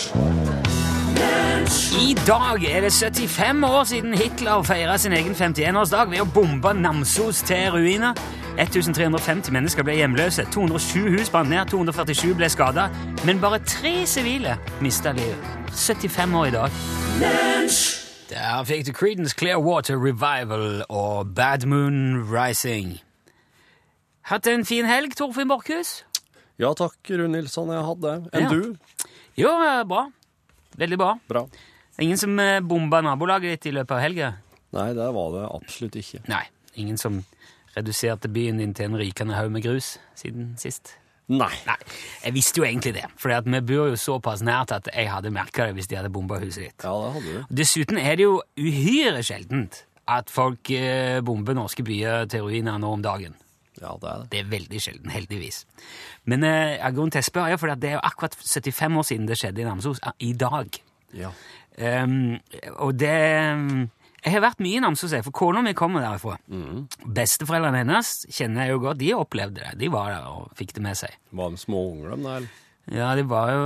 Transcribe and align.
I 2.01 2.17
dag 2.27 2.65
er 2.65 2.81
det 2.81 2.93
75 2.93 3.65
år 3.65 3.85
siden 3.85 4.15
Hitler 4.15 4.63
feira 4.63 4.97
sin 4.99 5.13
egen 5.13 5.33
51-årsdag 5.35 6.11
ved 6.11 6.25
å 6.25 6.27
bombe 6.35 6.73
Namsos 6.75 7.43
til 7.47 7.71
ruiner. 7.71 8.19
1350 8.59 9.53
mennesker 9.55 9.87
ble 9.87 9.95
hjemløse, 9.99 10.45
207 10.53 11.09
hus 11.15 11.31
brant 11.31 11.51
ned, 11.51 11.65
247 11.71 12.35
ble 12.35 12.51
skada. 12.51 12.89
Men 13.25 13.41
bare 13.41 13.63
tre 13.63 14.03
sivile 14.07 14.59
mista 14.83 15.15
livet. 15.15 15.39
75 15.71 16.35
år 16.35 16.51
i 16.51 16.55
dag. 16.59 16.71
Der 18.31 18.65
fikk 18.67 18.87
du 18.87 18.93
Creedence 18.93 19.35
Clearwater 19.39 19.97
Revival 19.97 20.85
og 20.89 21.35
Bad 21.35 21.67
Moon 21.67 22.25
Rising. 22.31 22.99
Hatt 24.31 24.47
en 24.49 24.65
fin 24.65 24.87
helg, 24.89 25.15
Torfinn 25.19 25.49
Borchhus? 25.51 26.03
Ja 26.61 26.71
takk, 26.79 26.97
Rune 27.11 27.35
Nilsson. 27.35 27.69
Jeg 27.75 27.85
hadde. 27.85 28.13
Enn 28.33 28.43
Ja. 28.47 28.49
du? 28.49 28.77
Jo, 29.37 29.51
bra. 29.85 30.07
Veldig 30.79 30.99
bra. 30.99 31.19
Bra. 31.29 31.47
Ingen 32.01 32.17
som 32.19 32.39
eh, 32.41 32.61
bomba 32.61 33.01
nabolaget 33.03 33.61
ditt 33.61 33.67
i 33.67 33.75
løpet 33.77 33.91
av 33.97 34.01
helga? 34.01 34.33
Nei, 34.73 34.89
det 34.95 35.13
var 35.15 35.31
det 35.35 35.45
absolutt 35.55 35.95
ikke. 36.01 36.23
Nei. 36.29 36.45
Ingen 36.77 36.97
som 36.99 37.25
reduserte 37.77 38.29
byen 38.33 38.59
din 38.59 38.73
til 38.75 38.87
en 38.87 38.97
rykende 38.99 39.35
haug 39.35 39.51
med 39.51 39.63
grus 39.63 39.99
siden 40.19 40.55
sist? 40.59 40.97
Nei. 41.29 41.51
Nei, 41.67 41.77
jeg 42.25 42.35
visste 42.35 42.61
jo 42.61 42.65
egentlig 42.67 42.95
det, 42.95 43.05
for 43.17 43.31
vi 43.31 43.61
bor 43.65 43.89
jo 43.89 43.97
såpass 43.97 44.43
nært 44.45 44.73
at 44.77 44.89
jeg 44.93 45.09
hadde 45.09 45.31
merka 45.33 45.67
det 45.67 45.75
hvis 45.79 45.87
de 45.89 45.97
hadde 45.97 46.11
bomba 46.13 46.37
huset 46.39 46.67
ditt. 46.69 46.85
Ja, 46.85 46.93
det 47.01 47.13
hadde 47.15 47.33
du. 47.49 47.55
Dessuten 47.63 47.99
er 47.99 48.17
det 48.17 48.27
jo 48.27 48.43
uhyre 48.61 49.23
sjeldent 49.25 49.85
at 50.07 50.29
folk 50.31 50.69
eh, 50.71 51.21
bomber 51.25 51.55
norske 51.57 51.83
byer 51.87 52.27
til 52.29 52.43
ruiner 52.45 52.77
nå 52.79 52.91
om 52.93 53.03
dagen. 53.03 53.35
Ja, 53.85 53.95
det 54.01 54.11
er 54.11 54.23
det. 54.25 54.29
Det 54.33 54.41
er 54.43 54.51
veldig 54.55 54.81
sjelden, 54.89 55.13
heldigvis. 55.15 55.63
Men 56.31 56.45
eh, 56.49 56.79
jeg 56.81 56.97
grunnen 56.97 57.13
til 57.15 57.21
jeg 57.21 57.29
spør, 57.31 57.51
er 57.53 57.61
fordi 57.61 57.77
at 57.77 57.83
det 57.85 57.91
er 57.93 57.99
jo 57.99 58.05
akkurat 58.11 58.35
75 58.41 58.97
år 59.03 59.09
siden 59.13 59.29
det 59.29 59.37
skjedde 59.41 59.63
i 59.63 59.69
Namsos. 59.69 60.01
eh, 60.03 60.17
I 60.25 60.33
dag. 60.41 60.81
Ja. 61.15 61.31
Um, 61.75 62.39
og 62.79 62.93
det 63.01 63.11
Jeg 64.25 64.33
har 64.33 64.41
vært 64.45 64.61
mye 64.63 64.79
i 64.79 64.81
Namsos, 64.81 65.13
for 65.27 65.35
kona 65.37 65.61
mi 65.61 65.73
kommer 65.77 66.01
derifra. 66.01 66.39
Besteforeldrene 67.05 67.83
hennes 67.83 68.13
kjenner 68.33 68.65
jeg 68.65 68.73
jo 68.73 68.83
godt. 68.87 69.01
De 69.03 69.11
opplevde 69.19 69.61
det. 69.61 69.73
De 69.83 69.91
var 69.93 70.13
der 70.15 70.29
og 70.31 70.53
fikk 70.57 70.73
det 70.79 70.85
med 70.87 70.97
seg. 70.97 71.17
Var 71.35 71.51
de 71.53 71.61
små 71.61 71.83
unger, 71.93 72.15
de 72.17 72.25
der? 72.25 72.47
Ja, 72.95 73.11
de 73.19 73.25
var 73.29 73.51
jo 73.53 73.65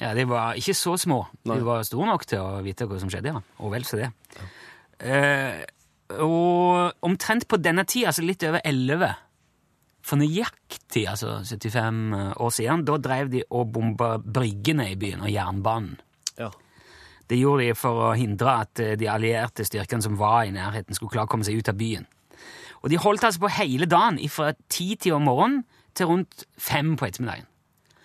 Ja, 0.00 0.14
de 0.16 0.24
var 0.28 0.56
ikke 0.60 0.74
så 0.76 0.94
små. 1.00 1.22
Nei. 1.44 1.56
De 1.60 1.64
var 1.68 1.82
store 1.84 2.06
nok 2.08 2.22
til 2.28 2.40
å 2.40 2.60
vite 2.64 2.86
hva 2.88 3.00
som 3.00 3.10
skjedde, 3.12 3.32
ja. 3.32 3.40
Og 3.60 3.72
vel 3.74 3.84
så 3.88 3.98
det. 4.00 4.10
Eh, 5.00 5.62
og 6.20 7.04
omtrent 7.06 7.46
på 7.48 7.58
denne 7.62 7.84
tida, 7.88 8.10
altså 8.10 8.24
litt 8.26 8.44
over 8.46 8.62
11 8.64 9.12
For 10.02 10.18
nøyaktig 10.18 11.04
altså 11.08 11.38
75 11.46 12.34
år 12.42 12.54
siden, 12.54 12.84
da 12.88 12.98
drev 12.98 13.30
de 13.30 13.44
og 13.50 13.70
bomba 13.74 14.16
bryggene 14.18 14.90
i 14.90 14.98
byen 14.98 15.22
og 15.22 15.30
jernbanen. 15.30 16.00
Ja. 16.38 16.50
Det 17.30 17.38
gjorde 17.38 17.68
de 17.68 17.76
for 17.78 18.08
å 18.08 18.14
hindre 18.18 18.56
at 18.64 18.80
eh, 18.82 18.96
de 18.98 19.06
allierte 19.08 19.64
styrkene 19.64 20.04
som 20.04 20.18
var 20.20 20.42
i 20.44 20.52
nærheten, 20.52 20.96
skulle 20.96 21.14
klare 21.14 21.30
å 21.30 21.32
komme 21.32 21.46
seg 21.46 21.60
ut 21.60 21.70
av 21.70 21.78
byen. 21.78 22.08
Og 22.82 22.90
de 22.90 22.98
holdt 22.98 23.24
altså 23.24 23.44
på 23.44 23.52
hele 23.60 23.86
dagen, 23.86 24.18
fra 24.28 24.50
ti-tida 24.66 25.16
om 25.16 25.28
morgenen 25.30 25.62
til 25.94 26.10
rundt 26.10 26.44
fem 26.58 26.96
på 26.98 27.06
ettermiddagen. 27.06 27.46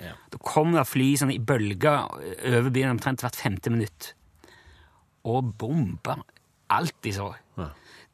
Ja. 0.03 0.13
Da 0.29 0.39
kom 0.45 0.75
det 0.75 0.85
fly 0.85 1.09
sånn 1.17 1.33
i 1.33 1.41
bølger 1.41 2.05
over 2.53 2.69
byen 2.69 2.93
omtrent 2.93 3.23
hvert 3.25 3.39
femte 3.39 3.73
minutt. 3.73 4.11
Og 5.27 5.55
bomba 5.57 6.19
alt 6.73 6.95
de 7.05 7.13
så. 7.15 7.31
Ja. 7.57 7.67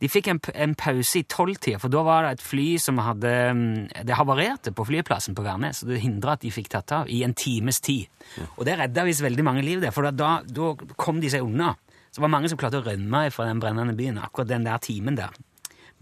De 0.03 0.09
fikk 0.11 0.27
en, 0.27 0.39
en 0.59 0.73
pause 0.75 1.21
i 1.21 1.25
tolvtida, 1.29 1.79
for 1.79 1.93
da 1.93 2.01
var 2.03 2.25
det 2.25 2.33
et 2.35 2.43
fly 2.43 2.65
som 2.81 2.97
hadde 2.99 3.29
mm, 3.55 4.03
Det 4.03 4.17
havarerte 4.17 4.73
på 4.75 4.83
flyplassen 4.89 5.37
på 5.37 5.45
Værnes, 5.45 5.83
og 5.85 5.93
det 5.93 6.01
hindra 6.03 6.35
at 6.35 6.43
de 6.43 6.51
fikk 6.51 6.67
tatt 6.73 6.91
av 6.97 7.11
i 7.11 7.21
en 7.23 7.35
times 7.37 7.79
tid. 7.83 8.11
Og 8.57 8.65
det 8.67 8.75
redda 8.81 9.05
visst 9.07 9.23
veldig 9.23 9.45
mange 9.47 9.63
liv, 9.63 9.79
der, 9.83 9.95
for 9.95 10.09
da, 10.11 10.36
da 10.43 10.73
kom 10.99 11.23
de 11.23 11.31
seg 11.31 11.45
unna. 11.45 11.71
Så 12.09 12.19
det 12.19 12.25
var 12.25 12.33
mange 12.36 12.52
som 12.52 12.59
klarte 12.59 12.81
å 12.81 12.86
rømme 12.86 13.23
fra 13.33 13.47
den 13.47 13.63
brennende 13.63 13.95
byen 13.97 14.19
akkurat 14.21 14.52
den 14.52 14.67
der 14.67 14.83
timen 14.83 15.15
der, 15.17 15.31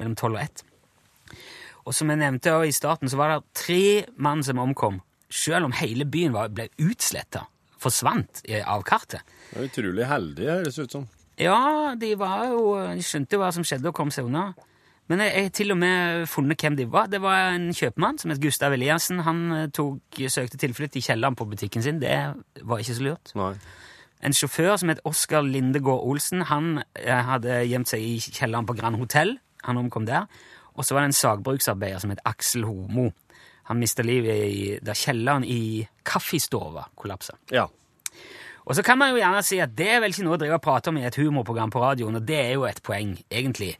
mellom 0.02 0.18
tolv 0.20 0.40
og 0.40 0.44
ett. 0.48 0.66
Og 1.86 1.96
som 1.98 2.10
jeg 2.12 2.20
nevnte 2.22 2.58
i 2.66 2.74
starten, 2.76 3.10
så 3.10 3.22
var 3.22 3.36
det 3.36 3.40
tre 3.58 3.86
mann 4.22 4.42
som 4.46 4.60
omkom, 4.62 5.00
selv 5.32 5.70
om 5.70 5.78
hele 5.78 6.10
byen 6.10 6.34
var, 6.34 6.52
ble 6.54 6.68
utsletta, 6.82 7.46
forsvant 7.82 8.44
eh, 8.50 8.66
av 8.66 8.84
kartet. 8.88 9.24
Det 9.52 9.62
er 9.62 9.70
utrolig 9.70 10.10
heldig, 10.10 10.50
høres 10.50 10.78
det 10.78 10.90
ut 10.90 10.98
som. 10.98 11.10
Ja, 11.40 11.96
de 11.98 12.12
var 12.20 12.50
jo 12.52 12.76
De 12.96 13.04
skjønte 13.06 13.40
hva 13.40 13.52
som 13.56 13.64
skjedde, 13.66 13.88
og 13.90 13.96
kom 13.98 14.12
seg 14.14 14.28
unna. 14.28 14.52
Men 15.12 15.20
jeg 15.26 15.44
har 15.44 15.50
til 15.56 15.74
og 15.74 15.80
med 15.82 16.26
funnet 16.32 16.62
hvem 16.62 16.78
de 16.80 16.86
var. 16.88 17.10
Det 17.12 17.20
var 17.22 17.52
en 17.52 17.72
kjøpmann 17.76 18.20
som 18.22 18.32
het 18.32 18.40
Gustav 18.40 18.72
Eliassen. 18.72 19.20
Han 19.26 19.40
eh, 19.52 19.70
tok, 19.74 20.22
søkte 20.32 20.60
tilflukt 20.62 20.96
i 20.96 21.04
kjelleren 21.04 21.36
på 21.36 21.48
butikken 21.52 21.84
sin. 21.84 22.00
Det 22.00 22.14
var 22.64 22.80
ikke 22.80 22.96
så 22.96 23.08
lurt. 23.10 23.34
Nei. 23.36 23.54
En 24.24 24.36
sjåfør 24.38 24.78
som 24.78 24.92
het 24.94 25.02
Oskar 25.10 25.44
Lindegård 25.44 26.06
Olsen, 26.06 26.46
han 26.48 26.78
eh, 26.96 27.24
hadde 27.28 27.64
gjemt 27.68 27.92
seg 27.92 28.06
i 28.06 28.20
kjelleren 28.22 28.70
på 28.70 28.78
Grand 28.78 29.02
Hotell. 29.02 29.36
Han 29.66 29.82
omkom 29.82 30.08
der. 30.08 30.30
Og 30.78 30.86
så 30.86 30.96
var 30.96 31.04
det 31.04 31.12
en 31.12 31.20
sagbruksarbeider 31.20 32.00
som 32.00 32.14
het 32.14 32.24
Aksel 32.30 32.64
Homo. 32.70 33.10
Han 33.68 33.82
mista 33.82 34.06
livet 34.06 34.46
i, 34.48 34.64
da 34.84 34.96
kjelleren 34.96 35.44
i 35.44 35.84
kaffestova 36.08 36.88
kollapsa. 36.96 37.36
Ja. 37.52 37.68
Og 38.66 38.78
så 38.78 38.86
kan 38.86 39.00
man 39.02 39.12
jo 39.12 39.20
gjerne 39.20 39.44
si 39.46 39.60
at 39.64 39.74
det 39.78 39.90
er 39.90 40.02
vel 40.04 40.14
ikke 40.14 40.26
noe 40.28 40.38
å 40.38 40.42
drive 40.42 40.58
og 40.60 40.64
prate 40.64 40.92
om 40.92 41.00
i 41.02 41.06
et 41.08 41.18
humorprogram 41.18 41.74
på 41.74 41.82
radioen, 41.82 42.20
og 42.20 42.26
det 42.28 42.40
er 42.40 42.52
jo 42.56 42.66
et 42.70 42.82
poeng, 42.86 43.16
egentlig. 43.32 43.76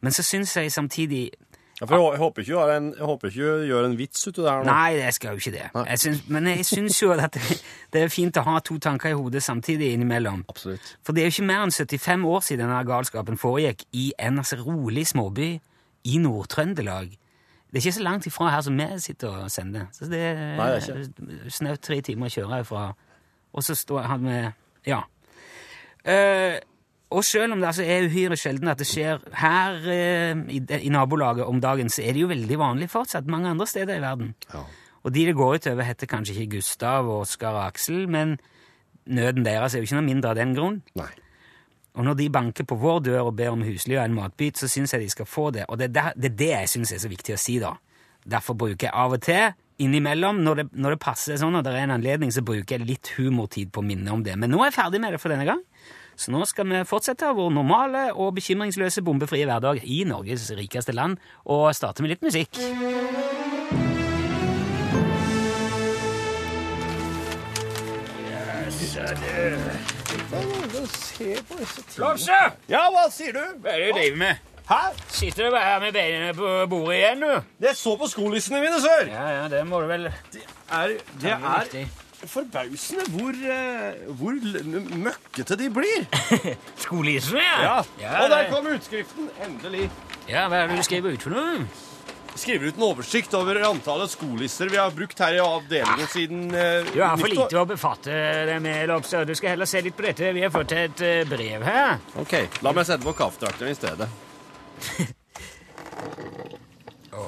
Men 0.00 0.14
så 0.14 0.24
syns 0.26 0.56
jeg 0.56 0.72
samtidig 0.72 1.30
ja 1.80 1.86
for 1.88 1.96
jeg, 1.96 2.18
håper 2.20 2.42
ikke 2.42 2.52
du 2.52 3.28
ikke 3.30 3.68
gjør 3.70 3.86
en 3.86 3.94
vits 3.96 4.26
ut 4.26 4.38
av 4.38 4.44
det 4.44 4.50
her 4.50 4.58
nå. 4.60 4.68
Nei, 4.68 4.88
jeg 4.98 5.14
skal 5.16 5.32
jo 5.32 5.40
ikke 5.40 5.52
det. 5.54 5.68
Jeg 5.88 6.00
syns, 6.02 6.18
men 6.28 6.48
jeg 6.50 6.66
syns 6.68 6.98
jo 7.00 7.08
at 7.14 7.32
det, 7.32 7.56
det 7.94 8.02
er 8.04 8.12
fint 8.12 8.36
å 8.36 8.42
ha 8.44 8.58
to 8.60 8.76
tanker 8.84 9.14
i 9.14 9.16
hodet 9.16 9.40
samtidig 9.42 9.88
innimellom. 9.94 10.42
Absolutt. 10.52 10.90
For 11.00 11.16
det 11.16 11.22
er 11.22 11.30
jo 11.30 11.36
ikke 11.38 11.46
mer 11.48 11.64
enn 11.64 11.72
75 11.72 12.26
år 12.28 12.44
siden 12.44 12.66
denne 12.66 12.82
galskapen 12.84 13.40
foregikk 13.40 13.86
i 13.96 14.10
en 14.20 14.42
altså, 14.42 14.60
rolig 14.60 15.06
småby 15.08 15.54
i 16.04 16.20
Nord-Trøndelag. 16.20 17.16
Det 17.70 17.78
er 17.78 17.86
ikke 17.86 17.96
så 17.96 18.04
langt 18.04 18.28
ifra 18.28 18.50
her 18.52 18.60
som 18.66 18.76
vi 18.76 18.86
sitter 19.00 19.40
og 19.40 19.50
sender. 19.50 19.88
Så 19.96 20.10
det 20.10 20.20
er, 20.20 20.44
Nei, 20.58 20.68
det 20.76 21.40
er 21.46 21.54
snaut 21.54 21.80
tre 21.86 22.02
timer 22.04 22.28
å 22.28 22.34
kjøre 22.34 22.58
herfra. 22.58 22.84
Og 23.52 23.64
så 23.66 23.74
står 23.78 24.10
han 24.10 24.26
med 24.26 24.50
Ja. 24.86 25.04
Uh, 26.00 26.56
og 27.10 27.24
selv 27.26 27.52
om 27.52 27.60
det 27.60 27.66
altså 27.66 27.82
er 27.82 28.06
uhyre 28.06 28.36
sjelden 28.38 28.70
at 28.70 28.78
det 28.78 28.86
skjer 28.86 29.18
her 29.36 29.80
uh, 29.84 30.44
i, 30.48 30.60
i 30.80 30.88
nabolaget 30.88 31.44
om 31.44 31.60
dagen, 31.60 31.90
så 31.90 32.02
er 32.02 32.14
det 32.14 32.22
jo 32.22 32.30
veldig 32.30 32.58
vanlig 32.58 32.90
fortsatt 32.90 33.26
mange 33.26 33.50
andre 33.50 33.66
steder 33.66 33.98
i 33.98 34.04
verden. 34.04 34.34
Ja. 34.54 34.62
Og 35.02 35.14
de 35.14 35.26
det 35.26 35.34
går 35.36 35.54
utover, 35.54 35.82
heter 35.82 36.06
kanskje 36.06 36.34
ikke 36.34 36.56
Gustav, 36.56 37.08
Oskar 37.08 37.56
og 37.56 37.66
Aksel, 37.66 38.08
men 38.08 38.38
nøden 39.06 39.44
deres 39.44 39.74
er 39.74 39.80
jo 39.80 39.88
ikke 39.88 39.98
noe 39.98 40.08
mindre 40.08 40.32
av 40.32 40.38
den 40.38 40.54
grunn. 40.54 40.80
Nei. 40.94 41.10
Og 41.98 42.04
når 42.06 42.14
de 42.20 42.30
banker 42.30 42.64
på 42.64 42.78
vår 42.78 43.00
dør 43.08 43.30
og 43.30 43.36
ber 43.36 43.54
om 43.54 43.62
husly 43.66 43.96
og 43.96 44.04
en 44.04 44.14
matbit, 44.14 44.58
så 44.60 44.68
syns 44.70 44.94
jeg 44.94 45.02
de 45.02 45.10
skal 45.10 45.26
få 45.26 45.50
det. 45.50 45.64
Og 45.68 45.78
det 45.80 45.90
er 45.90 46.12
det, 46.16 46.34
det 46.38 46.52
jeg 46.52 46.68
syns 46.68 46.92
er 46.94 47.02
så 47.02 47.10
viktig 47.10 47.34
å 47.34 47.40
si, 47.40 47.58
da. 47.62 47.74
Derfor 48.30 48.54
bruker 48.54 48.86
jeg 48.86 48.94
av 48.94 49.16
og 49.16 49.22
til, 49.24 49.56
innimellom, 49.80 50.42
når 50.44 50.60
det, 50.60 50.66
når 50.76 50.94
det 50.94 51.00
passer 51.02 51.40
sånn, 51.40 51.56
og 51.58 51.64
det 51.66 51.72
er 51.74 51.86
en 51.86 51.96
anledning, 51.96 52.32
så 52.34 52.44
bruker 52.46 52.76
jeg 52.76 52.88
litt 52.88 53.12
humortid 53.16 53.72
på 53.72 53.82
å 53.82 53.86
minne 53.86 54.12
om 54.12 54.24
det. 54.26 54.36
Men 54.40 54.52
nå 54.52 54.60
er 54.60 54.70
jeg 54.70 54.78
ferdig 54.80 55.00
med 55.02 55.16
det 55.16 55.22
for 55.22 55.32
denne 55.32 55.48
gang. 55.48 55.62
Så 56.20 56.34
nå 56.34 56.42
skal 56.44 56.68
vi 56.68 56.82
fortsette 56.84 57.30
vår 57.36 57.48
normale 57.54 58.10
og 58.12 58.34
bekymringsløse 58.36 59.00
bombefrie 59.06 59.48
hverdag 59.48 59.80
i 59.88 60.02
Norges 60.08 60.50
rikeste 60.58 60.92
land, 60.92 61.16
og 61.48 61.70
starte 61.76 62.04
med 62.04 62.12
litt 62.12 62.26
musikk. 62.26 62.60
Yes, 68.70 68.98
Lars! 71.98 72.28
Ja, 72.68 72.84
hva 72.92 73.08
sier 73.12 73.34
du? 73.36 73.42
Hva 73.64 73.72
er 73.72 73.82
det 73.82 73.90
du 73.90 73.98
driver 73.98 74.22
med? 74.26 74.49
Hæ? 74.70 74.92
Sitter 75.08 75.44
du 75.44 75.50
bare 75.50 75.64
her 75.64 75.80
med 75.82 75.92
beina 75.92 76.32
på 76.32 76.50
bordet 76.70 77.00
igjen, 77.00 77.24
du? 77.24 77.64
Jeg 77.66 77.74
så 77.74 77.96
på 77.98 78.06
skolissene 78.06 78.60
mine, 78.62 78.78
sør. 78.78 79.08
Ja, 79.10 79.24
ja, 79.40 79.48
det 79.50 79.64
må 79.66 79.80
du 79.82 79.88
vel 79.90 80.06
Det 80.30 80.44
er, 80.70 80.94
det 81.22 81.32
er 81.32 81.88
forbausende 82.30 83.02
hvor, 83.10 83.34
eh, 83.34 83.98
hvor 84.20 84.38
møkkete 85.08 85.58
de 85.58 85.70
blir. 85.74 86.06
skolissene, 86.84 87.42
ja. 87.42 87.80
Ja. 87.98 88.22
Og 88.22 88.30
der 88.30 88.46
kom 88.52 88.70
utskriften. 88.70 89.32
Endelig. 89.42 89.90
Ja, 90.28 90.46
Hva 90.46 90.62
er 90.62 90.70
det 90.70 90.78
du 90.78 90.86
skriver 90.86 91.18
ut 91.18 91.26
for 91.26 91.34
noe? 91.34 91.66
Skriver 92.38 92.70
ut 92.70 92.78
en 92.78 92.86
oversikt 92.92 93.34
over 93.34 93.58
antallet 93.66 94.14
skolisser 94.14 94.70
vi 94.70 94.78
har 94.78 94.94
brukt 94.94 95.18
her 95.18 95.34
i 95.34 95.42
avdelingen 95.42 96.06
siden 96.14 96.46
uh, 96.54 96.86
Du 96.94 97.00
har 97.02 97.18
for 97.18 97.32
lite 97.32 97.58
å 97.58 97.66
befatte 97.66 98.14
deg 98.46 98.62
med, 98.62 98.86
Lopse. 98.92 99.26
Du 99.26 99.34
skal 99.34 99.56
heller 99.56 99.66
se 99.66 99.82
litt 99.82 99.98
på 99.98 100.06
dette. 100.06 100.30
Vi 100.36 100.46
har 100.46 100.54
fått 100.54 100.78
et 100.78 101.02
eh, 101.02 101.20
brev 101.26 101.66
her. 101.66 101.98
Ok, 102.22 102.38
La 102.62 102.70
meg 102.76 102.86
sette 102.86 103.02
på 103.02 103.18
kaffetrakteren 103.18 103.74
i 103.74 103.80
stedet. 103.82 104.12
Å, 107.10 107.24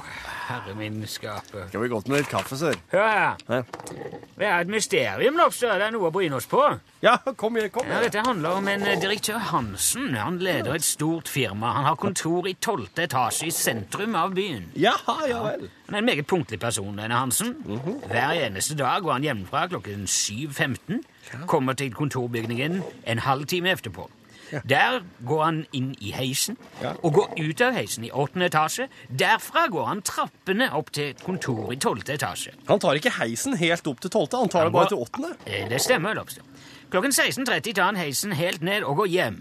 herre 0.46 0.74
min 0.78 1.00
skape. 1.10 1.64
Skal 1.68 1.82
vi 1.82 1.88
gått 1.90 2.06
med 2.08 2.22
litt 2.22 2.28
kaffe, 2.30 2.54
sør? 2.56 2.76
Hør 2.92 3.08
her. 3.08 3.40
Hæ? 3.48 3.62
Det 4.38 4.46
er 4.46 4.62
et 4.62 4.70
mysterium, 4.70 5.36
Lobster. 5.38 5.74
Det 5.78 5.88
er 5.88 5.92
noe 5.94 6.08
å 6.08 6.12
bryne 6.14 6.38
oss 6.38 6.46
på. 6.50 6.62
Ja, 7.02 7.16
kom 7.38 7.58
igjen, 7.58 7.72
kom 7.74 7.90
Ja, 7.90 7.98
dette 8.02 8.22
handler 8.24 8.60
om 8.60 8.70
en 8.70 8.86
eh, 8.86 8.96
direktør 9.02 9.38
Hansen. 9.50 10.14
Han 10.14 10.38
leder 10.42 10.78
et 10.78 10.86
stort 10.86 11.28
firma. 11.30 11.74
Han 11.76 11.88
har 11.90 11.98
kontor 12.00 12.46
i 12.50 12.54
tolvte 12.62 13.04
etasje 13.08 13.50
i 13.50 13.54
sentrum 13.54 14.14
av 14.18 14.34
byen. 14.38 14.70
Jaha, 14.78 15.18
ja 15.30 15.42
vel. 15.48 15.66
Han 15.90 15.98
er 15.98 16.04
en 16.04 16.10
meget 16.12 16.30
punktlig 16.30 16.60
person, 16.62 16.94
denne 16.98 17.18
Hansen. 17.18 17.56
Mhm. 17.66 18.00
Hver 18.06 18.38
eneste 18.46 18.78
dag 18.78 19.02
går 19.02 19.18
han 19.18 19.28
hjemmefra 19.28 19.66
klokken 19.74 20.06
7.15, 20.06 21.02
kommer 21.50 21.74
til 21.78 21.92
kontorbygningen 21.94 22.80
en 23.06 23.26
halv 23.26 23.46
time 23.50 23.74
etterpå. 23.74 24.08
Der 24.68 25.00
går 25.26 25.42
han 25.44 25.60
inn 25.72 25.94
i 26.00 26.12
heisen 26.16 26.56
og 27.02 27.12
går 27.16 27.32
ut 27.40 27.60
av 27.64 27.72
heisen 27.78 28.04
i 28.04 28.10
åttende 28.10 28.50
etasje. 28.50 28.88
Derfra 29.08 29.66
går 29.72 29.86
han 29.88 30.02
trappene 30.06 30.70
opp 30.76 30.92
til 30.92 31.12
et 31.14 31.22
kontor 31.24 31.72
i 31.72 31.78
tolvte 31.80 32.14
etasje. 32.18 32.52
Han 32.68 32.80
tar 32.82 33.00
ikke 33.00 33.14
heisen 33.20 33.56
helt 33.60 33.86
opp 33.86 34.00
til 34.04 34.10
tolvte, 34.12 34.36
han 34.42 34.52
tar 34.52 34.68
det 34.68 34.72
bare 34.76 34.92
til 34.92 35.02
åttende. 35.04 35.34
Eh, 35.46 35.68
Det 35.68 35.80
stemmer, 35.80 36.14
Lobster. 36.14 36.42
Klokken 36.92 37.12
16.30 37.16 37.72
tar 37.72 37.86
han 37.88 37.96
heisen 37.96 38.32
helt 38.36 38.60
ned 38.60 38.84
og 38.84 38.96
går 39.00 39.06
hjem. 39.08 39.38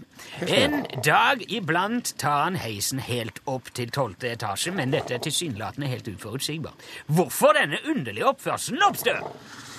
En 0.48 0.86
dag 1.04 1.42
iblant 1.52 2.14
tar 2.18 2.44
han 2.46 2.56
heisen 2.56 2.98
helt 3.04 3.42
opp 3.44 3.68
til 3.76 3.90
tolvte 3.92 4.30
etasje, 4.32 4.72
men 4.72 4.90
dette 4.94 5.12
er 5.12 5.20
tilsynelatende 5.20 5.90
helt 5.92 6.08
uforutsigbart. 6.08 6.80
Hvorfor 7.12 7.52
denne 7.58 7.82
underlige 7.84 8.24
oppførselen, 8.32 8.80
Lobster? 8.80 9.20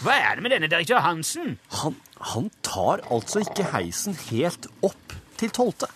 Hva 0.03 0.19
er 0.19 0.35
det 0.37 0.43
med 0.45 0.53
denne 0.53 0.69
direktør 0.69 1.01
Hansen? 1.01 1.57
Han, 1.81 1.97
han 2.21 2.51
tar 2.61 3.01
altså 3.09 3.41
ikke 3.41 3.65
heisen 3.73 4.13
helt 4.29 4.67
opp 4.85 5.17
til 5.43 5.53
tolvte. 5.55 5.89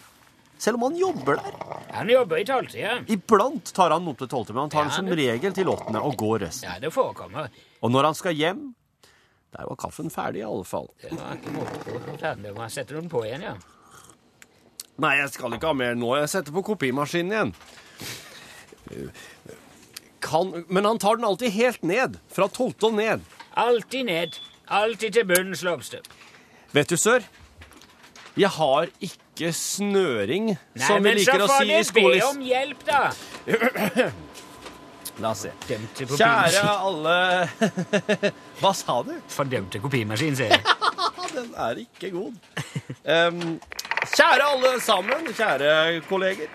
Selv 0.57 0.79
om 0.79 0.87
han 0.87 0.95
jobber 0.97 1.37
der. 1.37 1.57
Han 1.93 2.09
jobber 2.09 2.39
i 2.41 2.45
tolvtida. 2.49 2.95
Iblant 3.13 3.69
tar 3.77 3.93
han 3.93 4.07
opp 4.09 4.17
til 4.23 4.29
tolvte, 4.31 4.55
men 4.55 4.65
han 4.65 4.73
tar 4.73 4.83
Ja, 4.85 4.89
den 4.89 4.95
som 4.95 5.05
det- 5.11 5.17
regel 5.19 5.53
til 5.53 5.69
åttende 5.69 6.01
og 6.01 6.15
går 6.17 6.39
resten. 6.47 6.69
Ja, 6.69 6.79
det 6.81 6.91
forekommer. 6.93 7.49
Og 7.81 7.91
når 7.93 8.03
han 8.09 8.15
skal 8.17 8.33
hjem, 8.33 8.63
der 9.53 9.65
var 9.69 9.75
kaffen 9.75 10.09
ferdig 10.09 10.41
i 10.41 10.47
alle 10.47 10.65
fall. 10.65 10.89
Det 11.01 11.11
var 11.13 11.37
ikke 11.37 11.53
måte 11.53 11.77
på. 11.85 12.17
Ferdig. 12.19 12.87
Du 12.87 12.95
den 12.95 13.09
på 13.09 13.23
igjen, 13.23 13.41
ja. 13.41 13.53
Nei, 14.97 15.15
jeg 15.21 15.29
skal 15.29 15.53
ikke 15.53 15.67
ha 15.67 15.73
mer 15.73 15.93
nå. 15.95 16.15
Jeg 16.19 16.29
setter 16.29 16.51
på 16.51 16.63
kopimaskinen 16.65 17.31
igjen. 17.31 17.53
Kan, 20.21 20.65
men 20.67 20.85
han 20.85 20.97
tar 20.99 21.15
den 21.19 21.25
alltid 21.25 21.51
helt 21.53 21.83
ned. 21.83 22.17
Fra 22.33 22.47
tolvte 22.49 22.89
og 22.89 22.93
ned. 22.97 23.21
Alltid 23.55 24.05
ned. 24.09 24.39
Alltid 24.67 25.13
til 25.13 25.23
bunnens, 25.29 25.61
Lobster. 25.63 26.01
Vet 26.73 26.89
du, 26.89 26.97
sør? 26.97 27.23
Jeg 28.37 28.49
har 28.53 28.89
ikke 29.01 29.51
snøring, 29.55 30.51
Nei, 30.53 30.85
som 30.85 31.01
vi 31.01 31.13
liker 31.17 31.41
å 31.41 31.47
si 31.49 31.71
i 31.73 31.83
skolis. 31.87 32.21
be 32.21 32.27
om 32.29 32.41
hjelp, 32.45 32.83
da. 32.85 33.01
La 35.23 35.31
oss 35.33 35.47
se. 35.47 35.51
Kjære 35.65 36.61
alle 36.61 37.15
Hva 38.59 38.71
sa 38.77 38.99
du? 39.07 39.15
Fordømte 39.33 39.81
kopimaskin, 39.81 40.37
sier 40.37 40.53
jeg. 40.53 40.61
Den 41.37 41.49
er 41.57 41.81
ikke 41.81 42.11
god. 42.13 42.37
Um, 43.01 43.41
kjære 44.13 44.45
alle 44.51 44.75
sammen, 44.85 45.25
kjære 45.33 45.73
kolleger. 46.09 46.53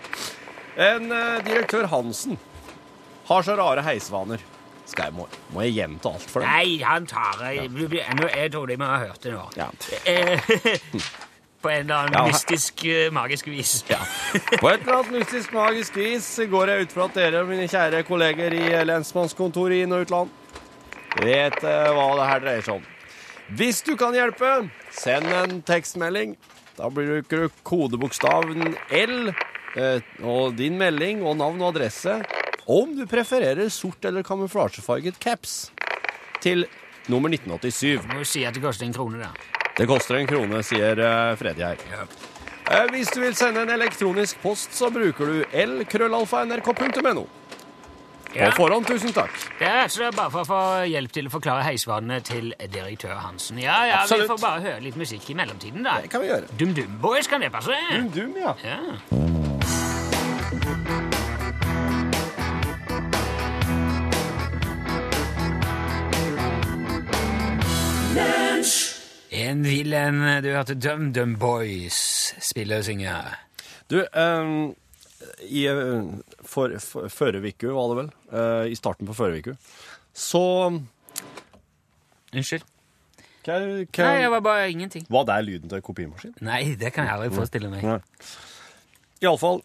En 0.78 1.10
uh, 1.10 1.42
direktør 1.42 1.90
Hansen 1.90 2.38
har 3.26 3.42
så 3.46 3.58
rare 3.58 3.82
heisvaner. 3.86 4.42
Skal 4.86 5.10
jeg, 5.10 5.16
må, 5.16 5.26
må 5.54 5.66
jeg 5.66 5.76
gjenta 5.80 6.14
alt 6.14 6.30
for 6.30 6.42
dem? 6.42 6.50
Nei, 6.50 6.78
han 6.86 7.06
tar 7.10 7.42
jeg, 7.48 7.66
ja. 7.66 7.90
jeg, 7.98 8.30
Jeg 8.36 8.54
tror 8.54 8.70
de 8.70 8.78
må 8.78 8.88
ha 8.90 9.02
hørt 9.02 9.26
det 9.26 9.34
nå. 9.34 9.44
Ja. 9.58 9.70
På 11.62 11.70
en 11.70 11.84
eller 11.84 11.94
annen 11.94 12.16
Ja, 12.18 12.26
mystisk, 12.26 12.84
eh, 12.84 13.10
magisk 13.14 13.46
vis. 13.52 13.84
Ja. 13.90 14.00
På 14.58 14.70
et 14.72 14.82
eller 14.82 14.96
annet 14.98 15.12
mystisk 15.20 15.52
magisk 15.54 15.96
vis 15.96 16.26
går 16.50 16.72
jeg 16.72 16.86
ut 16.88 16.94
fra 16.96 17.06
at 17.06 17.18
dere, 17.18 17.44
mine 17.46 17.68
kjære 17.70 18.02
kolleger 18.08 18.56
i 18.56 18.64
lensmannskontoret 18.88 19.78
i 19.78 19.84
inn- 19.86 19.94
og 19.94 20.06
utland, 20.06 20.32
vet 21.22 21.58
eh, 21.62 21.92
hva 21.94 22.08
det 22.18 22.26
her 22.32 22.42
dreier 22.46 22.66
seg 22.66 22.80
om. 22.80 22.88
Hvis 23.52 23.82
du 23.86 23.94
kan 24.00 24.14
hjelpe, 24.16 24.50
send 24.96 25.28
en 25.28 25.62
tekstmelding. 25.68 26.36
Da 26.78 26.88
bruker 26.88 27.44
du 27.46 27.56
kodebokstaven 27.68 28.74
L 28.96 29.32
eh, 29.76 30.00
og 30.24 30.56
din 30.56 30.78
melding 30.80 31.20
og 31.26 31.36
navn 31.36 31.60
og 31.60 31.74
adresse. 31.74 32.22
Om 32.66 32.94
du 32.96 33.04
prefererer 33.10 33.68
sort 33.74 34.04
eller 34.08 34.24
kamuflasjefarget 34.24 35.18
caps 35.20 35.70
til 36.42 36.64
nummer 37.12 37.28
1987. 37.28 38.06
Må 38.08 38.22
jo 38.22 38.28
si 38.28 38.46
at 38.48 38.54
det 38.56 38.62
koster 38.64 38.86
en 38.88 38.94
krone, 38.96 39.20
da. 39.20 39.61
Det 39.76 39.86
koster 39.88 40.20
en 40.20 40.26
krone, 40.28 40.62
sier 40.66 40.98
uh, 41.00 41.38
her. 41.38 41.76
Eh, 42.70 42.90
hvis 42.92 43.08
du 43.12 43.20
vil 43.20 43.34
sende 43.36 43.62
en 43.64 43.70
elektronisk 43.72 44.42
post, 44.42 44.74
så 44.76 44.90
bruker 44.92 45.26
du 45.26 45.44
l-krøllalfa.nrk.no. 45.52 47.24
Ja. 48.34 48.48
På 48.48 48.62
forhånd, 48.62 48.86
tusen 48.88 49.12
takk. 49.12 49.32
Det 49.58 49.66
er 49.68 49.82
altså 49.84 50.08
bare 50.16 50.30
for 50.32 50.40
å 50.40 50.48
få 50.48 50.60
hjelp 50.88 51.12
til 51.12 51.28
å 51.28 51.32
forklare 51.34 51.66
heisvanene 51.66 52.22
til 52.24 52.54
direktør 52.72 53.18
Hansen. 53.20 53.60
Ja, 53.60 53.82
ja, 53.88 54.00
Absolutt. 54.04 54.24
Vi 54.24 54.32
får 54.32 54.40
bare 54.44 54.64
høre 54.64 54.80
litt 54.86 54.96
musikk 54.96 55.28
i 55.28 55.36
mellomtiden, 55.36 55.84
da. 55.84 55.98
Det 56.04 56.12
kan 56.12 56.24
vi 56.24 56.32
gjøre. 56.32 56.48
Dum 56.56 56.72
Dum 56.76 56.96
Boys, 57.02 57.28
kan 57.28 57.44
det 57.44 57.52
passe? 57.52 57.76
Dum, 58.14 58.36
ja. 58.40 58.56
Ja. 68.16 68.41
En 69.32 69.62
vil 69.64 69.94
en 69.96 70.20
Du 70.44 70.50
hørte 70.52 70.76
Dum 70.76 71.12
Dum 71.16 71.38
Boys 71.40 72.34
spille 72.44 72.78
og 72.82 72.84
synge. 72.84 73.14
Du, 73.88 74.02
um, 74.12 74.74
i 75.48 75.64
eh, 75.66 76.02
for, 76.44 76.74
for, 76.78 77.08
forrige 77.08 77.54
uke, 77.54 77.72
var 77.72 77.88
det 77.88 77.96
vel, 77.98 78.10
uh, 78.32 78.66
i 78.68 78.76
starten 78.76 79.08
på 79.08 79.16
forrige 79.16 79.42
uke, 79.42 79.56
så 80.12 80.44
Unnskyld. 82.32 82.64
hva, 83.44 83.58
Nei, 83.58 83.86
hva, 83.92 84.12
det 84.20 84.30
var 84.32 84.44
bare 84.44 84.70
ingenting. 84.70 85.04
Var 85.08 85.26
det 85.28 85.40
lyden 85.44 85.68
til 85.68 85.80
en 85.80 85.84
kopimaskin? 85.84 86.34
Nei, 86.44 86.62
det 86.80 86.92
kan 86.94 87.08
jeg 87.08 87.16
aldri 87.16 87.34
forestille 87.36 87.72
meg. 87.72 87.84
Nei. 87.84 87.98
Iallfall, 89.22 89.60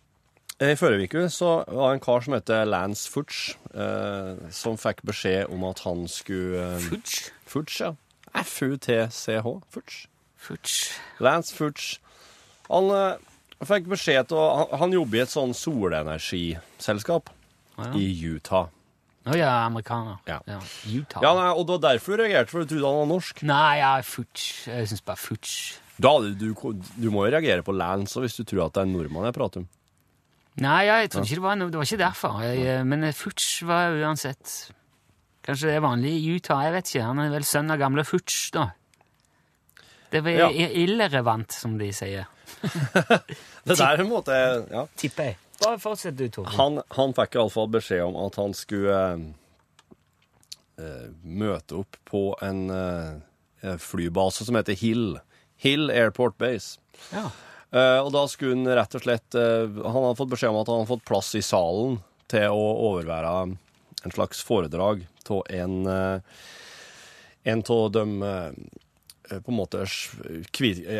i 0.57 0.73
forrige 0.77 1.07
uke 1.07 1.27
så 1.29 1.51
var 1.67 1.91
det 1.91 1.99
en 1.99 2.03
kar 2.03 2.25
som 2.25 2.35
heter 2.35 2.65
Lance 2.67 3.11
Futch, 3.11 3.53
eh, 3.73 4.49
som 4.51 4.77
fikk 4.81 5.03
beskjed 5.07 5.53
om 5.53 5.63
at 5.69 5.83
han 5.85 6.07
skulle 6.11 6.63
eh, 6.75 6.89
Futch? 6.89 7.29
Futch, 7.47 7.79
ja. 7.83 7.93
F-U-T-C-H. 8.33 9.53
Futch. 9.69 10.07
Futch. 10.37 10.75
Lance 11.23 11.53
Futch. 11.55 11.97
Han 12.69 12.89
eh, 12.93 13.17
fikk 13.65 13.87
beskjed 13.91 14.29
til 14.29 14.37
å 14.39 14.67
han, 14.77 14.93
jobber 14.93 15.21
i 15.21 15.23
et 15.25 15.31
sånn 15.33 15.53
solenergiselskap 15.57 17.31
Ja. 17.77 17.91
i 17.95 18.07
Utah. 18.25 18.67
Å 19.27 19.35
ja, 19.35 19.51
amerikaner. 19.67 20.21
Ja. 20.27 20.39
Utah. 20.87 21.21
Ja, 21.23 21.33
nei, 21.35 21.49
og 21.51 21.65
det 21.67 21.75
var 21.75 21.83
derfor 21.91 22.15
du 22.15 22.23
reagerte, 22.23 22.49
for 22.53 22.63
du 22.63 22.69
trodde 22.71 22.87
han 22.87 23.01
var 23.01 23.09
norsk. 23.11 23.41
Nei, 23.43 23.79
ja, 23.81 23.89
Futsch. 24.07 24.67
Jeg 24.71 24.87
syns 24.87 25.03
bare 25.03 25.19
Futsch. 25.19 25.57
Da, 25.99 26.13
du, 26.21 26.53
du 26.53 27.07
må 27.11 27.25
jo 27.25 27.33
reagere 27.33 27.65
på 27.65 27.73
Lance 27.75 28.21
hvis 28.23 28.37
du 28.37 28.45
tror 28.47 28.67
at 28.67 28.75
det 28.77 28.83
er 28.83 28.87
en 28.87 28.95
nordmann 28.95 29.27
jeg 29.27 29.35
prater 29.35 29.63
om. 29.63 29.67
Nei, 30.63 30.79
jeg 30.87 31.11
trodde 31.13 31.27
ikke 31.27 31.37
det 31.37 31.43
var 31.43 31.57
noe. 31.59 31.69
Det 31.73 31.77
var 31.77 31.85
ikke 31.89 32.01
derfor. 32.01 32.39
Jeg, 32.45 32.63
eh, 32.65 32.83
men 32.87 33.05
Futsch 33.13 33.61
var 33.67 33.93
uansett 33.99 34.53
Kanskje 35.47 35.69
det 35.71 35.75
er 35.79 35.83
vanlig 35.85 36.11
i 36.19 36.33
Utah, 36.35 36.61
jeg 36.67 36.73
vet 36.75 36.89
ikke. 36.91 37.05
Han 37.07 37.21
er 37.23 37.29
vel 37.31 37.45
sønn 37.47 37.71
av 37.71 37.79
gamle 37.79 38.03
Futch, 38.07 38.49
da. 38.55 38.65
Det 40.11 40.21
er 40.25 40.37
Ja. 40.39 40.49
irrelevant, 40.51 41.51
som 41.55 41.77
de 41.79 41.89
sier. 41.95 42.27
Det 43.67 43.75
der 43.75 43.83
er 43.97 43.99
en 44.03 44.09
måte 44.09 44.35
ja. 44.71 44.85
Tipper 44.99 45.31
jeg. 45.31 45.37
Bare 45.59 45.79
fortsett 45.81 46.15
du, 46.19 46.27
Tore. 46.31 46.51
Han, 46.55 46.81
han 46.95 47.13
fikk 47.17 47.35
iallfall 47.35 47.67
beskjed 47.73 48.03
om 48.05 48.15
at 48.27 48.35
han 48.39 48.53
skulle 48.55 48.97
eh, 49.15 49.23
eh, 50.83 51.07
møte 51.23 51.79
opp 51.81 51.97
på 52.07 52.21
en 52.45 52.61
eh, 52.71 53.75
flybase 53.81 54.45
som 54.47 54.55
heter 54.59 54.77
Hill. 54.79 55.17
Hill 55.63 55.89
Airport 55.91 56.37
Base. 56.37 56.77
Ja. 57.11 57.25
Eh, 57.73 57.99
og 58.03 58.11
da 58.15 58.23
skulle 58.31 58.55
han 58.55 58.69
rett 58.79 58.95
og 58.95 59.03
slett 59.03 59.35
eh, 59.35 59.65
Han 59.67 59.97
hadde 60.05 60.15
fått 60.21 60.31
beskjed 60.31 60.53
om 60.53 60.61
at 60.61 60.69
han 60.71 60.77
hadde 60.83 60.91
fått 60.93 61.07
plass 61.09 61.33
i 61.35 61.41
salen 61.43 61.97
til 62.31 62.47
å 62.53 62.67
overvære 62.93 63.33
en 64.07 64.15
slags 64.15 64.41
foredrag 64.45 65.05
av 65.29 65.43
en 65.49 65.77
eh, 65.91 66.41
En 67.47 67.63
av 67.69 67.91
dem 67.91 68.23
eh, 68.23 68.51
på 69.39 69.51
en 69.51 69.57
måte 69.57 69.85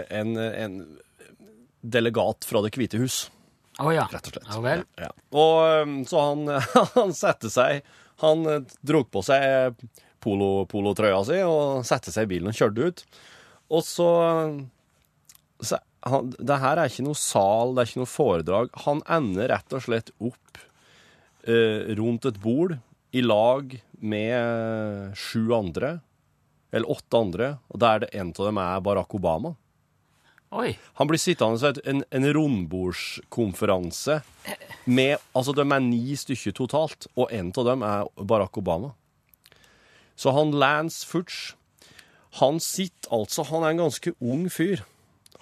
en, 0.09 0.37
en 0.37 0.77
delegat 1.81 2.45
fra 2.47 2.61
Det 2.63 2.73
hvite 2.75 2.99
hus 3.01 3.29
Å 3.79 3.91
ja. 3.93 4.07
rett 4.11 4.27
og 4.27 4.35
slett. 4.35 4.49
Oh, 4.51 4.61
vel. 4.63 4.83
Ja. 4.99 5.11
Og 5.31 5.83
um, 5.83 5.97
så 6.07 6.23
han, 6.23 6.47
han 6.97 7.13
satte 7.15 7.51
seg 7.53 7.85
Han 8.23 8.43
dro 8.81 9.03
på 9.05 9.23
seg 9.25 9.75
polo, 10.23 10.65
polotrøya 10.69 11.19
si 11.27 11.41
og 11.45 11.85
satte 11.87 12.13
seg 12.13 12.27
i 12.27 12.31
bilen 12.35 12.51
og 12.51 12.57
kjørte 12.57 12.87
ut. 12.89 13.03
Og 13.77 13.83
så, 13.85 14.09
så 15.61 15.79
han, 16.07 16.33
Det 16.39 16.59
her 16.63 16.81
er 16.81 16.91
ikke 16.91 17.05
noe 17.07 17.19
sal, 17.19 17.75
det 17.75 17.83
er 17.83 17.91
ikke 17.91 18.03
noe 18.03 18.11
foredrag. 18.11 18.73
Han 18.87 19.03
ender 19.19 19.51
rett 19.53 19.77
og 19.77 19.85
slett 19.85 20.11
opp 20.17 20.61
eh, 21.47 21.93
rundt 21.99 22.27
et 22.29 22.41
bord 22.43 22.77
i 23.13 23.21
lag 23.23 23.77
med 23.99 24.33
eh, 24.33 25.13
sju 25.15 25.53
andre, 25.55 25.99
eller 26.71 26.89
åtte 26.91 27.17
andre, 27.17 27.47
og 27.71 27.79
der 27.79 27.99
det 28.03 28.09
en 28.19 28.33
av 28.35 28.45
dem 28.49 28.57
er 28.61 28.81
Barack 28.83 29.15
Obama. 29.15 29.53
Oi. 30.51 30.77
Han 30.99 31.07
blir 31.09 31.19
sittende 31.19 31.59
i 31.59 31.69
et- 31.69 31.87
en, 31.87 32.03
en 32.11 32.27
rundbordskonferanse 32.33 34.21
med 34.85 35.17
Altså, 35.35 35.53
de 35.55 35.61
er 35.65 35.79
ni 35.83 36.15
stykker 36.15 36.53
totalt, 36.55 37.07
og 37.17 37.31
en 37.35 37.51
av 37.57 37.65
dem 37.67 37.83
er 37.83 38.05
Barack 38.23 38.57
Obama. 38.57 38.93
Så 40.15 40.31
han 40.33 40.51
Lance 40.51 41.05
Futch 41.05 41.53
Han 42.39 42.59
sitter 42.59 43.11
altså 43.13 43.43
Han 43.51 43.63
er 43.63 43.69
en 43.75 43.83
ganske 43.83 44.13
ung 44.21 44.47
fyr. 44.49 44.81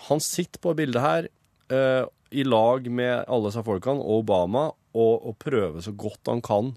Han 0.10 0.20
sitter 0.20 0.60
på 0.60 0.74
bildet 0.76 1.02
her 1.02 1.28
uh, 1.72 2.08
i 2.32 2.44
lag 2.44 2.90
med 2.92 3.26
alle 3.28 3.50
disse 3.50 3.64
folkene 3.64 4.02
og 4.04 4.24
Obama 4.26 4.66
og, 4.94 5.26
og 5.28 5.38
prøver 5.40 5.82
så 5.82 5.92
godt 5.96 6.28
han 6.28 6.42
kan 6.44 6.74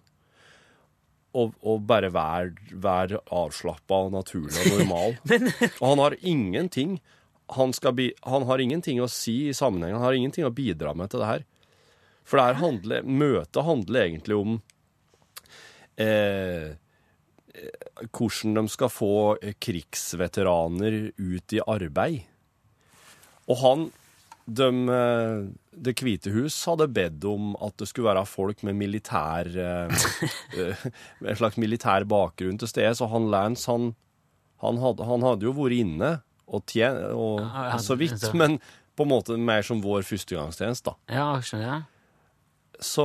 å 1.37 1.49
å 1.61 1.77
bare 1.85 2.09
være, 2.15 2.73
være 2.73 3.21
avslappa 3.35 4.03
og 4.07 4.15
naturlig 4.17 4.63
og 4.65 4.79
normal. 4.79 5.17
og 5.81 5.85
han 5.85 6.05
har 6.07 6.17
ingenting 6.23 6.99
han, 7.57 7.73
skal 7.73 7.95
bi, 7.97 8.11
han 8.29 8.45
har 8.49 8.61
ingenting 8.61 9.01
å 9.01 9.09
si 9.09 9.49
i 9.49 9.55
sammenhengen. 9.57 9.97
Han 9.97 10.05
har 10.05 10.17
ingenting 10.19 10.45
å 10.45 10.53
bidra 10.53 10.93
med 10.97 11.13
til 11.13 11.23
det 11.23 11.31
her. 11.31 11.47
For 12.29 12.37
det 12.37 12.49
her 12.51 12.59
handler, 12.61 13.07
møtet 13.09 13.65
handler 13.65 14.03
egentlig 14.03 14.37
om 14.37 14.59
eh, 15.97 16.75
eh, 17.57 18.03
hvordan 18.13 18.59
de 18.59 18.65
skal 18.69 18.93
få 18.93 19.15
krigsveteraner 19.65 20.99
ut 21.17 21.57
i 21.57 21.63
arbeid. 21.65 22.27
Og 23.49 23.63
han 23.63 23.89
de, 24.49 24.69
eh, 24.89 25.49
Det 25.79 25.95
hvite 26.01 26.33
hus 26.33 26.57
hadde 26.67 26.89
bedt 26.91 27.25
om 27.29 27.53
at 27.65 27.77
det 27.79 27.89
skulle 27.91 28.09
være 28.09 28.25
folk 28.27 28.63
med 28.67 28.79
militær 28.81 29.51
eh, 29.53 30.07
eh, 30.59 30.87
en 31.23 31.39
slags 31.39 31.59
militær 31.61 32.07
bakgrunn 32.09 32.59
til 32.61 32.71
stede, 32.71 32.95
så 32.97 33.11
han 33.13 33.29
Lance, 33.33 33.69
han, 33.71 33.93
han, 34.65 34.81
hadde, 34.83 35.07
han 35.07 35.27
hadde 35.27 35.49
jo 35.49 35.55
vært 35.57 35.79
inne 35.79 36.13
og 36.49 36.65
tjen, 36.71 36.97
og, 37.13 37.43
Ja, 37.45 37.67
ja, 37.75 37.81
så 37.85 37.99
vidt, 38.01 38.17
så. 38.23 38.33
men 38.33 38.57
på 38.97 39.05
en 39.05 39.13
måte 39.13 39.37
mer 39.37 39.63
som 39.63 39.83
vår 39.85 40.07
førstegangstjeneste, 40.09 40.91
da. 40.91 41.13
Ja, 41.13 41.27
skjønner 41.45 41.69
jeg. 41.69 41.83
Så 42.83 43.05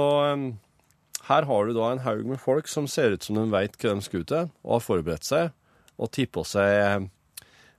her 1.28 1.48
har 1.50 1.68
du 1.68 1.74
da 1.76 1.90
en 1.92 2.02
haug 2.06 2.24
med 2.30 2.40
folk 2.42 2.70
som 2.72 2.88
ser 2.90 3.18
ut 3.18 3.26
som 3.26 3.38
de 3.38 3.44
veit 3.52 3.76
hva 3.82 3.94
de 3.98 4.06
skal 4.06 4.24
til, 4.30 4.50
og 4.64 4.78
har 4.78 4.86
forberedt 4.86 5.28
seg, 5.28 5.52
og 6.00 6.10
tipper 6.16 6.48
seg 6.48 7.12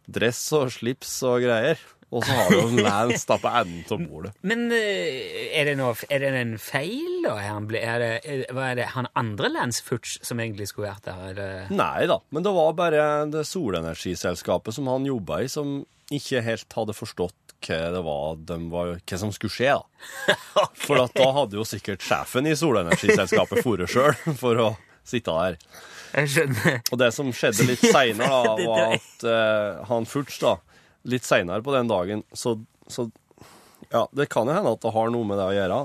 dress 0.05 0.45
og 0.55 0.69
slips 0.77 1.17
og 1.27 1.41
greier. 1.47 1.81
Og 2.15 2.23
så 2.23 2.35
har 2.39 2.53
du 2.53 2.61
en 2.61 2.83
Lance 2.85 3.27
da 3.27 3.39
på 3.43 3.51
enden 3.51 3.85
av 3.91 4.05
bordet. 4.07 4.33
Men 4.47 4.69
eh, 4.75 5.49
er 5.51 5.67
det, 5.67 5.77
noe, 5.81 5.97
er 6.07 6.23
det 6.23 6.31
en 6.39 6.55
feil, 6.63 7.25
da? 7.25 7.35
Er, 7.41 7.49
han 7.51 7.67
ble, 7.71 7.81
er, 7.83 8.03
det, 8.03 8.11
er, 8.23 8.45
hva 8.55 8.69
er 8.71 8.79
det 8.79 8.91
han 8.95 9.11
andre 9.19 9.51
Lance 9.51 9.83
Futch 9.83 10.21
som 10.23 10.43
egentlig 10.43 10.69
skulle 10.71 10.93
vært 10.93 11.09
der? 11.09 11.25
Er 11.33 11.39
det, 11.39 11.49
Nei 11.75 12.07
da, 12.11 12.21
men 12.31 12.47
det 12.47 12.55
var 12.55 12.77
bare 12.79 13.09
det 13.33 13.43
solenergiselskapet 13.51 14.77
som 14.77 14.91
han 14.93 15.09
jobba 15.09 15.43
i, 15.43 15.51
som 15.51 15.81
ikke 16.15 16.45
helt 16.45 16.79
hadde 16.79 16.95
forstått 16.95 17.57
hva 17.65 17.79
det 17.95 18.03
var, 18.05 18.37
de 18.45 18.59
var 18.73 18.93
hva 18.99 19.19
som 19.21 19.33
skulle 19.35 19.55
skje. 19.55 19.73
da. 19.75 20.37
For 20.87 21.01
at 21.01 21.17
da 21.17 21.31
hadde 21.41 21.59
jo 21.59 21.67
sikkert 21.67 22.05
sjefen 22.05 22.49
i 22.51 22.55
solenergiselskapet 22.59 23.65
dratt 23.65 23.91
sjøl 23.91 24.37
for 24.39 24.61
å 24.61 24.69
sitte 25.05 25.33
der. 25.33 25.59
jeg 26.15 26.31
skjønner. 26.35 26.79
Og 26.91 27.01
det 27.01 27.11
som 27.17 27.33
skjedde 27.35 27.67
litt 27.69 27.83
seinere, 27.85 28.55
var 28.69 28.95
at 28.99 29.27
uh, 29.27 29.83
han 29.89 30.09
Futch 30.09 30.39
da, 30.43 30.59
litt 31.09 31.27
seinere 31.27 31.65
på 31.65 31.75
den 31.75 31.91
dagen, 31.91 32.25
så, 32.33 32.57
så 32.87 33.11
Ja, 33.93 34.07
det 34.17 34.31
kan 34.33 34.49
jo 34.49 34.57
hende 34.57 34.73
at 34.75 34.83
det 34.83 34.95
har 34.95 35.13
noe 35.13 35.29
med 35.29 35.39
det 35.39 35.47
å 35.47 35.55
gjøre. 35.55 35.83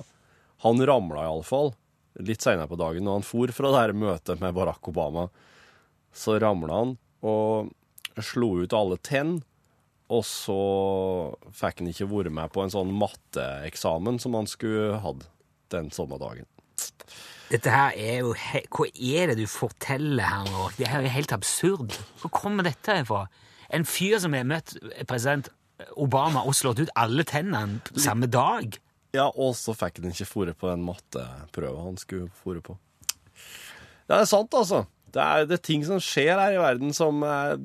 Han 0.66 0.86
ramla 0.88 1.28
iallfall 1.28 1.74
litt 2.26 2.44
seinere 2.44 2.68
på 2.72 2.80
dagen, 2.80 3.06
når 3.06 3.20
han 3.20 3.28
for 3.28 3.54
fra 3.56 3.72
det 3.72 3.84
her 3.84 3.96
møtet 3.96 4.42
med 4.42 4.56
Barack 4.56 4.88
Obama. 4.92 5.28
Så 6.16 6.40
ramla 6.42 6.82
han 6.82 6.96
og 7.24 7.70
slo 8.24 8.56
ut 8.64 8.76
alle 8.76 8.98
tenn. 9.06 9.40
Og 10.10 10.24
så 10.26 10.60
fikk 11.54 11.84
han 11.84 11.92
ikke 11.92 12.08
vært 12.10 12.34
med 12.34 12.50
på 12.54 12.64
en 12.64 12.74
sånn 12.74 12.96
matteeksamen 12.98 14.18
som 14.22 14.34
han 14.40 14.50
skulle 14.50 14.98
hatt 15.04 15.28
den 15.70 15.92
samme 15.94 16.18
dagen. 16.18 16.48
Dette 17.50 17.74
her 17.74 17.96
er 17.98 18.20
jo 18.22 18.34
Hva 18.34 18.88
er 18.90 19.32
det 19.32 19.40
du 19.40 19.46
forteller 19.50 20.26
her 20.26 20.50
nå? 20.50 20.68
Det 20.78 20.90
her 20.90 21.06
er 21.06 21.14
helt 21.14 21.34
absurd. 21.34 21.94
Hvor 22.22 22.34
kommer 22.34 22.66
dette 22.66 23.00
ifra? 23.04 23.28
En 23.76 23.86
fyr 23.86 24.18
som 24.22 24.34
har 24.34 24.48
møtt 24.50 24.76
president 25.10 25.50
Obama 25.96 26.42
og 26.48 26.56
slått 26.58 26.82
ut 26.84 26.90
alle 27.00 27.24
tennene 27.28 27.80
på 27.88 28.02
samme 28.04 28.28
dag? 28.32 28.78
Ja, 29.16 29.28
og 29.32 29.56
så 29.58 29.74
fikk 29.78 30.02
han 30.04 30.12
ikke 30.12 30.28
fore 30.30 30.54
på 30.58 30.70
den 30.70 30.84
matteprøva 30.86 31.86
han 31.86 31.98
skulle 32.02 32.30
fore 32.44 32.62
på. 32.66 32.76
Det 34.10 34.18
er 34.18 34.26
sant, 34.30 34.54
altså. 34.58 34.84
Det 35.10 35.22
er, 35.22 35.46
det 35.50 35.56
er 35.58 35.64
ting 35.66 35.86
som 35.88 36.02
skjer 36.04 36.36
her 36.38 36.58
i 36.58 36.62
verden 36.62 36.94
som 36.94 37.24
eh, 37.26 37.56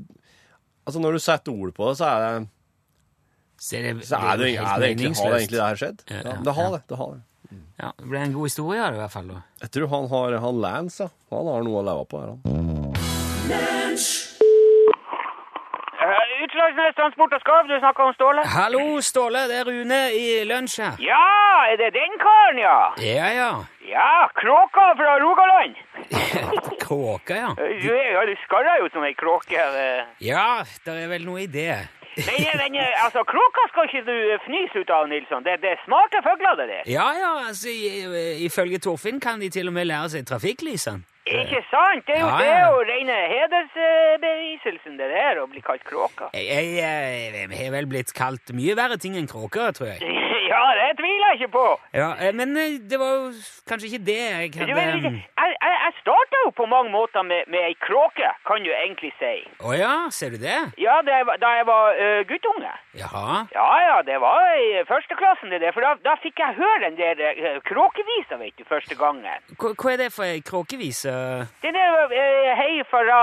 Altså, 0.85 1.01
når 1.01 1.17
du 1.17 1.21
setter 1.25 1.53
ord 1.53 1.73
på 1.77 1.87
det, 1.89 1.95
så 1.97 2.09
er 2.09 2.25
det, 2.25 2.49
Så 3.61 3.77
er 3.79 3.85
det, 3.87 4.07
så 4.09 4.17
er 4.21 4.37
det, 4.41 4.49
er 4.61 4.81
det 4.81 4.89
egentlig, 4.91 5.15
Har 5.17 5.31
det 5.33 5.39
egentlig 5.41 5.59
det 5.59 5.69
her 5.69 5.81
skjedd? 5.81 6.03
Ja, 6.09 6.17
Ja, 6.17 6.23
ja, 6.35 6.43
det 6.45 6.55
har 6.59 6.65
ja. 6.69 6.73
det. 6.77 6.83
det 6.89 6.99
har 7.01 7.15
det. 7.15 7.23
Ja, 7.81 7.93
det 7.99 8.09
ble 8.11 8.21
en 8.25 8.35
god 8.37 8.51
historie 8.51 8.81
her, 8.85 8.97
i 8.97 9.01
hvert 9.01 9.15
fall. 9.15 9.31
da. 9.33 9.41
Jeg 9.65 9.73
tror 9.77 9.89
han 9.95 10.11
har 10.13 10.39
han 10.45 10.61
Lance, 10.65 11.03
ja. 11.09 11.09
Han 11.33 11.51
har 11.53 11.65
noe 11.67 11.81
å 11.81 11.87
leve 11.89 12.05
på 12.13 12.21
her, 12.21 12.37
han. 12.37 13.81
Transport 16.97 17.33
og 17.33 17.41
Skarv, 17.41 17.69
du 17.69 17.79
snakker 17.79 18.03
om 18.09 18.13
Ståle? 18.15 18.43
Hallo, 18.51 19.01
Ståle. 19.01 19.45
Det 19.51 19.57
er 19.61 19.65
Rune 19.69 20.01
i 20.19 20.25
lunsj 20.49 20.81
her. 20.83 20.97
Ja, 21.03 21.21
er 21.71 21.77
det 21.81 21.93
den 21.95 22.15
karen, 22.23 22.59
ja? 22.59 22.79
Ja, 22.99 23.29
ja. 23.39 23.51
Ja, 23.87 24.29
Kråka 24.35 24.87
fra 24.99 25.19
Rogaland. 25.23 25.75
kråka, 26.87 27.37
ja. 27.37 27.51
Du, 27.57 27.91
ja, 27.95 28.25
du 28.27 28.35
skarrer 28.45 28.81
jo 28.83 28.89
som 28.93 29.05
ei 29.07 29.15
kråke. 29.15 29.55
eh. 29.59 30.05
Ja, 30.25 30.65
det 30.85 30.97
er 31.05 31.09
vel 31.13 31.25
noe 31.29 31.45
i 31.45 31.47
det. 31.47 31.77
Eh, 32.17 32.53
men 32.61 32.77
eh, 32.79 33.05
altså, 33.05 33.25
kråka 33.27 33.65
skal 33.73 33.89
ikke 33.89 34.05
du 34.07 34.17
fnyse 34.47 34.83
ut 34.85 34.91
av, 34.95 35.09
Nilsson. 35.11 35.43
Det, 35.47 35.57
det 35.65 35.73
er 35.75 35.81
smarte 35.87 36.21
fugler, 36.27 36.55
det 36.61 36.69
der. 36.71 36.85
Ja, 36.93 37.09
ja, 37.19 37.33
altså, 37.49 37.73
ifølge 38.49 38.79
Torfinn 38.79 39.19
kan 39.21 39.41
de 39.43 39.51
til 39.51 39.69
og 39.71 39.75
med 39.77 39.89
lære 39.91 40.13
seg 40.15 40.27
trafikklysene. 40.31 41.03
Ikke 41.25 41.63
sant? 41.71 42.05
Det 42.07 42.19
er 42.19 42.21
jo, 42.21 42.27
Ja, 42.29 42.41
ja. 42.45 42.57
det 42.69 42.73
å 42.77 42.81
regne 42.85 43.15
hedersbeviselsen 43.33 44.99
det 45.01 45.07
der, 45.09 45.39
å 45.41 45.47
bli 45.49 45.63
kalt 45.65 45.85
kråka. 45.89 46.29
Jeg, 46.37 46.45
jeg, 46.51 46.75
jeg, 46.77 47.47
jeg 47.49 47.61
har 47.65 47.73
vel 47.73 47.89
blitt 47.89 48.13
kalt 48.17 48.53
mye 48.57 48.77
verre 48.77 48.99
ting 49.01 49.17
enn 49.17 49.29
kråker, 49.31 49.73
tror 49.77 49.95
jeg. 49.95 50.05
Ja, 50.49 50.63
det 50.79 50.89
tviler 50.99 51.33
jeg 51.33 51.41
ikke 51.41 51.53
på. 51.55 51.67
Ja, 51.95 52.09
eh, 52.21 52.33
Men 52.35 52.57
eh, 52.57 52.77
det 52.91 52.99
var 53.01 53.13
jo 53.19 53.33
kanskje 53.69 53.89
ikke 53.91 54.05
det 54.07 54.19
jeg 54.21 54.51
hadde 54.59 54.77
vet, 54.79 55.05
jeg, 55.05 55.25
jeg, 55.39 55.77
jeg 55.85 55.95
starta 56.01 56.41
jo 56.45 56.51
på 56.61 56.67
mange 56.71 56.91
måter 56.93 57.23
med, 57.23 57.49
med 57.53 57.67
ei 57.69 57.75
kråke, 57.87 58.31
kan 58.49 58.65
du 58.65 58.71
egentlig 58.73 59.13
si. 59.21 59.35
Å 59.65 59.75
ja, 59.79 59.95
ser 60.15 60.35
du 60.35 60.39
det? 60.43 60.59
Ja, 60.81 61.01
var- 61.05 61.41
da 61.41 61.53
jeg 61.59 61.67
var 61.71 61.99
uh, 61.99 62.21
guttunge. 62.29 62.73
Jaha. 62.99 63.45
Ja, 63.55 63.69
ja, 63.89 63.97
det 64.07 64.21
var 64.23 64.41
i 64.61 64.85
førsteklassen 64.89 65.51
det 65.55 65.61
der, 65.65 65.73
for 65.77 65.87
da, 65.87 65.95
da 66.05 66.17
fikk 66.23 66.39
jeg 66.43 66.59
høre 66.61 66.81
den 66.89 66.99
der 67.01 67.23
uh, 67.41 67.61
kråkevisa, 67.69 68.39
vet 68.41 68.57
du, 68.59 68.65
første 68.69 68.99
gangen. 68.99 69.47
Hva, 69.59 69.75
hva 69.75 69.95
er 69.95 70.03
det 70.05 70.11
for 70.15 70.29
ei 70.29 70.43
kråkevise? 70.45 71.15
Den 71.65 71.79
er 71.79 72.03
uh, 72.11 72.51
hei 72.61 72.83
fara 72.91 73.21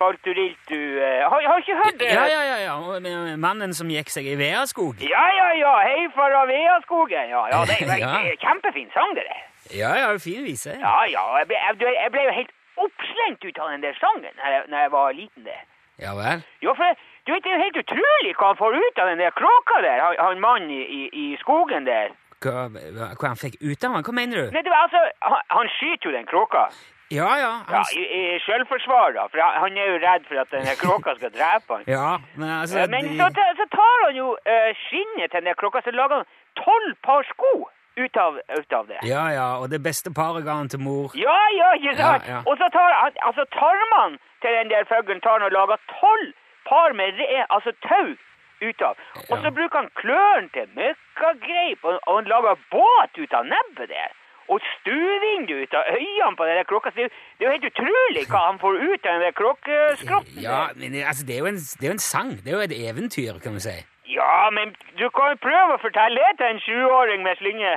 falturiltu, 0.00 0.78
uh, 0.96 1.28
har, 1.30 1.46
har 1.50 1.62
ikke 1.62 1.76
hørt 1.82 1.98
det? 2.00 2.10
Ja, 2.16 2.24
ja, 2.32 2.42
ja. 2.48 2.58
ja. 2.66 3.36
Mannen 3.40 3.74
som 3.76 3.90
gikk 3.92 4.10
seg 4.12 4.28
i 4.32 4.36
Veaskog? 4.40 5.02
Ja, 5.04 5.24
ja, 5.36 5.48
ja, 5.60 5.74
hei 5.86 6.06
fra 6.16 6.44
Veaskogen, 6.48 7.28
ja, 7.34 7.42
ja, 7.52 7.64
det, 7.68 7.80
er, 7.84 7.98
Ja. 8.04 8.14
det 8.16 8.34
er 8.34 8.40
kjempefin 8.46 8.88
sang 8.96 9.12
det 9.18 9.26
der. 9.28 9.42
Ja, 9.76 9.92
ja, 10.00 10.14
fin 10.18 10.42
vise. 10.48 10.74
Ja, 10.80 10.96
ja, 11.06 11.26
jeg 11.42 11.50
ble, 11.52 11.60
jeg, 11.68 11.98
jeg 12.00 12.14
ble 12.16 12.24
jo 12.26 12.38
helt 12.40 12.56
oppslengt 12.80 13.44
ut 13.44 13.58
av 13.60 13.74
den 13.74 13.84
der 13.84 13.98
sangen 14.00 14.32
når 14.40 14.54
jeg, 14.56 14.62
når 14.72 14.78
jeg 14.86 14.92
var 14.96 15.12
liten 15.12 15.44
det. 15.44 15.60
Ja 16.00 16.14
vel? 16.16 16.40
Jo, 16.64 16.72
for 16.78 16.96
du 17.26 17.32
vet, 17.34 17.44
det 17.44 17.50
er 17.52 17.58
jo 17.58 17.64
helt 17.66 17.80
utrolig 17.82 18.32
hva 18.38 18.52
han 18.52 18.58
får 18.60 18.76
ut 18.80 19.00
av 19.02 19.10
den 19.12 19.20
der 19.20 19.34
kråka 19.36 19.82
der, 19.84 20.00
han, 20.00 20.16
han 20.24 20.40
mannen 20.40 20.70
i, 20.72 20.80
i, 20.98 21.02
i 21.12 21.26
skogen 21.42 21.84
der. 21.88 22.14
Hva, 22.40 22.70
hva 22.72 23.10
hva 23.20 23.32
han 23.34 23.40
fikk 23.40 23.58
ut 23.60 23.84
av 23.84 23.98
han? 23.98 24.06
Hva 24.06 24.14
mener 24.16 24.46
du? 24.46 24.54
Nei, 24.56 24.62
du, 24.64 24.72
altså, 24.72 25.02
han, 25.28 25.44
han 25.52 25.68
skyter 25.76 26.08
jo 26.08 26.14
den 26.16 26.28
kråka. 26.30 26.70
Ja, 27.10 27.30
ja. 27.42 27.52
Ja, 27.74 27.82
i, 27.98 28.02
i 28.18 28.22
selvforsvar, 28.46 29.12
da, 29.16 29.24
for 29.32 29.42
han, 29.42 29.56
han 29.64 29.78
er 29.82 29.88
jo 29.92 29.98
redd 30.04 30.28
for 30.28 30.38
at 30.44 30.52
denne 30.54 30.76
kråka 30.78 31.16
skal 31.18 31.32
drepe 31.34 31.78
han. 31.80 31.84
ja, 31.96 32.10
men 32.38 32.48
altså 32.60 32.86
Men 32.92 33.08
de- 33.10 33.18
så, 33.18 33.28
så 33.58 33.66
tar 33.74 34.04
han 34.06 34.16
jo 34.20 34.28
uh, 34.38 34.70
skinnet 34.86 35.30
til 35.32 35.40
den 35.40 35.50
der 35.50 35.58
kråka, 35.58 35.82
så 35.84 35.90
lager 35.90 36.22
han 36.22 36.28
tolv 36.62 36.94
par 37.06 37.26
sko 37.32 37.52
ut 38.00 38.16
av, 38.16 38.38
ut 38.60 38.72
av 38.78 38.86
det. 38.88 39.00
Ja, 39.08 39.24
ja, 39.34 39.48
og 39.60 39.66
det 39.74 39.82
beste 39.82 40.12
paret 40.14 40.44
ga 40.46 40.54
han 40.62 40.70
til 40.72 40.80
mor. 40.86 41.10
Ja, 41.18 41.38
ja, 41.58 41.72
ikke 41.80 41.96
sant? 41.98 42.28
Ja, 42.30 42.38
ja. 42.38 42.40
Og 42.46 42.54
så 42.62 42.70
tar 42.72 42.94
han, 43.02 43.18
altså 43.28 43.44
tarmene 43.58 44.20
til 44.44 44.54
den 44.60 44.70
der 44.72 44.86
fuglen 44.88 45.20
tar 45.24 45.36
han 45.40 45.48
og 45.50 45.52
lager 45.58 45.82
tolv 45.98 46.30
par 46.70 46.94
med 46.94 47.18
re, 47.18 47.42
altså 47.50 47.74
tau 47.88 48.14
ut 48.62 48.82
av. 48.86 48.94
Og 49.32 49.36
så 49.42 49.50
bruker 49.56 49.82
han 49.82 49.90
klørne 49.98 50.48
til 50.54 50.70
møkkagreip, 50.78 51.84
og, 51.84 51.98
og 52.06 52.18
han 52.20 52.28
lager 52.30 52.58
båt 52.72 53.18
ut 53.24 53.34
av 53.36 53.46
nebbet 53.50 53.88
der. 53.92 54.16
Og 54.50 54.58
stuevinduet 54.72 55.62
ut 55.68 55.74
av 55.78 55.84
øynene 55.94 56.36
på 56.38 56.46
den 56.48 56.64
kråka. 56.70 56.90
Det, 56.96 57.06
det 57.38 57.44
er 57.44 57.48
jo 57.48 57.54
helt 57.56 57.68
utrolig 57.70 58.24
hva 58.32 58.40
han 58.48 58.58
får 58.62 58.80
ut 58.82 59.06
av 59.06 59.12
den 59.12 59.22
der 59.26 59.36
kråkeskrotten. 59.40 60.42
Ja, 60.42 60.60
men 60.80 60.96
altså, 61.06 61.22
det 61.26 61.34
er, 61.36 61.38
jo 61.44 61.50
en, 61.52 61.60
det 61.78 61.86
er 61.86 61.90
jo 61.92 61.96
en 61.98 62.06
sang. 62.12 62.30
Det 62.42 62.50
er 62.50 62.56
jo 62.58 62.66
et 62.66 62.76
eventyr, 62.88 63.38
kan 63.44 63.54
du 63.54 63.62
si. 63.62 63.76
ja, 64.10 64.50
men 64.56 64.72
du 64.98 65.04
kan 65.14 65.30
jo 65.32 65.36
prøve 65.46 65.76
å 65.76 65.82
fortelle 65.86 66.18
det 66.18 66.32
til 66.40 66.46
en 66.50 66.62
sjuåring 66.66 67.22
med 67.22 67.38
slynge. 67.38 67.74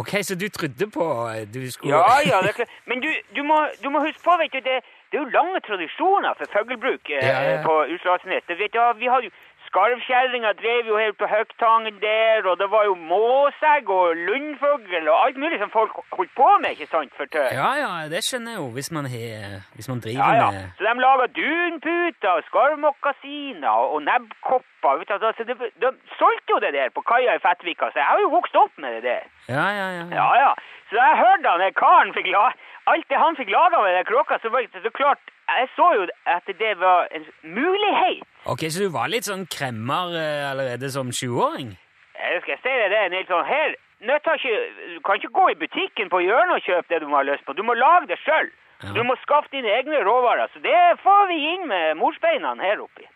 Ok, 0.00 0.10
så 0.28 0.34
du 0.34 0.48
trodde 0.52 0.86
på 0.98 1.04
eh, 1.30 1.44
du 1.54 1.62
skulle 1.72 1.94
Ja, 1.94 2.18
ja, 2.30 2.40
det 2.42 2.50
er 2.50 2.56
klart. 2.58 2.72
Men 2.90 3.00
du, 3.04 3.08
du, 3.36 3.42
må, 3.46 3.56
du 3.82 3.86
må 3.94 4.02
huske 4.04 4.20
på, 4.26 4.34
vet 4.42 4.52
du, 4.52 4.58
det, 4.66 4.80
det 5.12 5.16
er 5.16 5.22
jo 5.22 5.30
lange 5.38 5.60
tradisjoner 5.68 6.34
for 6.40 6.50
fuglebruk 6.56 7.08
eh, 7.14 7.22
Ja, 7.30 7.38
ja. 7.52 7.62
på 7.64 7.74
Utslagsnes. 7.94 8.44
Vet 8.50 8.74
du, 8.74 8.80
ja, 8.82 8.90
vi 8.98 9.06
har 9.12 9.22
jo 9.24 9.30
skarvkjerringa 9.76 10.52
drev 10.56 10.86
jo 10.88 10.96
helt 10.96 11.18
på 11.20 11.26
Høgtangen 11.28 11.98
der, 12.00 12.46
og 12.48 12.56
det 12.60 12.68
var 12.72 12.84
jo 12.88 12.94
måsegg 12.96 13.90
og 13.92 14.16
lundfugl 14.28 15.08
og 15.12 15.16
alt 15.26 15.36
mulig 15.42 15.58
som 15.60 15.70
folk 15.74 15.92
holdt 16.16 16.32
på 16.36 16.48
med, 16.62 16.70
ikke 16.72 16.88
sant, 16.88 17.12
for 17.18 17.28
tøy. 17.28 17.50
Ja, 17.52 17.70
ja, 17.82 17.90
det 18.12 18.22
skjønner 18.24 18.56
jeg 18.56 18.60
jo, 18.62 18.68
hvis 18.76 18.88
man, 18.96 19.04
he, 19.12 19.22
hvis 19.76 19.88
man 19.92 20.00
driver 20.00 20.22
Ja, 20.24 20.40
ja. 20.40 20.48
med 20.56 20.80
Så 20.80 20.86
de 20.88 20.94
laga 21.04 21.26
dunputer, 21.36 22.30
og 22.38 22.42
skarvmokasiner 22.48 23.76
og 23.92 24.00
nebbkopper. 24.08 24.96
vet 25.02 25.08
du, 25.12 25.26
altså, 25.26 25.44
de, 25.44 25.54
de 25.82 25.88
solgte 26.20 26.50
jo 26.56 26.58
det 26.64 26.72
der 26.78 26.88
på 26.96 27.04
kaia 27.10 27.36
i 27.36 27.42
Fettvika, 27.44 27.90
så 27.92 27.98
jeg 28.00 28.08
har 28.10 28.20
jo 28.24 28.32
vokst 28.38 28.56
opp 28.56 28.72
med 28.80 28.96
det 28.96 29.02
der. 29.10 29.22
Ja, 29.52 29.66
ja, 29.80 29.86
ja. 29.98 30.04
Ja, 30.20 30.28
ja. 30.44 30.50
Så 30.90 30.98
jeg 30.98 31.18
hørte 31.18 31.50
han, 31.50 31.72
karen 31.74 32.12
fikk 32.14 32.28
la, 32.30 32.50
alt 32.92 33.08
det 33.10 33.18
han 33.18 33.38
fikk 33.38 33.50
laga 33.50 33.80
med 33.82 33.96
den 33.98 34.06
kråka, 34.06 34.38
så 34.42 34.52
var 34.54 34.62
det 34.62 34.82
så 34.84 34.92
klart 34.94 35.32
Jeg 35.46 35.68
så 35.76 35.86
jo 35.94 36.06
at 36.26 36.46
det 36.58 36.72
var 36.78 37.08
en 37.14 37.26
mulighet. 37.42 38.22
Ok, 38.50 38.66
så 38.70 38.82
du 38.82 38.90
var 38.90 39.10
litt 39.10 39.26
sånn 39.26 39.46
kremmer 39.50 40.14
eh, 40.18 40.50
allerede 40.50 40.90
som 40.90 41.10
20-åring? 41.10 41.74
Jeg 42.18 42.42
si 42.46 42.72
deg 42.80 42.90
det, 42.90 43.02
Nils. 43.12 43.28
sånn 43.30 43.46
Her 43.46 43.76
ikke 44.02 44.54
Du 44.94 45.00
kan 45.06 45.18
ikke 45.18 45.32
gå 45.38 45.48
i 45.52 45.58
butikken 45.62 46.10
på 46.10 46.20
hjørnet 46.20 46.58
og 46.58 46.66
kjøpe 46.66 46.88
det 46.90 47.00
du 47.02 47.08
har 47.14 47.24
lyst 47.24 47.44
på. 47.46 47.52
Du 47.52 47.62
må 47.62 47.74
lage 47.74 48.10
det 48.10 48.18
sjøl. 48.24 48.50
Ja. 48.82 48.92
Du 48.92 49.02
må 49.02 49.16
skaffe 49.22 49.48
dine 49.52 49.70
egne 49.72 50.02
råvarer. 50.04 50.50
Så 50.52 50.60
det 50.60 50.76
får 51.02 51.28
vi 51.30 51.38
inn 51.54 51.66
med 51.68 51.96
morsbeina 51.96 52.54
her 52.60 52.82
oppi. 52.84 53.06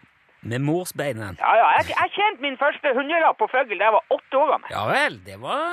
Med 0.42 0.62
morsbeina? 0.64 1.34
Ja, 1.38 1.52
ja. 1.60 1.68
Jeg, 1.78 1.92
jeg 1.92 2.10
tjente 2.16 2.42
min 2.42 2.56
første 2.56 2.94
hundrelapp 2.96 3.36
på 3.38 3.50
fugl 3.52 3.76
da 3.76 3.90
jeg 3.90 3.96
var 3.98 4.04
åtte 4.16 4.40
år 4.40 4.52
gammel. 4.54 4.70
Ja 4.72 4.84
vel, 4.88 5.18
det 5.26 5.36
var, 5.42 5.66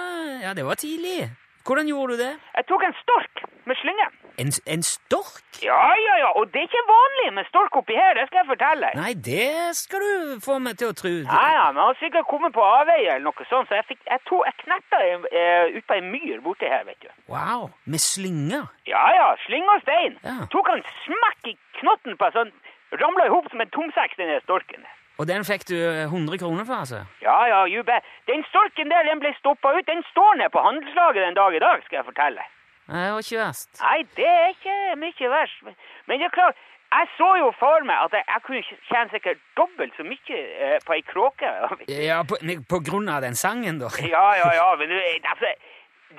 ja, 0.44 0.54
det 0.58 0.66
var 0.68 0.76
tidlig. 0.76 1.30
Hvordan 1.68 1.88
gjorde 1.92 2.14
du 2.14 2.20
det? 2.24 2.34
Jeg 2.58 2.66
tok 2.72 2.84
en 2.88 2.96
stork 3.04 3.44
med 3.68 3.76
slynge. 3.82 4.08
En, 4.42 4.52
en 4.74 4.84
stork? 4.84 5.48
Ja, 5.70 5.84
ja, 6.08 6.14
ja. 6.24 6.30
Og 6.40 6.48
det 6.52 6.62
er 6.62 6.68
ikke 6.70 6.84
vanlig 6.88 7.26
med 7.38 7.48
stork 7.50 7.76
oppi 7.80 7.98
her, 7.98 8.14
det 8.18 8.28
skal 8.30 8.40
jeg 8.42 8.50
fortelle 8.54 8.88
deg. 8.88 9.00
Nei, 9.02 9.14
det 9.30 9.76
skal 9.82 10.06
du 10.06 10.38
få 10.48 10.60
meg 10.64 10.78
til 10.80 10.94
å 10.94 10.96
tro. 11.02 11.12
Ja, 11.26 11.42
ja, 11.58 11.66
men 11.74 11.82
han 11.82 11.90
har 11.92 12.00
sikkert 12.00 12.30
kommet 12.32 12.56
på 12.56 12.64
avveie 12.64 13.18
eller 13.18 13.26
noe 13.28 13.48
sånt, 13.50 13.68
så 13.68 13.80
jeg, 13.80 13.88
fikk, 13.92 14.04
jeg, 14.08 14.24
tog, 14.30 14.46
jeg 14.48 14.56
knetta 14.64 15.02
uh, 15.26 15.76
ut 15.76 15.88
på 15.90 15.98
ei 15.98 16.06
myr 16.06 16.44
borti 16.46 16.72
her, 16.72 16.86
vet 16.88 17.02
du. 17.04 17.10
Wow, 17.34 17.68
med 17.84 18.04
slynger? 18.04 18.70
Ja, 18.88 19.04
ja, 19.20 19.28
Slynge 19.44 19.76
og 19.76 19.84
stein. 19.84 20.16
Ja. 20.24 20.38
Tok 20.54 20.72
han 20.72 20.86
smekk 21.04 21.52
i 21.52 21.58
knotten 21.82 22.16
på 22.22 22.32
sånn, 22.38 22.54
ramla 23.02 23.28
i 23.28 23.34
hop 23.34 23.52
som 23.52 23.66
en 23.66 23.76
tomsekk, 23.76 24.16
den 24.22 24.32
der 24.32 24.46
storken. 24.46 24.88
Og 25.18 25.26
den 25.28 25.44
fikk 25.48 25.64
du 25.72 25.78
100 25.78 26.38
kroner 26.44 26.66
for, 26.70 26.76
altså? 26.84 27.00
Ja, 27.26 27.38
ja, 27.50 27.60
you 27.74 27.84
bet. 27.84 28.06
Den 28.30 28.44
storken 28.52 28.92
der, 28.94 29.04
den 29.10 29.20
ble 29.24 29.32
stoppa 29.40 29.72
ut. 29.78 29.88
Den 29.90 30.04
står 30.12 30.38
ned 30.42 30.50
på 30.54 30.62
handelslaget 30.62 31.24
den 31.28 31.38
dag 31.40 31.56
i 31.58 31.64
dag, 31.64 31.82
skal 31.86 31.98
jeg 32.02 32.06
fortelle. 32.12 32.44
Nei, 32.88 33.04
det 33.04 33.14
var 33.16 33.24
ikke 33.26 33.40
verst. 33.42 33.72
Nei, 33.82 33.98
det 34.20 34.28
er 34.34 34.48
ikke 34.54 34.76
mye 35.04 35.30
verst. 35.38 35.58
Men- 35.66 35.76
Men 36.08 36.20
det 36.20 36.26
er 36.30 36.36
klart, 36.40 36.56
jeg 36.98 37.08
så 37.18 37.30
jo 37.40 37.48
for 37.60 37.84
meg 37.84 37.98
at 38.06 38.12
jeg, 38.16 38.24
jeg 38.34 38.42
kunne 38.48 38.62
tjene 38.90 39.10
sikkert 39.12 39.40
dobbelt 39.58 39.94
så 39.98 40.04
mye 40.08 40.38
eh, 40.66 40.78
på 40.86 40.94
ei 40.96 41.02
kråke. 41.10 41.50
Ja, 42.10 42.22
på, 42.24 42.38
på 42.70 42.80
grunn 42.88 43.10
av 43.10 43.22
den 43.26 43.36
sangen, 43.36 43.80
da? 43.82 43.90
Ja, 44.16 44.28
ja, 44.42 44.54
ja, 44.62 44.70
men 44.80 44.88
du, 44.94 44.96
altså, 45.34 45.50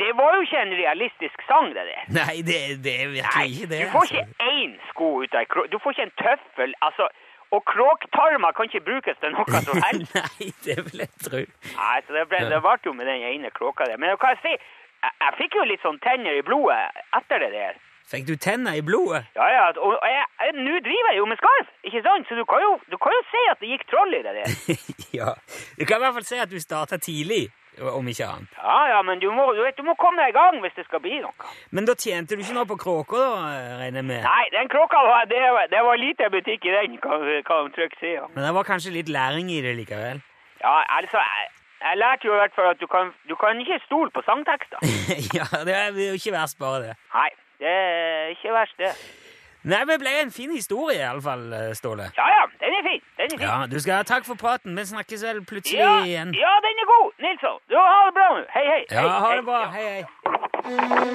det 0.03 0.11
var 0.19 0.35
jo 0.37 0.43
ikke 0.45 0.61
en 0.67 0.75
realistisk 0.83 1.39
sang, 1.49 1.71
det 1.73 1.87
der. 1.89 2.05
Nei, 2.19 2.43
det, 2.51 2.59
det 2.85 2.95
er 3.03 3.09
virkelig 3.17 3.55
ikke 3.57 3.71
det. 3.73 3.81
du 3.87 3.91
får 3.97 4.05
altså. 4.05 4.21
ikke 4.27 4.53
én 4.53 4.77
sko 4.91 5.09
ut 5.23 5.35
av 5.35 5.41
ei 5.41 5.49
kråke. 5.55 5.71
Du 5.73 5.79
får 5.79 5.97
ikke 5.97 6.07
en 6.11 6.17
tøffel, 6.25 6.75
altså. 6.91 7.09
Og 7.57 7.63
kråktarmer 7.65 8.53
kan 8.57 8.69
ikke 8.69 8.85
brukes 8.85 9.17
til 9.23 9.33
noe 9.33 9.63
som 9.65 9.81
helst. 9.87 10.15
Nei, 10.15 10.51
det 10.67 10.79
vil 10.91 11.05
jeg 11.05 11.13
tro. 11.25 11.43
Nei, 11.75 11.99
så 12.07 12.17
det 12.17 12.27
ble, 12.29 12.43
det 12.53 12.61
ble 12.65 12.77
jo 12.85 12.95
med 12.97 13.09
den 13.09 13.25
ene 13.31 13.53
kråka 13.57 13.89
der. 13.89 14.01
Men 14.01 14.17
hva 14.21 14.35
jeg 14.35 14.43
si, 14.45 14.55
jeg, 14.55 15.13
jeg 15.25 15.37
fikk 15.41 15.61
jo 15.61 15.69
litt 15.71 15.85
sånn 15.85 16.01
tenner 16.05 16.37
i 16.37 16.45
blodet 16.45 17.05
etter 17.17 17.47
det 17.47 17.53
der. 17.57 17.79
Fikk 18.09 18.25
du 18.25 18.37
tenner 18.41 18.77
i 18.79 18.81
blodet? 18.81 19.27
Ja, 19.37 19.47
ja, 19.53 19.65
og 19.85 19.97
nå 20.57 20.77
driver 20.81 21.11
jeg 21.13 21.19
jo 21.19 21.27
med 21.29 21.37
skarv, 21.41 21.73
ikke 21.85 22.01
sant? 22.07 22.29
Så 22.29 22.39
du 22.39 22.45
kan 22.49 22.63
jo, 22.65 22.71
du 22.89 22.97
kan 22.97 23.13
jo 23.13 23.25
se 23.29 23.43
at 23.53 23.61
det 23.61 23.73
gikk 23.75 23.85
troll 23.91 24.17
i 24.17 24.23
det 24.25 24.33
der. 24.39 24.55
ja. 25.19 25.35
Du 25.77 25.85
kan 25.85 26.01
i 26.01 26.05
hvert 26.07 26.17
fall 26.17 26.29
si 26.29 26.41
at 26.41 26.49
du 26.49 26.57
starta 26.63 26.97
tidlig, 27.05 27.51
om 27.81 28.09
ikke 28.11 28.27
annet. 28.27 28.55
Ja, 28.59 28.79
ja, 28.93 29.03
men 29.07 29.21
du 29.23 29.29
må, 29.35 29.47
du 29.57 29.63
vet, 29.63 29.77
du 29.79 29.83
må 29.87 29.95
komme 30.01 30.23
deg 30.23 30.33
i 30.35 30.37
gang 30.39 30.59
hvis 30.65 30.75
det 30.77 30.85
skal 30.89 31.01
bli 31.05 31.19
noe. 31.25 31.51
Men 31.71 31.87
da 31.89 31.95
tjente 31.95 32.37
du 32.37 32.43
ikke 32.43 32.57
noe 32.57 32.69
på 32.71 32.79
kråka, 32.81 33.21
da, 33.21 33.53
regner 33.83 34.03
jeg 34.03 34.09
med? 34.11 34.23
Nei, 34.27 34.45
den 34.57 34.69
kråka, 34.73 35.03
var, 35.09 35.29
det, 35.31 35.43
var- 35.57 35.71
det 35.73 35.83
var 35.89 36.01
lite 36.01 36.31
butikk 36.35 36.67
i 36.67 36.75
den, 36.75 36.99
kan, 37.05 37.23
kan 37.49 37.71
trygt 37.77 37.99
si. 38.01 38.15
Ja. 38.17 38.27
Men 38.35 38.45
det 38.49 38.55
var 38.59 38.67
kanskje 38.69 38.95
litt 38.97 39.09
læring 39.13 39.51
i 39.55 39.61
det 39.65 39.77
likevel? 39.79 40.23
Ja, 40.65 40.75
altså, 40.99 41.19
jeg, 41.23 41.49
jeg 41.87 41.99
lærte 42.03 42.27
jo 42.27 42.35
i 42.35 42.41
hvert 42.43 42.55
fall 42.57 42.71
at 42.75 42.81
du 42.83 42.87
kan, 42.91 43.13
du 43.31 43.35
kan 43.39 43.61
ikke 43.63 43.79
stole 43.87 44.11
på 44.11 44.23
sangtekster. 44.27 44.83
ja, 45.39 45.47
det 45.69 45.75
er 45.79 45.93
jo 45.95 46.19
ikke 46.19 46.35
verst, 46.35 46.59
bare 46.59 46.83
det. 46.89 46.95
Nei, 47.15 47.29
det 47.63 47.75
er 47.75 48.33
ikke 48.35 48.53
verst, 48.57 48.75
det. 48.83 48.91
Nei, 49.63 49.79
men 49.85 49.89
det 49.89 49.99
ble 50.01 50.11
en 50.23 50.31
fin 50.31 50.51
historie, 50.55 51.01
iallfall, 51.03 51.75
Ståle. 51.75 52.11
Ja, 52.17 52.27
ja, 52.37 52.45
den 52.63 52.77
er 52.79 52.85
fin. 52.87 53.03
Den 53.19 53.27
er 53.27 53.39
fin. 53.39 53.47
Ja, 53.47 53.67
du 53.71 53.81
skal 53.83 53.99
ha 54.01 54.03
takk 54.07 54.25
for 54.29 54.39
praten. 54.39 54.77
Vi 54.79 54.85
snakkes 54.93 55.25
vel 55.27 55.43
plutselig 55.45 55.81
Ja, 55.83 55.99
igjen. 56.07 56.31
ja, 56.35 56.55
den 56.67 56.83
er 56.85 56.87
god, 56.95 57.11
Nilsson. 57.27 57.59
Du 57.69 57.75
ha 57.77 57.99
det 58.07 58.15
bra 58.15 58.29
nå. 58.39 58.45
Hei, 58.55 58.67
hei. 58.73 58.83
Ja, 58.91 59.03
hei, 59.03 59.19
ha 59.27 59.37
det 59.37 59.45
bra. 59.45 59.61
Ja. 59.61 59.71
Hei, 59.71 59.87
hei. 59.95 61.09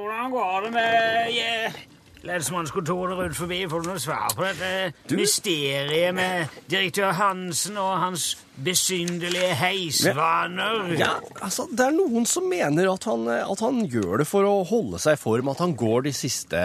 Hvordan 0.00 0.30
går 0.30 0.60
det 0.64 0.72
med 0.72 1.28
yeah, 1.36 1.72
lensmannskontoret 2.26 3.18
rundt 3.18 3.38
forbi? 3.38 3.62
Får 3.70 3.84
du 3.84 3.88
noe 3.92 4.02
svar 4.02 4.34
på 4.36 4.44
dette 4.46 5.16
mysteriet 5.16 6.14
med 6.16 6.52
direktør 6.70 7.14
Hansen 7.16 7.78
og 7.80 7.94
hans 8.02 8.28
besynderlige 8.66 9.54
heisvaner? 9.60 10.92
Ja, 10.98 11.14
altså, 11.40 11.68
Det 11.70 11.88
er 11.88 11.96
noen 11.96 12.26
som 12.28 12.48
mener 12.50 12.92
at 12.92 13.08
han, 13.08 13.26
at 13.28 13.64
han 13.64 13.82
gjør 13.90 14.22
det 14.22 14.28
for 14.28 14.46
å 14.48 14.60
holde 14.68 15.00
seg 15.02 15.18
i 15.18 15.22
form, 15.22 15.50
at 15.52 15.62
han 15.64 15.76
går 15.78 16.08
de 16.08 16.14
siste 16.16 16.62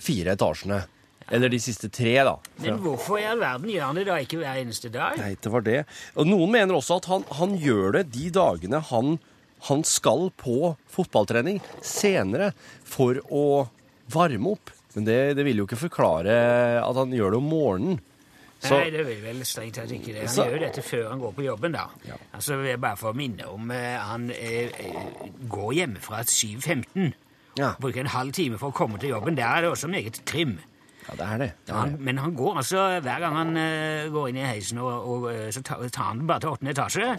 fire 0.00 0.34
etasjene. 0.38 0.84
Eller 1.32 1.48
de 1.48 1.58
siste 1.62 1.88
tre, 1.88 2.18
da. 2.26 2.34
Men 2.60 2.76
hvorfor 2.84 3.16
i 3.16 3.24
all 3.24 3.40
verden 3.40 3.70
gjør 3.72 3.86
han 3.88 3.96
det 3.96 4.04
da 4.10 4.18
ikke 4.20 4.42
hver 4.42 4.58
eneste 4.60 4.90
dag? 4.92 5.16
Nei, 5.16 5.30
det 5.40 5.52
var 5.52 5.64
det. 5.64 5.78
Og 6.20 6.28
noen 6.28 6.52
mener 6.52 6.76
også 6.76 6.98
at 7.00 7.08
han, 7.08 7.24
han 7.38 7.54
gjør 7.60 7.96
det 7.96 8.02
de 8.12 8.28
dagene 8.34 8.82
han, 8.90 9.16
han 9.70 9.84
skal 9.88 10.28
på 10.36 10.74
fotballtrening 10.92 11.62
senere 11.80 12.50
for 12.84 13.22
å 13.32 13.46
varme 14.12 14.52
opp. 14.52 14.73
Men 14.94 15.04
det, 15.08 15.18
det 15.36 15.44
vil 15.46 15.58
jo 15.62 15.64
ikke 15.68 15.80
forklare 15.88 16.34
at 16.84 16.96
han 17.00 17.14
gjør 17.14 17.34
det 17.34 17.38
om 17.40 17.48
morgenen. 17.50 18.02
Så, 18.64 18.78
Nei, 18.78 18.90
det 18.94 19.02
vil 19.04 19.18
vel 19.20 19.40
strengt 19.44 19.76
tatt 19.76 19.90
ikke 19.92 20.12
det. 20.14 20.22
Han 20.24 20.28
Så- 20.32 20.44
gjør 20.46 20.54
jo 20.56 20.60
dette 20.62 20.82
før 20.86 21.08
han 21.10 21.20
går 21.20 21.32
på 21.36 21.42
jobben, 21.44 21.74
da. 21.76 21.82
Ja. 22.08 22.14
Altså, 22.32 22.56
Bare 22.62 22.78
bare 22.80 22.96
få 22.96 23.12
minne 23.12 23.44
om 23.50 23.68
uh, 23.70 23.76
Han 24.08 24.30
uh, 24.30 25.48
går 25.52 25.72
hjemmefra 25.80 26.22
7.15. 26.24 27.10
Ja. 27.58 27.74
Bruker 27.80 28.00
en 28.00 28.06
halv 28.14 28.32
time 28.32 28.56
for 28.58 28.72
å 28.72 28.76
komme 28.78 28.98
til 29.02 29.12
jobben. 29.12 29.36
Der 29.36 29.44
er 29.50 29.60
det 29.66 29.70
også 29.74 29.90
meget 29.92 30.22
trim. 30.24 30.56
ja, 31.08 31.12
det 31.18 31.26
er 31.26 31.38
det. 31.42 31.50
det, 31.66 31.74
er 31.74 31.76
Han, 31.82 31.92
det. 31.92 32.00
men 32.00 32.18
han 32.18 32.34
går 32.34 32.56
altså 32.62 32.86
hver 33.04 33.20
gang 33.20 33.36
han 33.36 33.56
uh, 33.58 34.08
går 34.14 34.28
inn 34.32 34.40
i 34.40 34.46
heisen, 34.48 34.78
og, 34.78 35.10
og 35.10 35.30
så 35.52 35.60
tar, 35.62 35.84
han 36.00 36.22
den 36.22 36.26
bare 36.30 36.40
til 36.40 36.54
åttende 36.54 36.72
etasje. 36.72 37.10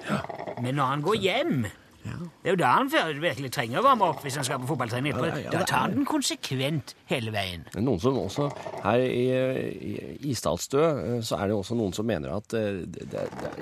Men 0.63 0.75
når 0.75 0.85
han 0.95 1.01
går 1.05 1.15
hjem 1.27 1.65
Det 2.05 2.51
er 2.51 2.53
jo 2.53 2.59
da 2.61 2.71
han 2.77 2.89
virkelig 2.91 3.49
trenger 3.55 3.79
å 3.81 3.85
varme 3.87 4.05
opp 4.11 4.21
hvis 4.23 4.35
han 4.37 4.45
skal 4.45 4.59
på 4.61 4.67
fotballtrening. 4.69 5.15
Ja, 5.17 5.39
ja, 5.41 5.51
da 5.55 5.63
tar 5.65 5.85
han 5.87 5.95
den 5.97 6.05
konsekvent 6.07 6.93
hele 7.09 7.33
veien. 7.33 7.65
Noen 7.81 7.99
som 8.03 8.19
også, 8.21 8.49
Her 8.83 9.01
i, 9.01 9.23
i 9.73 10.31
Isdalsstø 10.31 10.83
eh, 10.85 11.19
så 11.25 11.39
er 11.41 11.49
det 11.49 11.57
også 11.57 11.77
noen 11.79 11.95
som 11.97 12.05
mener 12.05 12.35
at 12.37 12.53
eh, 12.57 12.83
det, 12.85 13.07
det, 13.11 13.25
det, 13.41 13.53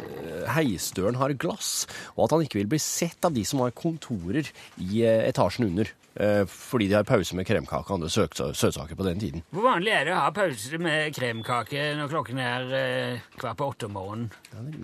heisdøren 0.58 1.16
har 1.22 1.34
glass, 1.40 1.86
og 2.18 2.26
at 2.28 2.36
han 2.36 2.44
ikke 2.46 2.60
vil 2.60 2.72
bli 2.76 2.82
sett 2.84 3.24
av 3.24 3.34
de 3.36 3.46
som 3.48 3.64
har 3.64 3.72
kontorer 3.78 4.50
i 4.84 5.06
eh, 5.08 5.24
etasjen 5.30 5.70
under. 5.70 5.94
eh, 6.20 6.44
Fordi 6.50 6.90
de 6.92 6.98
har 7.00 7.08
pause 7.08 7.38
med 7.40 7.48
kremkake 7.48 7.88
og 7.88 7.96
andre 8.02 8.12
søtsaker 8.12 9.00
på 9.00 9.08
den 9.08 9.24
tiden. 9.24 9.46
Hvor 9.56 9.70
vanlig 9.70 9.96
er 9.96 10.10
det 10.10 10.18
å 10.18 10.20
ha 10.26 10.36
pause 10.36 10.82
med 10.84 11.16
kremkake 11.16 11.88
når 12.02 12.12
klokken 12.12 12.44
er 12.44 12.76
eh, 12.82 13.26
kvart 13.40 13.58
på 13.62 13.72
åtte 13.72 13.88
om 13.88 13.96
morgenen? 13.98 14.30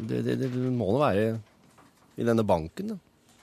Det, 0.08 0.24
det, 0.26 0.40
det 0.46 0.50
må 0.56 0.94
nå 0.96 1.04
være 1.04 1.30
i 2.20 2.26
denne 2.28 2.44
banken, 2.48 2.96
da. 2.96 2.98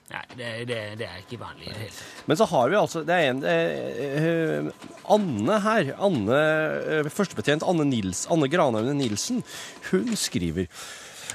Nei, 0.06 0.22
det, 0.38 0.50
det, 0.70 0.76
det 1.00 1.06
er 1.08 1.22
ikke 1.24 1.38
vanlig 1.40 1.66
i 1.66 1.72
det 1.72 1.80
hele 1.80 1.94
tatt. 1.96 2.26
Men 2.30 2.38
så 2.38 2.46
har 2.46 2.68
vi 2.70 2.76
altså 2.78 3.00
Det 3.06 3.14
er 3.16 3.30
en 3.32 3.40
eh, 3.50 4.04
eh, 4.20 4.68
Anne 5.16 5.56
her. 5.64 5.90
Anne, 6.06 6.36
eh, 7.00 7.08
Førstebetjent 7.10 7.66
Anne, 7.66 7.88
Nils, 7.90 8.22
Anne 8.30 8.46
Granaune 8.52 8.94
Nilsen. 8.94 9.42
Hun 9.90 10.14
skriver 10.18 10.70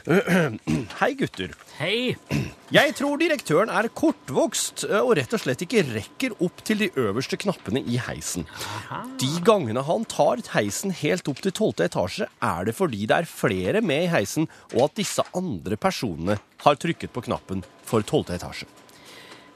Hei, 1.01 1.11
gutter. 1.19 1.51
Hei! 1.81 2.13
Jeg 2.69 2.91
tror 2.93 3.17
direktøren 3.17 3.71
er 3.73 3.87
kortvokst 3.97 4.83
og 4.99 5.15
rett 5.17 5.31
og 5.33 5.41
slett 5.41 5.63
ikke 5.65 5.81
rekker 5.87 6.35
opp 6.45 6.61
til 6.67 6.83
de 6.83 6.89
øverste 6.93 7.39
knappene 7.41 7.81
i 7.81 7.97
heisen. 8.05 8.45
De 9.17 9.29
gangene 9.47 9.81
han 9.87 10.05
tar 10.05 10.43
heisen 10.53 10.93
helt 10.99 11.31
opp 11.31 11.41
til 11.41 11.55
tolvte 11.57 11.87
etasje, 11.89 12.27
er 12.37 12.69
det 12.69 12.75
fordi 12.77 13.07
det 13.09 13.17
er 13.23 13.31
flere 13.31 13.81
med 13.81 14.05
i 14.05 14.11
heisen, 14.13 14.45
og 14.75 14.91
at 14.91 15.01
disse 15.01 15.25
andre 15.33 15.79
personene 15.81 16.37
har 16.67 16.77
trykket 16.77 17.15
på 17.15 17.25
knappen 17.25 17.65
for 17.81 18.05
tolvte 18.05 18.37
etasje. 18.37 18.69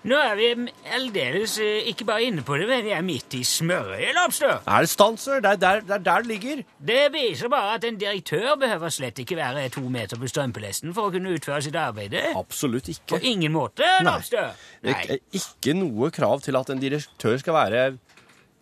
Nå 0.05 0.17
er 0.21 0.35
vi 0.37 0.47
aldeles 0.93 1.55
eh, 1.63 1.87
ikke 1.89 2.05
bare 2.05 2.27
inne 2.27 2.43
på 2.45 2.59
det, 2.61 2.67
men 2.69 2.83
vi 2.85 2.91
er 2.93 3.01
midt 3.05 3.33
i 3.39 3.41
smørøyet, 3.47 4.11
Lobster. 4.13 4.59
Er 4.69 4.85
det 4.85 4.91
stanser? 4.91 5.39
Det 5.41 5.55
er 5.55 5.61
der 5.63 5.79
det, 5.81 5.95
er 5.95 6.03
der 6.05 6.21
det 6.21 6.29
ligger. 6.29 6.61
Det 6.91 6.99
viser 7.15 7.49
bare 7.49 7.79
at 7.79 7.87
en 7.89 7.97
direktør 7.97 8.53
behøver 8.61 8.93
slett 8.93 9.21
ikke 9.23 9.39
være 9.39 9.63
to 9.73 9.81
meter 9.89 10.21
på 10.21 10.29
strømpelesten 10.29 10.93
for 10.93 11.09
å 11.09 11.15
kunne 11.15 11.33
utføre 11.33 11.63
sitt 11.65 11.77
arbeid. 11.81 12.13
Absolutt 12.37 12.91
ikke. 12.93 13.15
På 13.15 13.21
ingen 13.33 13.55
måte, 13.55 13.87
Lobster. 14.05 14.53
Det 14.85 14.93
er 14.93 15.17
ikke 15.33 15.73
noe 15.79 16.11
krav 16.13 16.45
til 16.45 16.61
at 16.61 16.69
en 16.69 16.83
direktør 16.85 17.41
skal 17.41 17.57
være 17.63 17.85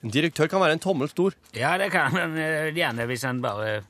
En 0.04 0.12
direktør 0.12 0.50
kan 0.52 0.60
være 0.60 0.76
en 0.76 0.82
tommel 0.84 1.08
stor. 1.08 1.32
Ja, 1.56 1.78
det 1.80 1.86
kan 1.94 2.12
han 2.12 2.34
eh, 2.36 2.74
gjerne 2.76 3.06
hvis 3.08 3.24
han 3.24 3.38
bare 3.44 3.86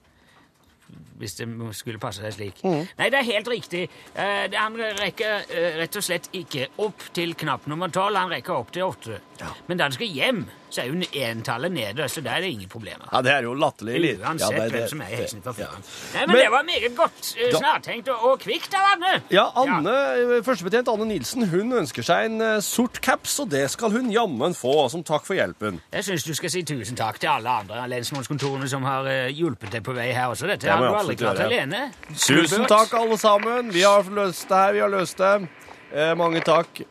Hvis 1.19 1.35
det 1.37 1.47
skulle 1.77 1.99
passe 2.01 2.21
seg 2.23 2.33
slik. 2.33 2.63
Nei, 2.63 3.09
det 3.13 3.19
er 3.19 3.27
helt 3.27 3.47
riktig. 3.51 3.85
Eh, 4.15 4.47
Han 4.57 4.75
rekker 4.77 5.45
eh, 5.49 5.77
rett 5.81 5.95
og 5.99 6.03
slett 6.05 6.29
ikke 6.33 6.67
opp 6.83 7.05
til 7.13 7.35
knapp 7.35 7.67
nummer 7.67 7.91
tolv, 7.93 8.17
han 8.17 8.31
rekker 8.33 8.53
opp 8.57 8.71
til 8.73 8.83
åtte. 8.87 9.19
Men 9.67 9.77
da 9.79 9.87
han 9.89 9.95
skal 9.95 10.07
hjem, 10.07 10.43
så 10.73 10.81
er 10.81 10.87
jo 10.89 10.95
entallet 11.27 11.71
nede, 11.75 12.05
så 12.09 12.21
der 12.23 12.37
er 12.37 12.41
det 12.45 12.51
ingen 12.55 12.69
problemer. 12.71 13.05
Ja, 13.11 13.21
Det 13.21 13.31
er 13.33 13.43
jo 13.45 13.53
latterlig. 13.53 14.13
Uansett 14.23 14.55
ja, 14.55 14.63
det- 14.63 14.71
hvem 14.71 14.87
som 14.89 15.01
er 15.01 15.09
heisen 15.11 15.41
fra 15.43 15.53
ja. 15.57 15.67
Nei, 15.69 16.21
men, 16.25 16.29
Men- 16.31 16.37
det 16.39 16.51
var 16.51 16.63
meget 16.63 16.95
godt 16.97 17.35
uh, 17.37 17.57
snartenkt 17.59 18.07
og, 18.09 18.23
og 18.31 18.39
kvikt 18.39 18.73
av 18.73 18.87
Anne. 18.93 19.11
Ja, 19.29 19.45
Anne, 19.55 19.91
ja. 19.91 20.39
Førstebetjent 20.47 20.87
Anne 20.89 21.05
Nilsen 21.11 21.45
hun 21.51 21.73
ønsker 21.83 22.03
seg 22.07 22.25
en 22.31 22.41
uh, 22.41 22.59
sort 22.63 23.01
caps, 23.05 23.35
og 23.43 23.49
det 23.53 23.65
skal 23.71 23.91
hun 23.91 24.09
jammen 24.11 24.55
få 24.57 24.87
som 24.89 25.03
takk 25.03 25.27
for 25.27 25.35
hjelpen. 25.37 25.81
Jeg 25.93 26.07
syns 26.07 26.23
du 26.25 26.33
skal 26.33 26.49
si 26.55 26.63
tusen 26.63 26.95
takk 26.97 27.19
til 27.21 27.29
alle 27.29 27.49
andre 27.63 27.83
lensmannskontorene 27.93 28.69
som 28.71 28.83
har 28.87 29.05
uh, 29.05 29.27
hjulpet 29.29 29.71
deg 29.75 29.83
på 29.85 29.93
vei 29.97 30.09
her 30.15 30.31
også. 30.33 30.47
Dette 30.49 30.67
ja, 30.71 30.79
du 30.79 30.87
aldri 31.03 31.15
klart 31.19 31.39
alene. 31.45 31.81
Tusen 32.15 32.65
takk, 32.71 32.93
alle 32.99 33.17
sammen. 33.21 33.69
Vi 33.75 33.83
har 33.85 34.03
løst 34.15 34.47
det 34.49 34.57
her. 34.63 34.73
Vi 34.73 34.83
har 34.85 34.91
løst 34.93 35.17
det. 35.21 35.33
Eh, 35.93 36.13
mange 36.17 36.41
takk. 36.41 36.81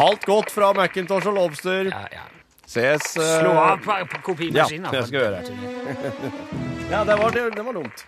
Alt 0.00 0.24
godt 0.28 0.50
fra 0.52 0.72
Macintosh 0.76 1.28
og 1.28 1.34
Lobster. 1.38 1.90
Ja, 1.92 2.04
ja. 2.12 2.26
Ses. 2.68 3.16
eh, 3.16 3.40
Slå 3.40 3.52
av 3.56 3.78
på, 3.84 3.96
på 4.12 4.22
kopimaskinen. 4.32 4.90
Ja, 4.92 4.98
det 5.00 5.06
skal 5.08 5.20
jeg 5.20 5.30
gjøre. 5.30 5.42
Ja, 6.88 7.02
det 7.04 7.18
var, 7.20 7.30
det, 7.30 7.42
det 7.56 7.64
var 7.66 7.72
dumt. 7.76 8.04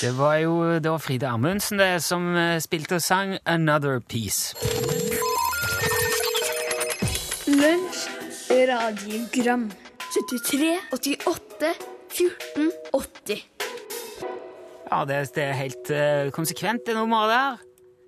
Det 0.00 0.10
var 0.18 0.34
jo 0.42 0.54
da 0.84 0.96
Frida 1.00 1.28
Amundsen 1.34 1.78
det, 1.80 2.02
som 2.04 2.34
eh, 2.36 2.58
spilte 2.60 2.98
og 3.00 3.02
sang 3.02 3.34
'Another 3.46 4.00
Piece'. 4.12 4.54
Lunsj, 7.46 8.08
radiogram 8.54 9.70
73, 10.14 10.78
88, 10.92 11.74
14, 12.14 12.72
80 12.92 13.44
Ja, 14.90 15.04
det, 15.08 15.16
det 15.34 15.42
er 15.42 15.56
helt 15.58 15.90
eh, 15.90 16.30
konsekvent, 16.34 16.84
det 16.86 16.94
nummeret 16.94 17.32
der. 17.32 17.62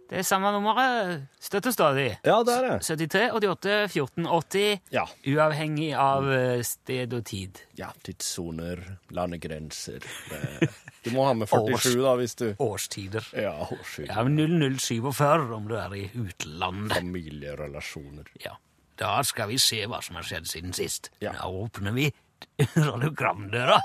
Det 0.06 0.20
er 0.20 0.26
samme 0.28 0.52
nummeret 0.54 1.24
støtt 1.42 1.66
og 1.66 1.74
stadig. 1.74 2.11
Ja, 2.22 2.37
det 2.46 2.52
er 2.54 2.66
det. 2.68 2.76
73, 2.87 3.32
88, 3.35 3.72
14, 3.90 4.28
80. 4.30 4.85
Ja. 4.94 5.02
Uavhengig 5.32 5.88
av 5.98 6.28
eh, 6.30 6.61
sted 6.62 7.16
og 7.16 7.24
tid. 7.26 7.59
Ja, 7.80 7.88
tidssoner, 8.06 8.85
landegrenser. 9.16 10.06
Det, 10.30 10.70
du 11.02 11.11
må 11.16 11.26
ha 11.26 11.32
med 11.35 11.50
47, 11.50 11.96
da, 12.04 12.14
hvis 12.20 12.38
du 12.38 12.46
Årstider. 12.62 13.26
Ja, 13.35 13.56
årsskyld. 13.66 14.12
Ja, 14.12 14.22
0047 14.22 15.50
om 15.59 15.66
du 15.72 15.74
er 15.80 15.98
i 15.98 16.06
utlandet. 16.14 16.94
Familierelasjoner. 17.00 18.30
Ja. 18.46 18.54
Da 18.98 19.22
skal 19.28 19.48
vi 19.50 19.59
se 19.61 19.82
hva 19.87 19.98
som 20.04 20.16
har 20.16 20.24
skjedd 20.24 20.46
siden 20.48 20.72
sist. 20.76 21.11
Ja. 21.20 21.32
Da 21.37 21.48
åpner 21.52 21.92
vi 21.96 22.06
radiogramdøra. 22.87 23.76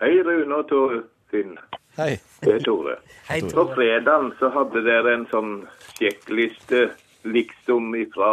Hei, 0.00 0.12
Rune 0.24 0.58
og 0.60 0.68
Torfinn. 0.70 1.56
Hei. 1.96 2.14
Det 2.42 2.54
er 2.58 2.64
Tore. 2.64 2.98
Hei, 3.28 3.40
På 3.40 3.50
Tore. 3.54 3.74
fredagen 3.74 4.32
så 4.40 4.50
hadde 4.52 4.82
dere 4.84 5.14
en 5.16 5.26
sånn 5.32 5.52
sjekkliste 5.96 6.90
liksom 7.26 7.94
ifra 7.98 8.30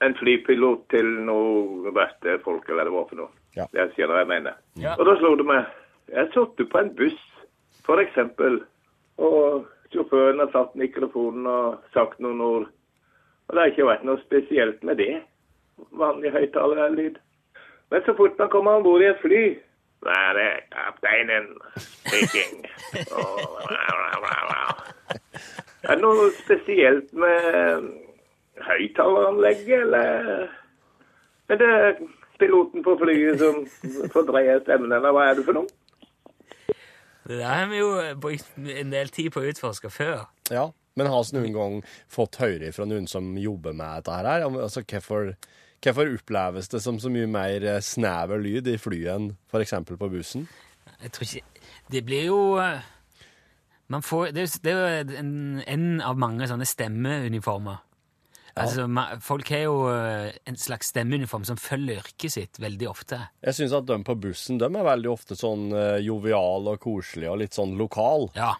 en 0.00 0.14
flypilot 0.16 0.86
til 0.94 1.08
noe 1.26 1.64
noen 1.82 1.94
verkstedfolk, 1.96 2.68
eller 2.70 2.86
hva 2.86 2.86
det 2.88 2.94
var 2.96 3.08
for 3.10 3.20
noe. 3.20 3.32
Ja. 3.58 3.66
Jeg 3.74 3.90
sier 3.96 4.08
hva 4.08 4.22
jeg 4.22 4.30
mener. 4.30 4.54
Ja. 4.80 4.94
Og 4.96 5.04
da 5.10 5.16
slo 5.18 5.34
det 5.36 5.46
meg. 5.48 5.66
Jeg 6.10 6.30
satt 6.34 6.62
på 6.70 6.78
en 6.80 6.92
buss, 6.98 7.18
for 7.86 8.00
eksempel, 8.02 8.60
og 9.20 9.66
sjåføren 9.92 10.40
har 10.40 10.50
satt 10.54 10.78
mikrofonen 10.78 11.46
og 11.50 11.82
sagt 11.94 12.22
noen 12.22 12.40
ord. 12.46 12.68
Og 13.50 13.56
det 13.56 13.62
har 13.62 13.70
ikke 13.72 13.86
vært 13.88 14.04
noe 14.06 14.20
spesielt 14.22 14.84
med 14.86 15.00
det. 15.02 15.16
Vanlig 15.98 16.30
høyttalerlyd. 16.30 17.16
Men 17.90 18.04
så 18.06 18.14
fort 18.14 18.38
man 18.38 18.50
kommer 18.52 18.78
om 18.78 18.84
bord 18.86 19.02
i 19.02 19.08
et 19.10 19.18
fly 19.18 19.40
Da 20.06 20.14
er 20.28 20.36
det 20.38 20.50
kapteinen 20.70 21.48
speaking. 21.82 22.62
Er 25.82 25.96
det 25.96 26.02
noe 26.04 26.28
spesielt 26.36 27.08
med 27.16 27.86
høyttaleranlegget, 28.62 29.80
eller 29.80 30.46
er 31.48 31.56
det 31.56 32.08
piloten 32.38 32.84
på 32.84 32.98
flyet 33.00 33.40
som 33.40 33.64
fordreier 34.12 34.60
stemmen, 34.60 34.92
eller 34.92 35.16
hva 35.16 35.24
er 35.30 35.40
det 35.40 35.46
for 35.48 35.56
noe? 35.56 35.66
Det 37.26 37.40
har 37.42 37.66
vi 37.72 37.80
jo 37.80 37.88
brukt 38.20 38.52
en 38.60 38.92
del 38.92 39.08
tid 39.08 39.32
på 39.32 39.40
å 39.40 39.48
utforske 39.50 39.90
før. 39.90 40.28
Ja, 40.52 40.68
men 40.98 41.06
har 41.12 41.24
vi 41.28 41.36
noen 41.38 41.54
gang 41.56 41.76
fått 42.10 42.40
høre 42.42 42.72
fra 42.74 42.86
noen 42.88 43.06
som 43.10 43.32
jobber 43.38 43.72
med 43.78 44.00
dette 44.00 44.16
her? 44.16 44.46
Altså, 44.48 44.82
hvorfor, 44.82 45.34
hvorfor 45.84 46.14
oppleves 46.16 46.68
det 46.72 46.80
som 46.84 46.98
så 47.00 47.12
mye 47.12 47.28
mer 47.30 47.64
eh, 47.76 47.82
snever 47.84 48.42
lyd 48.42 48.68
i 48.72 48.78
flyet 48.80 49.12
enn 49.14 49.28
f.eks. 49.52 49.76
på 49.90 50.10
bussen? 50.12 50.48
Jeg 51.00 51.12
tror 51.16 51.28
ikke 51.28 51.68
Det 51.94 52.02
blir 52.04 52.26
jo 52.28 52.40
eh, 52.60 52.80
man 53.90 54.02
får, 54.06 54.32
det, 54.36 54.48
er, 54.64 54.74
jo- 54.74 55.06
det 55.08 55.16
en, 55.18 55.62
en 55.66 55.86
av 56.06 56.18
mange 56.20 56.46
sånne 56.46 56.66
stemmeuniformer. 56.68 57.80
Altså, 58.60 58.84
man, 58.90 59.20
Folk 59.24 59.48
har 59.54 59.62
jo 59.64 59.76
eh, 59.90 60.32
en 60.50 60.56
slags 60.58 60.90
stemmeuniform 60.92 61.44
som 61.48 61.56
følger 61.58 62.00
yrket 62.02 62.34
sitt 62.34 62.58
veldig 62.60 62.88
ofte. 62.90 63.18
Jeg 63.46 63.56
syns 63.56 63.74
at 63.78 63.86
de 63.88 63.96
på 64.04 64.16
bussen 64.20 64.58
de 64.60 64.66
er 64.68 64.86
veldig 64.86 65.10
ofte 65.10 65.38
sånn 65.38 65.70
eh, 65.74 65.98
jovial 66.04 66.68
og 66.74 66.80
koselig 66.82 67.30
og 67.30 67.38
litt 67.44 67.56
sånn 67.56 67.76
lokal. 67.80 68.28
Ja, 68.36 68.52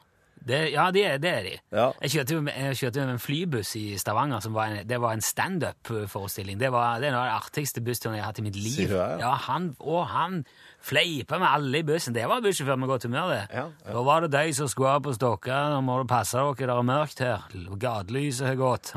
det, 0.47 0.59
ja, 0.73 0.87
det, 0.91 1.03
er, 1.05 1.19
det 1.21 1.31
er 1.31 1.43
de. 1.45 1.53
Ja. 1.77 1.87
Jeg 2.03 2.11
kjørte 2.15 2.35
jo 2.37 2.41
med, 2.47 2.55
jeg 2.57 2.77
kjørte 2.81 3.01
jo 3.01 3.05
med 3.07 3.15
en 3.19 3.23
flybuss 3.23 3.75
i 3.77 3.85
Stavanger. 4.01 4.41
som 4.41 4.55
var 4.57 4.71
en, 4.73 4.87
Det 4.89 4.99
var 5.01 5.13
en 5.13 5.21
standup-forestilling. 5.21 6.59
Det, 6.61 6.71
var- 6.73 6.99
det 7.01 7.09
er 7.11 7.15
noe 7.15 7.21
av 7.27 7.29
den 7.31 7.37
artigste 7.43 7.83
bussturen 7.85 8.17
jeg 8.17 8.25
har 8.25 8.31
hatt 8.33 8.41
i 8.41 8.47
mitt 8.47 8.57
liv. 8.57 8.89
Du 8.89 8.97
ja? 8.97 9.19
ja, 9.21 9.35
han, 9.47 9.75
og 9.81 10.07
han 10.09 10.45
fleipa 10.81 11.39
med 11.39 11.49
alle 11.49 11.83
i 11.83 11.87
bussen. 11.87 12.15
Det 12.17 12.25
var 12.29 12.41
bussjåfør 12.41 12.79
med 12.81 12.89
godt 12.89 13.05
humør, 13.05 13.29
det. 13.35 13.43
Ja. 13.53 13.67
Da 13.93 14.03
var 14.07 14.25
det 14.25 14.33
de 14.33 14.55
som 14.57 14.69
skulle 14.73 14.95
av 14.97 15.03
på 15.05 15.13
stokka. 15.15 15.59
Nå 15.75 15.81
må 15.85 15.99
du 16.01 16.09
passe 16.09 16.39
dere, 16.41 16.55
det 16.57 16.77
er 16.79 16.89
mørkt 16.89 17.21
her. 17.21 17.45
Gatelyset 17.81 18.47
har 18.49 18.57
gått. 18.61 18.93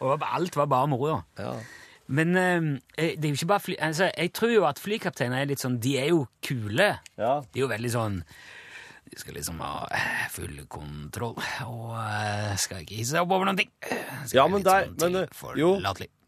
Og 0.00 0.22
alt 0.34 0.56
var 0.56 0.66
bare 0.66 0.88
moro. 0.90 1.20
Ja. 1.38 1.54
Men 2.10 2.34
eh, 2.36 2.64
det 2.98 3.22
er 3.24 3.28
jo 3.30 3.36
ikke 3.38 3.46
bare 3.52 3.62
fly... 3.62 3.74
Altså, 3.86 4.08
jeg 4.18 4.32
tror 4.34 4.50
jo 4.50 4.64
at 4.66 4.80
flykapteiner 4.82 5.44
er 5.44 5.50
litt 5.52 5.62
sånn 5.62 5.76
De 5.82 5.92
er 6.00 6.08
jo 6.10 6.24
kule. 6.42 6.88
Ja. 7.14 7.36
De 7.46 7.60
er 7.60 7.62
jo 7.62 7.68
veldig 7.70 7.92
sånn 7.94 8.16
De 9.10 9.18
skal 9.18 9.34
liksom 9.34 9.58
ha 9.64 9.88
eh, 9.90 10.24
full 10.30 10.60
kontroll 10.70 11.34
og 11.66 11.92
eh, 11.98 12.54
skal 12.62 12.84
ikke 12.84 13.00
hisse 13.00 13.18
opp 13.18 13.32
over 13.34 13.48
noen 13.50 13.58
ting. 13.58 13.70
Skal 13.82 14.36
Ja, 14.38 14.46
men 14.48 14.62
der- 14.66 14.90
sånn 14.94 15.16
men, 15.20 15.28
jo. 15.58 15.76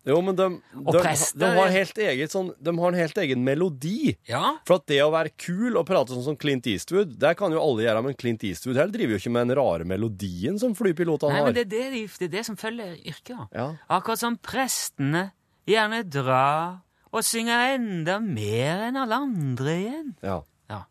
Jo, 0.02 0.16
men 0.26 0.34
de, 0.34 0.48
de, 0.74 0.98
prester- 0.98 1.38
de, 1.38 1.46
har 1.54 1.68
helt 1.70 1.98
eget 2.02 2.32
sånn, 2.34 2.48
de 2.58 2.72
har 2.74 2.88
en 2.90 2.98
helt 2.98 3.18
egen 3.22 3.44
melodi. 3.46 4.16
Ja, 4.26 4.56
For 4.66 4.80
at 4.80 4.88
det 4.90 4.96
å 5.04 5.12
være 5.14 5.30
kul 5.38 5.76
og 5.78 5.86
prate 5.86 6.10
sånn 6.10 6.24
som 6.26 6.34
Clint 6.42 6.66
Eastwood, 6.66 7.12
det 7.22 7.36
kan 7.38 7.54
jo 7.54 7.60
alle 7.62 7.84
gjøre, 7.84 8.02
men 8.08 8.16
Clint 8.18 8.42
Eastwood 8.48 8.80
heller 8.80 8.90
driver 8.96 9.14
jo 9.14 9.20
ikke 9.22 9.30
med 9.36 9.46
den 9.46 9.56
rare 9.60 9.86
melodien 9.86 10.58
som 10.58 10.74
flypilotene 10.74 11.30
Nei, 11.30 11.38
har. 11.38 11.46
men 11.46 11.54
det 11.54 11.62
er 11.62 11.70
det, 11.70 11.84
de, 11.94 12.00
det 12.18 12.26
er 12.26 12.32
det 12.34 12.42
som 12.50 12.58
følger 12.58 12.96
yrket. 12.98 13.44
Ja. 13.54 13.68
Akkurat 13.94 14.18
som 14.24 14.40
prestene 14.42 15.28
gjerne 15.70 16.02
drar 16.10 16.80
og 17.14 17.22
synger 17.22 17.76
enda 17.76 18.18
mer 18.26 18.88
enn 18.88 18.98
alle 19.04 19.22
andre 19.22 19.78
igjen. 19.84 20.10
Ja. 20.26 20.40
Ja. 20.72 20.82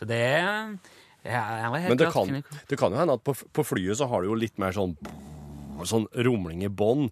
Så 0.00 0.08
det 0.08 0.16
er 0.40 0.78
ja, 1.24 1.70
helt 1.72 1.88
Men 1.88 1.98
det 1.98 2.12
kan, 2.12 2.42
det 2.68 2.78
kan 2.78 2.92
jo 2.92 2.98
hende 2.98 3.14
at 3.18 3.24
på, 3.24 3.34
på 3.52 3.64
flyet 3.66 3.96
så 4.00 4.08
har 4.08 4.22
du 4.22 4.28
jo 4.30 4.38
litt 4.38 4.58
mer 4.58 4.72
sånn 4.76 4.96
sånn 5.80 6.04
rumling 6.12 6.60
i 6.60 6.68
bånn 6.68 7.06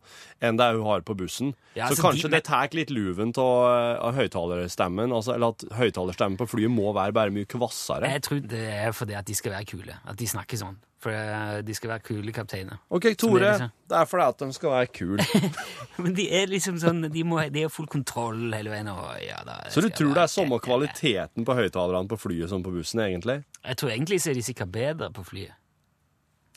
enn 0.44 0.58
det 0.60 0.66
hun 0.76 0.82
har 0.84 1.00
på 1.00 1.14
bussen. 1.16 1.54
Ja, 1.72 1.86
så 1.88 1.96
så, 1.96 2.02
kanskje 2.04 2.28
de- 2.28 2.34
det 2.36 2.42
tar 2.44 2.68
litt 2.76 2.90
luven 2.92 3.32
av 3.40 4.12
høyttalerstemmen, 4.14 5.08
altså, 5.08 5.32
eller 5.38 5.54
at 5.54 5.64
høyttalerstemmen 5.78 6.36
på 6.36 6.44
flyet 6.50 6.68
må 6.74 6.92
være 6.92 7.14
bare 7.16 7.32
mye 7.32 7.48
kvassere. 7.48 8.10
Jeg 8.12 8.20
tror 8.26 8.40
det 8.44 8.60
er 8.68 8.92
fordi 8.92 9.16
at 9.16 9.24
de 9.24 9.34
skal 9.38 9.52
være 9.56 9.64
kule. 9.72 9.96
At 10.04 10.16
de 10.20 10.26
snakker 10.28 10.60
sånn. 10.60 10.76
For 10.98 11.14
eh, 11.14 11.60
de 11.62 11.74
skal 11.78 11.92
være 11.92 12.02
kule 12.08 12.32
kapteiner. 12.34 12.80
OK, 12.90 13.04
Tore. 13.14 13.38
det 13.38 13.48
er 13.48 13.52
liksom- 13.52 13.74
det 13.88 13.96
er 14.00 14.04
fordi 14.10 14.24
at 14.28 14.38
de 14.42 14.52
skal 14.56 14.70
være 14.70 14.86
kule. 14.98 15.26
Men 16.02 16.14
de 16.16 16.24
er 16.34 16.46
liksom 16.50 16.78
sånn 16.82 17.04
De, 17.12 17.22
må, 17.24 17.38
de 17.54 17.62
har 17.62 17.70
full 17.70 17.86
kontroll 17.86 18.52
hele 18.52 18.70
veien. 18.72 18.88
Og, 18.90 19.06
ja, 19.22 19.38
da 19.46 19.60
Så 19.70 19.80
du 19.84 19.88
tror 19.94 20.14
det 20.14 20.24
er 20.24 20.32
samme 20.32 20.58
kvaliteten 20.58 21.46
på 21.46 21.54
høyttalerne 21.54 22.08
på 22.10 22.18
flyet 22.18 22.50
som 22.50 22.62
på 22.66 22.72
bussen, 22.74 23.00
egentlig? 23.06 23.44
Jeg 23.64 23.76
tror 23.78 23.90
egentlig 23.94 24.20
så 24.24 24.30
er 24.30 24.34
de 24.40 24.42
sikkert 24.42 24.72
bedre 24.74 25.10
på 25.14 25.22
flyet. 25.24 25.54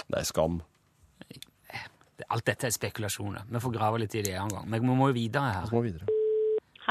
Det 0.07 0.17
er 0.17 0.25
skam. 0.25 0.61
Alt 2.31 2.45
dette 2.45 2.67
er 2.69 2.73
spekulasjoner. 2.73 3.45
Vi 3.49 3.59
får 3.59 3.73
grave 3.73 3.99
litt 3.99 4.13
i 4.15 4.21
det 4.25 4.33
en 4.37 4.49
gang. 4.49 4.67
Men 4.69 4.81
vi 4.81 4.87
må 4.95 5.07
jo 5.09 5.13
videre 5.13 5.53
her. 5.53 5.69
Vi 5.69 5.75
må 5.77 5.81
videre. 5.85 6.05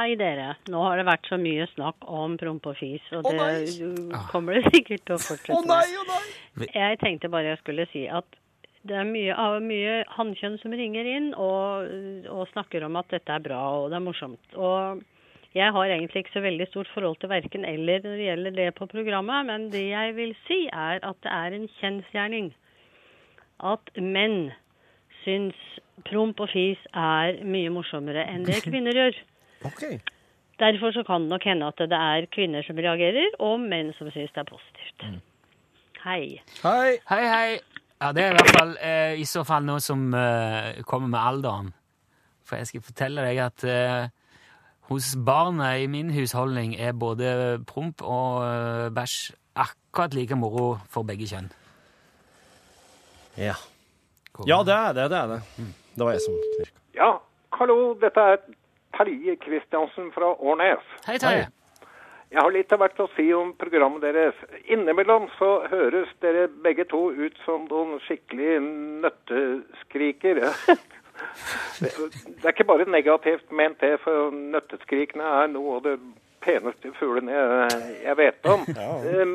Hei, 0.00 0.14
dere. 0.16 0.54
Nå 0.72 0.80
har 0.80 0.96
det 0.96 1.02
vært 1.04 1.26
så 1.28 1.36
mye 1.36 1.66
snakk 1.74 2.06
om 2.08 2.38
promp 2.40 2.64
og 2.70 2.76
fis, 2.78 3.04
og 3.12 3.26
det 3.26 3.34
oh 3.84 4.22
kommer 4.30 4.56
det 4.56 4.70
sikkert 4.72 5.02
til 5.04 5.16
å 5.18 5.20
fortsette 5.20 5.58
Å 5.58 5.64
nei, 5.68 5.88
å 5.92 6.04
nei! 6.08 6.68
Jeg 6.72 6.96
tenkte 7.02 7.28
bare 7.28 7.50
jeg 7.50 7.58
skulle 7.60 7.84
si 7.90 8.06
at 8.08 8.38
det 8.88 8.96
er 8.96 9.04
mye, 9.04 9.34
av 9.36 9.58
mye 9.60 9.98
hannkjønn 10.14 10.56
som 10.62 10.72
ringer 10.72 11.04
inn 11.04 11.26
og, 11.36 11.90
og 12.32 12.48
snakker 12.54 12.86
om 12.86 12.96
at 12.96 13.12
dette 13.12 13.34
er 13.34 13.44
bra 13.44 13.60
og 13.82 13.90
det 13.92 13.98
er 13.98 14.06
morsomt. 14.06 14.56
Og 14.56 15.02
jeg 15.52 15.74
har 15.76 15.92
egentlig 15.92 16.24
ikke 16.24 16.36
så 16.38 16.44
veldig 16.46 16.70
stort 16.70 16.88
forhold 16.94 17.20
til 17.20 17.32
verken 17.34 17.68
eller 17.68 18.00
når 18.06 18.16
det 18.16 18.28
gjelder 18.30 18.56
det 18.56 18.68
på 18.80 18.88
programmet, 18.88 19.50
men 19.52 19.68
det 19.74 19.84
jeg 19.90 20.16
vil 20.16 20.32
si 20.46 20.62
er 20.72 21.04
at 21.04 21.20
det 21.26 21.34
er 21.42 21.58
en 21.58 21.68
kjensgjerning 21.76 22.54
at 23.68 23.92
menn 24.00 24.54
syns 25.26 25.60
promp 26.08 26.40
og 26.40 26.48
fis 26.54 26.80
er 26.96 27.42
mye 27.44 27.68
morsommere 27.74 28.24
enn 28.32 28.48
det 28.48 28.62
kvinner 28.64 28.96
gjør. 28.96 29.20
OK. 29.64 29.82
Derfor 30.60 30.92
så 30.92 31.02
kan 31.06 31.24
det 31.24 31.32
nok 31.32 31.44
hende 31.44 31.66
at 31.66 31.78
det 31.78 31.96
er 31.96 32.26
kvinner 32.34 32.62
som 32.66 32.76
reagerer, 32.76 33.36
og 33.40 33.60
menn 33.60 33.92
som 33.96 34.10
syns 34.12 34.32
det 34.34 34.42
er 34.42 34.48
positivt. 34.48 35.04
Hei. 36.04 36.40
Hei. 36.62 36.98
Hei, 37.08 37.24
hei. 37.28 37.58
Ja, 38.00 38.12
det 38.16 38.24
er 38.24 38.32
i 38.32 38.36
hvert 38.38 38.54
fall 38.56 38.76
eh, 38.80 39.20
i 39.20 39.26
så 39.28 39.44
fall 39.44 39.64
noe 39.68 39.80
som 39.84 40.14
eh, 40.16 40.80
kommer 40.88 41.08
med 41.12 41.20
alderen. 41.20 41.72
For 42.48 42.56
jeg 42.56 42.70
skal 42.70 42.84
fortelle 42.84 43.24
deg 43.28 43.40
at 43.44 43.64
eh, 43.68 44.06
hos 44.88 45.12
barna 45.26 45.74
i 45.78 45.86
min 45.86 46.10
husholdning 46.10 46.72
er 46.80 46.96
både 46.96 47.60
promp 47.68 48.00
og 48.02 48.40
eh, 48.46 48.86
bæsj 48.96 49.18
akkurat 49.60 50.16
like 50.16 50.36
moro 50.36 50.78
for 50.88 51.04
begge 51.04 51.28
kjønn. 51.28 51.50
Ja. 53.36 53.56
Ja, 54.48 54.62
det 54.64 54.74
er 54.74 54.96
det. 54.96 55.10
Det 55.12 55.18
er 55.18 55.26
det. 55.34 55.42
Det 55.94 56.04
var 56.06 56.16
jeg 56.16 56.24
som 56.24 56.40
knirka. 56.56 56.80
Ja, 56.96 57.10
hallo, 57.58 57.76
dette 58.00 58.24
er 58.32 58.40
Terje 58.96 59.36
Kristiansen 59.36 60.10
fra 60.14 60.34
Årnes. 60.34 60.84
Hei, 61.06 61.18
Terje. 61.18 61.48
Jeg 62.30 62.38
har 62.38 62.52
litt 62.54 62.70
av 62.70 62.78
hvert 62.78 63.00
å 63.02 63.08
si 63.16 63.24
om 63.34 63.50
programmet 63.58 64.04
deres. 64.04 64.36
Innimellom 64.70 65.26
så 65.34 65.64
høres 65.70 66.10
dere 66.22 66.46
begge 66.62 66.84
to 66.90 67.08
ut 67.10 67.38
som 67.42 67.64
noen 67.66 67.98
skikkelig 68.06 68.60
nøtteskriker. 69.02 70.38
Det 70.38 70.46
det 71.80 72.44
er 72.44 72.52
ikke 72.52 72.68
bare 72.70 72.86
negativt 72.86 73.50
ment 73.50 73.82
det, 73.82 73.96
for 74.04 74.30
nøtteskrikene 74.30 75.26
er 75.42 75.50
noe 75.50 75.80
av 75.80 75.88
det 75.88 75.96
peneste 76.44 76.92
fuglene 77.00 77.34
jeg, 77.34 77.82
jeg 78.06 78.16
vet 78.22 78.50
om. 78.54 78.64
Eh, 79.10 79.26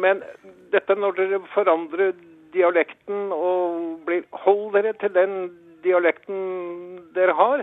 Men 0.00 0.22
dette 0.72 0.94
når 0.96 1.16
dere 1.18 1.40
forandrer 1.54 2.14
dialekten 2.54 3.30
og 3.36 4.00
blir 4.06 4.24
Hold 4.42 4.72
dere 4.74 4.94
til 4.98 5.12
den 5.14 5.34
dialekten 5.84 6.40
dere 7.14 7.34
har. 7.36 7.62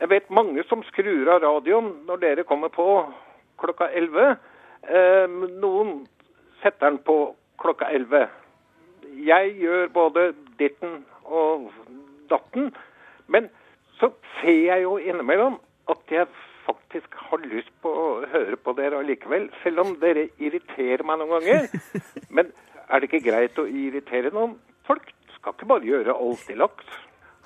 Jeg 0.00 0.10
vet 0.10 0.30
mange 0.30 0.60
som 0.68 0.82
skrur 0.90 1.28
av 1.32 1.40
radioen 1.40 1.86
når 2.08 2.20
dere 2.20 2.44
kommer 2.48 2.68
på 2.72 2.84
klokka 3.60 3.88
11. 3.96 4.34
Eh, 4.84 5.36
Noen 5.62 6.02
setter 6.60 6.90
den 6.90 6.98
på 7.06 7.16
klokka 7.62 7.88
11. 7.96 8.26
Jeg 9.24 9.54
gjør 9.62 9.88
både 9.94 10.26
ditten 10.60 10.98
og 11.24 11.70
datten. 12.28 12.74
Men 13.32 13.48
så 13.96 14.12
ser 14.36 14.60
jeg 14.68 14.84
jo 14.84 14.98
innimellom 15.00 15.56
at 15.88 16.12
jeg 16.12 16.28
faktisk 16.66 17.16
har 17.30 17.40
lyst 17.48 17.72
på 17.80 17.88
å 17.88 18.06
høre 18.28 18.60
på 18.60 18.76
dere 18.76 19.00
allikevel. 19.00 19.48
Selv 19.62 19.86
om 19.86 19.96
dere 20.02 20.28
irriterer 20.36 21.06
meg 21.08 21.22
noen 21.22 21.38
ganger. 21.38 21.70
Men 22.36 22.52
er 22.86 23.00
det 23.00 23.08
ikke 23.08 23.30
greit 23.30 23.56
å 23.58 23.64
irritere 23.64 24.34
noen? 24.34 24.58
Folk 24.86 25.08
skal 25.38 25.56
ikke 25.56 25.72
bare 25.72 25.88
gjøre 25.88 26.20
alt 26.20 26.50
i 26.52 26.58
laks. 26.58 26.98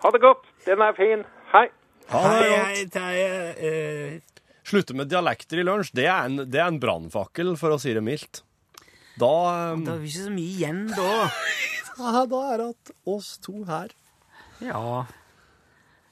Ha 0.03 0.11
det 0.11 0.25
godt. 0.25 0.49
Den 0.67 0.83
er 0.83 0.97
fin. 0.99 1.23
Hei. 1.55 1.69
Ha 2.11 2.21
det 2.27 2.37
Hei, 2.37 2.51
godt. 2.51 2.67
hei, 2.67 2.85
Terje. 2.95 3.31
Eh, 3.71 4.43
Slutte 4.71 4.95
med 4.95 5.09
dialekter 5.11 5.59
i 5.59 5.65
lunsj, 5.67 5.93
det 5.99 6.05
er 6.07 6.27
en, 6.29 6.37
det 6.51 6.61
er 6.61 6.69
en 6.71 6.79
brannfakkel, 6.83 7.55
for 7.59 7.75
å 7.75 7.79
si 7.83 7.93
det 7.97 8.03
mildt. 8.07 8.43
Da, 9.21 9.31
um, 9.75 9.83
det 9.85 9.93
er 9.97 10.05
ikke 10.07 10.27
så 10.27 10.33
mye 10.35 10.53
igjen 10.57 10.85
da. 10.95 11.09
da 12.31 12.43
er 12.53 12.61
det 12.63 12.69
at 12.71 12.93
oss 13.11 13.33
to 13.43 13.65
her 13.69 13.91
Ja. 14.63 14.85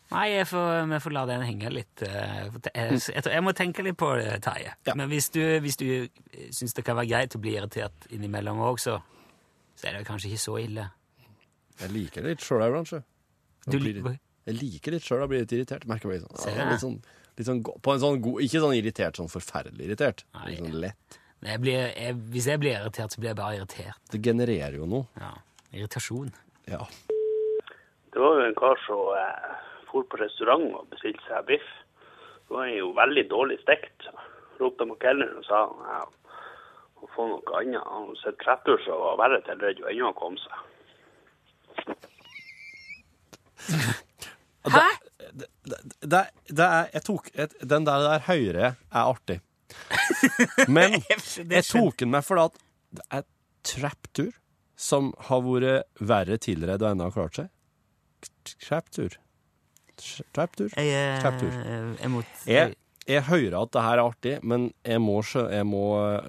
Nei, 0.08 0.24
jeg 0.32 0.46
får, 0.48 0.86
vi 0.88 0.98
får 1.04 1.12
la 1.12 1.22
den 1.28 1.42
henge 1.44 1.70
litt. 1.72 2.02
eh, 2.02 2.46
Jeg, 2.48 2.96
jeg, 2.96 3.22
tror- 3.22 3.34
jeg 3.34 3.44
må 3.44 3.52
tenke 3.56 3.84
litt 3.84 3.98
på 4.00 4.08
det, 4.16 4.38
Terje. 4.46 4.72
Ja. 4.88 4.94
Men 4.96 5.10
hvis 5.12 5.28
du, 5.34 5.42
hvis 5.60 5.76
du 5.76 5.84
syns 6.50 6.72
det 6.74 6.84
kan 6.86 6.96
være 6.96 7.10
greit 7.12 7.36
å 7.36 7.40
bli 7.44 7.52
irritert 7.58 8.06
innimellom 8.16 8.62
òg, 8.64 8.80
så, 8.80 8.96
så 9.76 9.90
er 9.90 9.98
det 9.98 10.06
kanskje 10.08 10.30
ikke 10.32 10.44
så 10.46 10.56
ille. 10.62 10.86
Jeg 11.82 11.92
liker 11.92 12.24
det 12.24 12.32
litt 12.38 12.46
sjøl 12.46 12.64
iblant, 12.64 12.88
kanskje. 12.88 13.04
Du, 13.68 13.78
Jeg 14.48 14.56
liker 14.62 14.94
litt 14.96 15.04
sjøl 15.04 15.26
å 15.26 15.28
bli 15.28 15.42
litt 15.42 15.52
irritert. 15.52 15.84
Merker 15.90 16.14
jeg 16.14 16.22
sånn, 16.24 16.36
Ser 16.40 16.54
ja, 16.56 16.66
litt 16.70 16.80
sånn, 16.80 16.96
litt 17.36 17.48
sånn, 17.48 17.58
på 17.60 17.92
en 17.92 18.00
sånn 18.00 18.20
god, 18.24 18.40
ikke 18.46 18.62
sånn 18.62 18.76
irritert, 18.78 19.18
sånn 19.20 19.28
forferdelig 19.28 19.90
irritert. 19.90 20.24
Nei. 20.38 20.46
Litt 20.54 20.62
sånn 20.62 20.78
lett. 20.86 21.18
jeg 21.44 21.60
blir, 21.64 21.82
jeg, 21.92 22.16
hvis 22.32 22.48
jeg 22.48 22.62
blir 22.62 22.78
irritert, 22.78 23.12
så 23.12 23.20
blir 23.20 23.34
jeg 23.34 23.40
bare 23.42 23.58
irritert. 23.58 24.00
Det 24.08 24.22
genererer 24.24 24.78
jo 24.80 24.88
noe. 24.88 25.04
Ja. 25.20 25.34
Irritasjon. 25.76 26.32
Ja. 26.70 26.80
Det 28.14 28.24
var 28.24 28.40
jo 28.40 28.46
en 28.48 28.56
kar 28.56 28.80
som 28.86 29.04
eh, 29.20 29.52
for 29.90 30.08
på 30.08 30.22
restaurant 30.22 30.64
og 30.80 30.88
bestilte 30.94 31.28
seg 31.28 31.44
biff. 31.52 31.68
Det 32.48 32.56
var 32.56 32.72
jo 32.72 32.88
veldig 32.96 33.28
dårlig 33.28 33.60
stekt. 33.66 34.08
Ropte 34.62 34.88
på 34.88 34.96
kelneren 35.04 35.36
og 35.42 35.44
sa 35.44 35.66
ja, 35.92 36.02
å 37.04 37.12
få 37.12 37.28
noe 37.34 37.60
annet. 37.60 37.84
Han 37.84 38.08
hadde 38.08 38.20
sett 38.24 38.40
krefter 38.40 38.80
som 38.88 39.04
var 39.04 39.20
verre 39.20 39.44
til 39.44 39.60
redd 39.60 39.84
jo 39.84 39.92
ennå 39.92 40.16
kom 40.16 40.40
seg. 40.40 40.56
Hæ?! 44.66 44.86
Det, 45.38 46.22
det 46.48 46.64
er, 46.64 46.88
jeg 46.94 47.02
tok 47.04 47.28
et, 47.34 47.52
Den 47.60 47.84
der, 47.84 48.00
der 48.06 48.22
høyre 48.26 48.70
er 48.72 49.02
artig. 49.02 49.40
Men 50.76 50.96
jeg 51.04 51.64
tok 51.68 51.98
den 52.00 52.14
med 52.14 52.24
fordi 52.24 52.46
at 52.48 52.60
det 52.98 53.04
er 53.12 53.26
traptur 53.68 54.30
som 54.78 55.10
har 55.28 55.42
vært 55.44 56.02
verre 56.08 56.38
tilredd 56.40 56.82
og 56.84 56.92
ennå 56.92 57.08
har 57.08 57.16
klart 57.16 57.40
seg. 57.40 57.50
Traptur. 58.64 59.18
Traptur. 59.98 60.28
Trap-tur. 60.32 60.70
Trap-tur. 61.20 62.28
Jeg, 62.46 62.76
jeg 63.08 63.24
hører 63.26 63.58
at 63.60 63.74
det 63.74 63.82
her 63.82 63.98
er 63.98 64.04
artig, 64.04 64.34
men 64.46 64.70
jeg 64.86 65.02
må, 65.02 65.18
jeg 65.26 65.66
må 65.66 65.82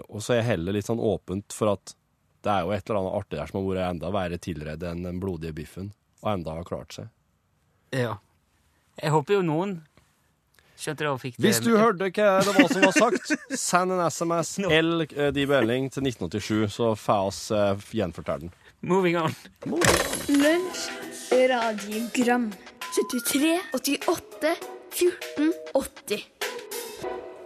Og 0.10 0.24
så 0.26 0.34
er 0.34 0.42
jeg 0.42 0.50
heller 0.56 0.76
litt 0.76 0.90
sånn 0.90 1.02
åpent 1.02 1.56
for 1.56 1.76
at 1.76 1.94
det 2.46 2.52
er 2.54 2.66
jo 2.66 2.74
et 2.74 2.90
eller 2.90 3.02
annet 3.02 3.16
artig 3.20 3.38
der 3.38 3.50
som 3.50 3.60
har 3.60 3.66
vært 3.68 3.86
enda 3.94 4.12
verre 4.16 4.38
tilredd 4.40 4.84
enn 4.88 5.02
den 5.04 5.18
blodige 5.20 5.56
biffen, 5.58 5.90
og 6.24 6.30
enda 6.34 6.54
har 6.56 6.68
klart 6.68 6.96
seg. 6.96 7.10
Ja. 7.96 8.18
Jeg 9.00 9.14
håper 9.16 9.40
jo 9.40 9.46
noen 9.46 9.80
skjønte 10.80 11.04
det 11.06 11.12
og 11.12 11.20
fikk 11.22 11.38
det. 11.38 11.44
Hvis 11.44 11.60
du 11.64 11.74
hørte 11.76 12.08
hva 12.08 12.30
det 12.44 12.56
var 12.56 12.72
som 12.72 12.86
var 12.86 12.96
sagt, 12.96 13.34
send 13.68 13.96
en 13.96 14.04
SMS 14.08 14.54
eller 14.70 15.12
eh, 15.12 15.32
de 15.36 15.46
melding 15.50 15.90
til 15.94 16.08
1987, 16.08 16.76
så 16.76 16.94
får 17.00 17.30
oss 17.32 17.42
eh, 17.56 17.88
gjenfortelle 18.00 18.48
den. 18.48 18.54
Moving 18.88 19.18
on. 19.20 19.34
Lunsj, 20.32 20.86
radiogram 21.52 22.48
73, 22.96 23.58
88, 23.76 24.54
14, 24.96 25.52
80 25.76 26.24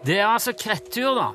Det 0.05 0.19
er 0.19 0.27
altså 0.27 0.53
krettur, 0.53 1.17
da. 1.17 1.31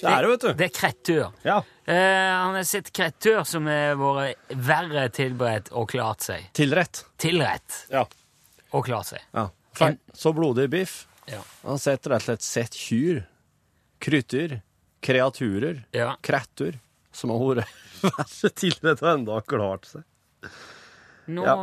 Det 0.00 0.08
er 0.08 0.22
det, 0.24 0.30
vet 0.34 0.44
du. 0.44 0.50
Det 0.56 0.66
er 0.66 0.74
krettur. 0.74 1.24
Ja. 1.44 1.60
Eh, 1.90 2.32
han 2.36 2.54
har 2.54 2.62
sett 2.68 2.92
kreatur 2.94 3.42
som 3.48 3.66
har 3.66 3.96
vært 3.98 4.52
verre 4.62 5.08
tilberedt 5.16 5.72
og 5.74 5.88
klart 5.90 6.22
seg. 6.22 6.44
Tilrett. 6.54 7.04
Tilrett 7.18 7.80
Ja. 7.90 8.04
og 8.72 8.84
klart 8.86 9.06
seg. 9.10 9.24
ja. 9.34 9.48
Fe- 9.74 9.96
Så 10.14 10.32
blodig 10.34 10.68
biff. 10.70 11.06
Ja. 11.26 11.40
Han 11.62 11.72
har 11.72 11.78
sett 11.78 12.06
rett 12.06 12.22
og 12.22 12.26
slett 12.26 12.42
sett 12.42 12.74
kyr, 12.74 13.24
krytter, 14.02 14.60
kreaturer, 15.02 15.84
Ja. 15.92 16.16
krettur, 16.22 16.78
som 17.12 17.30
har 17.30 17.38
vært 17.38 17.66
verre 18.02 18.50
tilrett 18.60 19.02
og 19.02 19.08
enda 19.18 19.40
klart 19.42 19.86
seg. 19.86 20.04
Nå 21.30 21.44
Ja. 21.46 21.56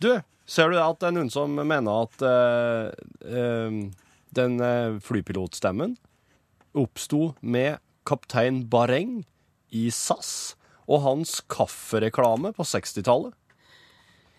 Du, 0.00 0.10
ser 0.46 0.70
du 0.70 0.78
at 0.80 0.98
det 1.00 1.08
er 1.08 1.12
noen 1.16 1.30
som 1.32 1.54
mener 1.54 2.02
at 2.04 2.22
uh, 2.22 2.90
uh, 3.24 3.90
den 4.34 4.58
flypilotstemmen 5.00 5.96
oppsto 6.74 7.34
med 7.40 7.78
kaptein 8.06 8.64
Bareng 8.70 9.22
i 9.74 9.88
SAS 9.90 10.54
og 10.84 11.02
hans 11.06 11.38
kaffereklame 11.50 12.52
på 12.56 12.66
60-tallet? 12.68 13.34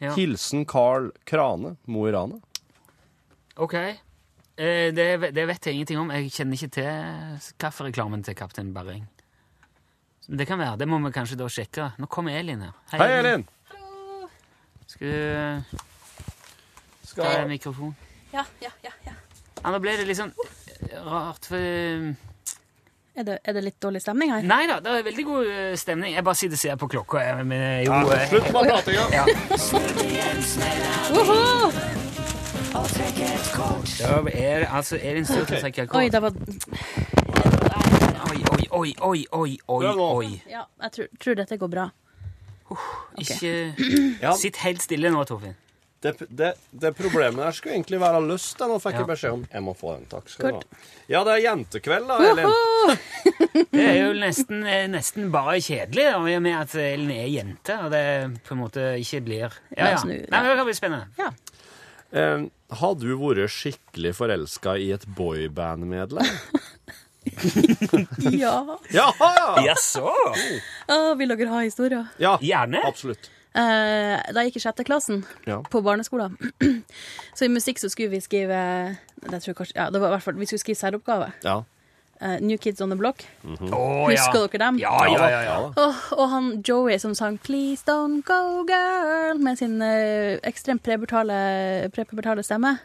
Ja. 0.03 0.11
Hilsen 0.13 0.65
Carl 0.67 1.11
Krane, 1.25 1.75
Mo 1.87 2.05
i 2.07 2.11
Rana. 2.11 2.41
OK. 3.55 3.73
Eh, 3.75 4.91
det, 4.95 5.31
det 5.35 5.45
vet 5.47 5.65
jeg 5.67 5.75
ingenting 5.75 5.99
om. 5.99 6.11
Jeg 6.11 6.31
kjenner 6.35 6.59
ikke 6.59 6.73
til 6.77 7.53
kaffereklamen 7.59 8.23
til 8.23 8.35
Kaptein 8.37 8.73
Barring. 8.75 9.05
Men 10.27 10.37
Det 10.37 10.47
kan 10.47 10.59
være. 10.59 10.77
Det 10.77 10.87
må 10.87 10.99
vi 11.05 11.11
kanskje 11.15 11.37
da 11.39 11.47
sjekke. 11.51 11.91
Nå 11.99 12.09
kommer 12.11 12.37
Elin 12.37 12.65
her. 12.67 12.73
Hei, 12.91 13.09
Elin! 13.19 13.47
Skal 14.85 15.07
du 17.15 17.21
ta 17.21 17.31
en 17.41 17.49
mikrofon? 17.49 17.95
Ja, 18.33 18.45
ja, 18.61 18.71
ja. 18.83 18.91
ja. 19.05 19.13
Ja, 19.61 19.71
nå 19.71 19.79
ble 19.81 19.95
det 19.97 20.05
litt 20.07 20.19
sånn 20.19 20.33
rart, 21.07 21.47
for 21.47 21.57
Er, 23.15 23.23
det, 23.23 23.37
er 23.47 23.53
det 23.55 23.61
litt 23.63 23.77
dårlig 23.79 24.01
stemning 24.03 24.31
her? 24.33 24.43
Nei 24.43 24.65
da, 24.67 24.81
det 24.83 24.91
er 24.91 25.03
veldig 25.07 25.23
god 25.23 25.47
eh, 25.47 25.75
stemning. 25.79 26.11
Jeg 26.17 26.23
bare 26.27 26.35
sitter 26.35 26.57
og 26.57 26.59
ser 26.59 26.75
på 26.81 26.87
klokka. 26.91 27.21
jeg, 27.23 27.45
Men 27.47 27.61
eh, 27.63 27.83
jo, 27.85 27.93
eh, 28.11 28.25
Slutt 28.27 28.49
med 28.51 28.67
pratinga! 28.67 29.05
ja. 29.15 29.23
Da 32.75 34.19
er 34.27 34.59
det 34.59 34.67
altså 34.67 34.99
Elin 34.99 35.25
Sturte 35.25 35.55
som 35.55 35.63
trekker 35.63 35.87
kort. 35.87 35.95
Oi, 36.01 36.09
det 36.11 36.21
var 36.21 36.31
Oi, 38.25 38.39
oi, 38.51 38.67
oi, 38.75 38.93
oi, 38.99 39.25
oi, 39.31 39.57
oi, 39.67 39.95
oi. 39.95 40.41
Ja, 40.51 40.65
jeg 40.83 40.91
tror, 40.97 41.07
tror 41.23 41.39
dette 41.39 41.57
går 41.57 41.71
bra. 41.71 41.85
Ikke 43.21 44.35
Sitt 44.41 44.59
helt 44.65 44.83
stille 44.83 45.11
nå, 45.13 45.23
Torfinn. 45.23 45.55
Det, 46.05 46.13
det, 46.29 46.49
det 46.85 46.91
problemet 46.97 47.39
der 47.41 47.55
skulle 47.57 47.75
egentlig 47.79 47.99
være 48.03 48.19
lyst. 48.27 48.55
da. 48.59 48.67
Nå 48.69 48.77
fikk 48.83 48.93
Ja. 48.93 48.99
jeg 49.03 49.09
beskjed 49.09 49.33
om 49.39 49.45
Jeg 49.51 49.63
må 49.65 49.73
få 49.77 49.95
den. 49.97 50.05
Takk 50.11 50.29
skal 50.29 50.51
du 50.51 50.59
ha. 50.59 50.83
Ja, 51.09 51.23
det 51.27 51.33
er 51.35 51.43
jentekveld, 51.47 52.07
da, 52.11 52.17
Elin. 52.29 52.51
Det 53.71 53.85
er 53.85 53.97
jo 54.03 54.11
nesten, 54.19 54.61
eh, 54.69 54.85
nesten 54.93 55.31
bare 55.33 55.57
kjedelig, 55.65 56.05
da, 56.11 56.19
i 56.29 56.35
og 56.37 56.43
med 56.45 56.55
at 56.59 56.75
Elin 56.81 57.11
er 57.15 57.27
jente, 57.33 57.79
og 57.85 57.89
det 57.95 58.03
på 58.45 58.53
en 58.55 58.61
måte 58.61 58.85
ikke 59.01 59.23
blir 59.25 59.47
Ja, 59.75 59.89
Ja, 59.89 59.89
ja. 59.95 60.03
Nei, 60.05 60.43
det 60.45 60.55
kan 60.61 60.65
bli 60.69 60.77
spennende. 60.77 61.31
Eh, 62.15 62.45
har 62.79 62.93
du 63.01 63.07
vært 63.19 63.49
skikkelig 63.51 64.13
forelska 64.15 64.77
i 64.79 64.91
et 64.95 65.05
boyband-medlem? 65.17 66.29
Ja. 68.31 68.77
Jaha! 68.93 69.61
Jaså? 69.65 70.11
oh, 70.87 71.15
vil 71.17 71.31
dere 71.33 71.47
ha 71.49 71.61
historier? 71.65 72.05
Ja, 72.21 72.35
Gjerne. 72.41 72.83
absolutt. 72.85 73.31
Eh, 73.55 74.19
da 74.35 74.41
jeg 74.43 74.51
gikk 74.51 74.59
i 74.59 74.63
sjette 74.65 74.83
klassen 74.87 75.21
Ja. 75.47 75.61
på 75.71 75.79
barneskolen, 75.85 76.35
så 77.37 77.45
i 77.47 77.51
musikk 77.53 77.79
så 77.79 77.87
skulle 77.89 78.11
vi 78.11 78.19
skrive 78.19 78.57
det 79.25 79.39
tror 79.41 79.47
jeg 79.53 79.55
kanskje, 79.61 79.77
ja, 79.79 79.85
det 79.89 80.01
var 80.01 80.11
i 80.11 80.15
hvert 80.17 80.23
fall, 80.25 80.35
Vi 80.37 80.45
skulle 80.49 80.59
skrive 80.59 80.77
særoppgave. 80.81 81.31
Ja. 81.45 81.61
Eh, 82.25 82.41
New 82.41 82.57
Kids 82.57 82.81
On 82.81 82.89
The 82.89 82.95
Block. 82.95 83.23
Mm 83.43 83.55
-hmm. 83.55 83.73
oh, 83.73 84.09
Husker 84.09 84.47
dere 84.47 84.65
dem? 84.65 84.77
Ja, 84.79 85.05
ja, 85.07 85.29
ja. 85.29 85.43
ja. 85.43 85.57
Og, 85.75 85.93
og 86.11 86.29
han 86.29 86.63
Joey 86.67 86.99
som 86.99 87.15
sang 87.15 87.39
'Please 87.43 87.83
Don't 87.85 88.21
Go 88.21 88.63
Girl' 88.63 89.39
med 89.39 89.57
sin 89.57 89.81
uh, 89.81 90.37
ekstremt 90.43 90.83
prepubertale, 90.83 91.89
pre 91.93 92.43
stemme. 92.43 92.77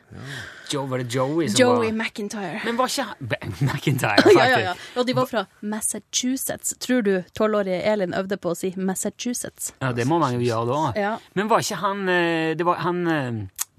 Joe, 0.73 0.91
var 0.91 0.99
det 0.99 1.15
Joey 1.15 1.49
som 1.49 1.61
Joey 1.61 1.93
var 1.93 2.05
McIntyre. 2.05 2.61
Men 2.65 2.77
var 2.77 2.87
ikke 2.87 3.03
han 3.03 3.17
McIntyre, 3.75 4.17
faktisk. 4.17 4.39
ja, 4.39 4.49
ja, 4.49 4.59
ja. 4.59 4.73
Og 4.97 5.07
de 5.07 5.17
var 5.17 5.25
fra 5.27 5.45
Massachusetts. 5.61 6.75
Tror 6.81 7.01
du 7.01 7.23
tolvårige 7.35 7.83
Elin 7.93 8.15
øvde 8.15 8.37
på 8.37 8.51
å 8.51 8.55
si 8.55 8.75
Massachusetts? 8.77 9.75
Ja, 9.81 9.93
det 9.93 10.07
må 10.07 10.19
man 10.19 10.35
jo 10.35 10.41
gjøre 10.41 10.67
da. 10.67 11.01
Ja. 11.01 11.17
Men 11.35 11.49
var 11.49 11.59
ikke 11.59 11.75
han 11.75 12.09
eh, 12.09 12.57
Det 12.57 12.67
var 12.67 12.75
han 12.75 13.07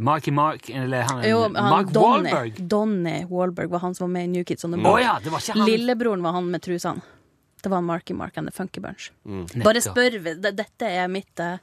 Marky 0.02 0.32
Mark 0.32 0.70
Eller 0.70 1.02
han, 1.08 1.22
Jo, 1.30 1.42
han 1.44 1.54
Mark 1.54 1.92
Donny, 1.94 2.30
Wahlberg. 2.32 2.60
Donny 2.74 3.26
Wahlberg 3.30 3.70
var 3.70 3.80
han 3.86 3.96
som 3.96 4.08
var 4.08 4.14
med 4.16 4.24
i 4.24 4.28
New 4.28 4.44
Kids 4.44 4.66
On 4.66 4.72
The 4.74 4.80
Block. 4.80 4.96
Oh, 4.96 5.02
ja, 5.02 5.20
det 5.24 5.30
var 5.34 5.40
ikke 5.44 5.58
han 5.60 5.70
Lillebroren 5.70 6.24
var 6.26 6.32
han 6.38 6.50
med 6.52 6.62
trusene. 6.66 7.02
Det 7.62 7.70
var 7.70 7.82
Marky 7.86 8.14
Mark 8.18 8.38
and 8.38 8.50
The 8.50 8.56
Funky 8.58 8.82
Bunch. 8.82 9.12
Mm. 9.26 9.46
Bare 9.64 9.82
spør. 9.86 10.18
Dette 10.42 10.88
er 10.90 11.08
mitt 11.08 11.36
Hva- 11.38 11.60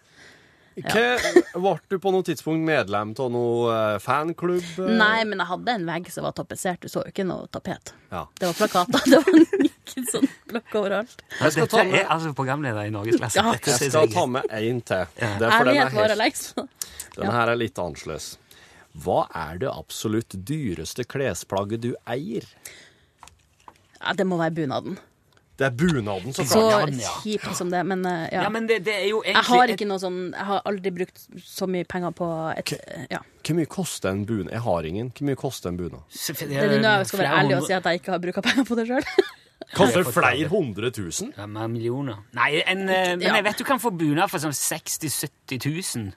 Ble 0.84 1.72
du 1.88 1.96
på 2.02 2.12
noe 2.14 2.24
tidspunkt 2.26 2.64
medlem 2.66 3.14
av 3.18 3.30
noe 3.34 3.72
eh, 3.74 3.98
fanklubb? 4.02 4.66
eh? 4.84 4.92
Nei, 5.00 5.24
men 5.28 5.42
jeg 5.42 5.50
hadde 5.52 5.74
en 5.78 5.86
vegg 5.88 6.10
som 6.14 6.26
var 6.28 6.34
tapetsert. 6.38 6.80
Du 6.84 6.88
så 6.92 7.02
jo 7.04 7.12
ikke 7.12 7.26
noe 7.28 7.48
tapet. 7.54 7.92
Ja. 8.12 8.24
Det 8.38 8.50
var 8.52 8.58
plakater. 8.62 9.04
Det 9.12 9.22
var 9.24 9.38
ikke 9.68 10.04
sånn 10.12 10.26
blokk 10.50 10.74
overalt. 10.82 11.22
Jeg 11.40 11.54
skal 11.54 11.70
ta 11.72 11.84
med, 11.84 11.94
er 12.02 12.10
altså 12.12 12.34
programleder 12.36 12.88
i 12.88 12.92
Norgesklasse. 12.94 13.40
Ja. 13.40 13.54
Jeg 13.56 13.90
skal 13.92 14.10
ta 14.12 14.26
med 14.28 14.52
én 14.58 14.82
til. 14.84 15.06
Det 15.16 15.28
er 15.32 15.38
for 15.48 15.70
Ærlighet 15.72 15.96
varer 15.96 16.20
lengst. 16.20 16.60
Den 17.16 17.32
her 17.34 17.50
er 17.54 17.58
litt 17.58 17.80
annerledes. 17.80 18.28
Hva 18.98 19.22
er 19.36 19.58
det 19.62 19.70
absolutt 19.72 20.34
dyreste 20.48 21.04
klesplagget 21.08 21.82
du 21.84 21.92
eier? 22.10 22.44
Ja, 23.98 24.12
det 24.14 24.26
må 24.28 24.38
være 24.38 24.54
bunaden. 24.60 24.98
Det 25.58 25.66
er 25.66 25.72
bunaden, 25.74 26.30
så 26.36 26.44
kjipt 26.46 27.42
ja, 27.42 27.50
ja. 27.50 27.54
som 27.58 27.70
det, 27.72 27.80
men 27.90 28.04
uh, 28.06 28.28
ja. 28.30 28.44
Ja, 28.44 28.50
men 28.54 28.68
det, 28.70 28.76
det 28.86 28.94
er 28.94 29.08
jo 29.08 29.24
Jeg 29.26 29.34
egentlig 29.34 29.48
har 29.48 29.64
et- 29.64 29.74
ikke 29.74 29.88
noe 29.90 29.98
sånn 29.98 30.18
Jeg 30.30 30.46
har 30.46 30.62
aldri 30.70 30.92
brukt 30.94 31.24
så 31.42 31.66
mye 31.66 31.88
penger 31.90 32.14
på 32.14 32.28
et 32.54 32.74
Ja. 33.10 33.18
Hvor 33.42 33.58
mye 33.58 33.70
koster 33.72 34.12
en 34.12 34.22
bunad? 34.28 34.52
Jeg 34.52 34.62
har 34.62 34.86
ingen. 34.86 35.10
Hvor 35.10 35.26
mye 35.26 35.40
koster 35.40 35.72
en 35.72 35.80
bunad? 35.80 36.06
Det 36.14 36.46
er 36.46 36.78
nå 36.78 36.94
jeg 37.00 37.10
skal 37.10 37.22
være 37.24 37.42
ærlig 37.42 37.56
og 37.58 37.66
si 37.66 37.74
at 37.74 37.90
jeg 37.90 38.02
ikke 38.02 38.14
har 38.14 38.22
brukt 38.22 38.42
penger 38.44 38.68
på 38.68 38.78
det 38.78 38.86
sjøl. 38.92 39.10
Koster 39.74 40.06
flere 40.06 40.46
hundre 40.48 40.90
tusen? 40.94 41.32
Ja, 41.36 41.46
mer 41.50 41.66
millioner. 41.68 42.22
Nei, 42.36 42.62
en, 42.62 42.86
eh, 42.88 43.16
men 43.18 43.26
jeg 43.26 43.44
vet 43.44 43.58
du 43.58 43.64
kan 43.68 43.80
få 43.82 43.90
bunad 43.90 44.30
for 44.30 44.40
sånn 44.40 44.54
60 44.56 45.10
000-70 45.10 45.66
000. 45.98 46.12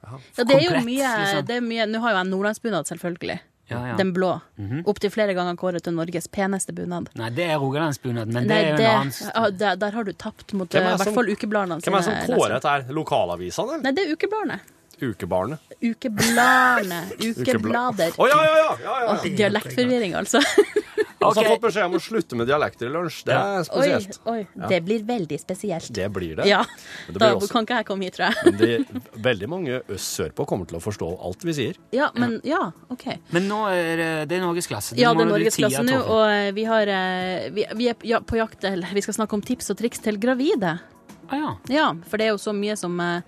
Ja, 0.00 0.18
det 0.44 0.56
er 0.56 0.64
jo 0.64 0.82
mye, 0.82 1.08
liksom. 1.20 1.46
det 1.46 1.56
er 1.60 1.64
mye 1.64 1.86
Nå 1.86 2.00
har 2.02 2.14
jo 2.14 2.18
jeg 2.18 2.28
nordlandsbunad, 2.32 2.88
selvfølgelig. 2.90 3.38
Ja, 3.70 3.80
ja. 3.92 3.96
Den 3.96 4.10
blå. 4.16 4.32
Mhm. 4.58 4.82
Opptil 4.90 5.10
flere 5.14 5.34
ganger 5.38 5.54
kåret 5.60 5.84
til 5.86 5.94
Norges 5.94 6.26
peneste 6.28 6.74
bunad. 6.74 7.08
Nei, 7.20 7.30
det 7.36 7.46
er 7.50 7.56
rogalandsbunad, 7.62 8.32
men 8.34 8.48
det 8.50 8.56
er 8.58 8.68
jo 8.74 8.90
annen 8.90 9.14
ja, 9.30 9.44
der, 9.62 9.76
der 9.84 9.90
har 9.96 10.04
du 10.04 10.12
tapt 10.12 10.52
mot 10.58 10.74
eh, 10.74 10.80
i 10.82 10.90
som- 10.90 10.98
hvert 11.04 11.14
fall 11.20 11.30
ukebladene 11.30 11.80
Hvem 11.80 11.94
er 11.94 12.02
det 12.02 12.04
som 12.10 12.36
kårer 12.36 12.56
dette 12.58 12.68
her? 12.74 12.84
Lokalavisene. 12.98 13.80
Nei, 13.86 13.92
det 13.96 14.06
er 14.08 14.12
ukebladene. 14.18 14.60
Ukebarnet? 15.00 15.58
Ukebladene. 15.80 16.98
Ukeblader. 17.30 18.10
Å, 18.20 18.26
ja, 18.28 18.40
ja, 18.44 18.56
ja, 18.58 18.72
ja, 18.84 18.96
ja. 19.06 19.14
Å, 19.14 19.30
Dialektforvirring, 19.38 20.12
altså. 20.18 20.42
Og 21.26 21.34
så 21.36 21.42
har 21.42 21.50
fått 21.52 21.64
beskjed 21.66 21.84
om 21.84 21.96
å 21.98 22.00
slutte 22.00 22.36
med 22.38 22.48
dialekter 22.48 22.88
i 22.88 22.92
lunsj. 22.94 23.18
Det 23.28 23.34
er 23.36 23.64
spesielt. 23.68 24.18
oi. 24.32 24.38
Ja. 24.56 24.70
Det 24.72 24.78
blir 24.86 25.02
veldig 25.04 25.38
spesielt. 25.42 25.90
Det 25.92 26.06
blir 26.12 26.38
det. 26.38 26.46
Ja. 26.48 26.62
Men 27.06 27.12
det 27.18 27.20
Da 27.20 27.34
også- 27.34 27.50
kan 27.52 27.66
ikke 27.66 27.76
jeg 27.80 27.86
komme 27.90 28.04
hit, 28.08 28.16
tror 28.16 28.30
jeg. 28.30 28.54
det, 28.58 29.02
veldig 29.28 29.48
mange 29.52 29.82
øst 29.88 30.16
sørpå 30.16 30.46
kommer 30.48 30.66
til 30.70 30.78
å 30.78 30.82
forstå 30.84 31.10
alt 31.28 31.44
vi 31.44 31.52
sier. 31.52 31.76
Ja, 31.92 32.10
men 32.16 32.40
ja, 32.44 32.72
OK. 32.88 33.06
Men 33.36 33.48
nå 33.48 33.60
er 33.68 34.24
det, 34.26 34.40
norgesklasse. 34.40 34.96
Ja, 34.96 35.12
det 35.14 35.26
er 35.26 35.32
norgesklasse 35.34 35.84
nå, 35.84 36.00
og 36.08 36.24
eh, 36.30 36.50
vi, 36.56 36.64
har, 36.64 36.88
eh, 36.88 37.50
vi, 37.52 37.66
vi 37.76 37.88
er 37.92 37.96
ja, 38.02 38.20
på 38.24 38.40
jakt 38.40 38.64
eller 38.64 38.88
Vi 38.96 39.02
skal 39.04 39.14
snakke 39.20 39.36
om 39.36 39.42
tips 39.44 39.70
og 39.70 39.76
triks 39.78 40.00
til 40.00 40.16
gravide. 40.20 40.78
Ah, 41.30 41.36
ja. 41.36 41.56
Ja, 41.68 41.88
for 42.08 42.16
det 42.16 42.26
er 42.26 42.32
jo 42.34 42.40
så 42.42 42.52
mye 42.56 42.76
som 42.80 42.96
eh, 43.00 43.20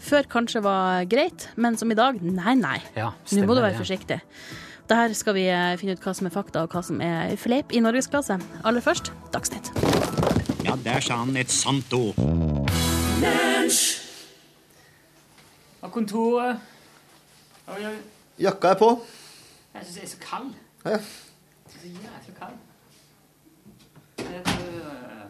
før 0.00 0.28
kanskje 0.28 0.62
var 0.62 1.04
greit, 1.10 1.48
men 1.56 1.76
som 1.80 1.90
i 1.90 1.96
dag 1.98 2.20
nei, 2.22 2.54
nei. 2.54 2.78
Ja, 2.96 3.12
Nå 3.32 3.46
må 3.46 3.56
du 3.56 3.60
det, 3.60 3.70
være 3.70 3.80
ja. 3.80 4.20
Forsiktig. 4.90 5.08
Der 5.08 5.12
skal 5.14 5.34
vi 5.34 5.46
eh, 5.48 5.78
finne 5.78 5.92
ut 5.92 6.02
hva 6.02 6.14
som 6.14 6.26
er 6.26 6.30
fakta, 6.30 6.62
og 6.62 6.70
hva 6.70 6.82
som 6.82 7.00
er 7.00 7.36
fleip 7.36 7.72
i 7.72 7.80
norgesklasse. 7.80 8.38
Aller 8.64 8.80
først 8.80 9.12
Dagsnytt. 9.32 9.70
Ja, 10.64 10.76
der 10.84 11.00
sa 11.00 11.16
han 11.16 11.36
et 11.36 11.50
sant 11.50 11.92
ord. 11.92 12.14
Og 15.80 15.92
kontoret 15.92 16.58
Oi, 17.70 17.84
oi. 17.86 17.96
Jakka 18.40 18.68
er 18.68 18.74
på. 18.74 18.88
Jeg 19.74 19.84
syns 19.84 19.96
jeg 19.96 20.04
er 20.04 20.08
så 20.08 20.16
kald. 20.20 20.54
Ja. 20.84 20.90
Jeg 20.90 20.98
er 22.02 22.24
så 22.26 22.32
kald. 22.38 22.56
Jeg 24.18 24.26
er 24.36 24.42
på, 24.42 24.50
øh, 24.74 25.28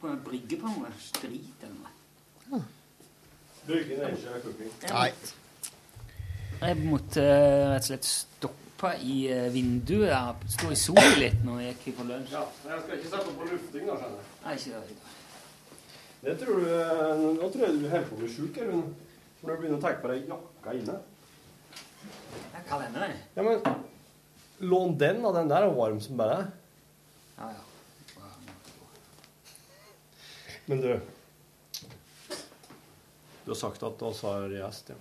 på 0.00 0.08
en 0.08 0.22
brygge 0.24 0.56
på 0.56 0.66
noe 0.72 0.92
sprit 0.98 1.66
eller 1.66 1.74
noe. 2.48 2.62
Nei. 4.88 5.10
Jeg 6.58 6.76
måtte 6.82 7.22
øh, 7.22 7.68
rett 7.70 7.84
og 7.84 7.86
slett 7.86 8.06
stoppe 8.08 8.90
i 9.06 9.18
øh, 9.30 9.46
vinduet 9.54 10.08
Jeg 10.10 10.48
sto 10.56 10.70
i 10.74 10.78
solen 10.78 11.14
litt 11.20 11.44
når 11.46 11.60
jeg 11.62 11.76
gikk 11.84 11.98
på 12.00 12.06
lunsj. 12.08 12.32
Ja, 12.34 12.42
jeg 12.66 12.80
skal 12.82 12.98
ikke 12.98 13.12
sette 13.12 13.34
på 13.36 13.46
lufting, 13.46 13.84
da, 13.86 13.98
skjønner 14.00 14.18
jeg. 14.18 14.32
Nei, 14.44 14.56
ikke 14.58 14.72
det. 14.74 14.96
Det 16.24 16.34
tror 16.40 16.58
du, 16.58 16.66
eh, 16.74 17.22
nå 17.38 17.50
tror 17.54 17.62
jeg 17.62 17.76
du 17.78 17.86
holder 17.86 18.08
på 18.08 18.16
å 18.16 18.20
bli 18.24 18.32
sjuk, 18.34 18.58
Rune. 18.66 18.82
Når 19.38 19.52
du 19.52 19.60
begynner 19.60 19.78
å 19.78 19.84
tenke 19.84 20.02
på 20.02 20.10
deg 20.10 20.32
jakka 20.32 20.74
inne. 20.80 20.96
Ja, 22.50 22.62
hva 22.72 22.80
hender 22.82 23.04
det. 23.06 23.20
Ja, 23.36 23.44
men 23.46 24.68
lån 24.72 24.96
den, 24.98 25.22
da. 25.22 25.34
Den 25.38 25.52
der 25.54 25.68
er 25.68 25.76
varm 25.78 26.00
som 26.02 26.18
bare 26.18 26.40
er. 26.40 26.48
Ja, 27.38 27.52
ja. 27.54 27.62
Men 30.68 30.82
du 30.82 30.90
Du 33.46 33.54
har 33.54 33.56
sagt 33.62 33.82
at 33.86 34.02
oss 34.04 34.26
har 34.26 34.50
gjest, 34.52 34.90
ja. 34.92 34.98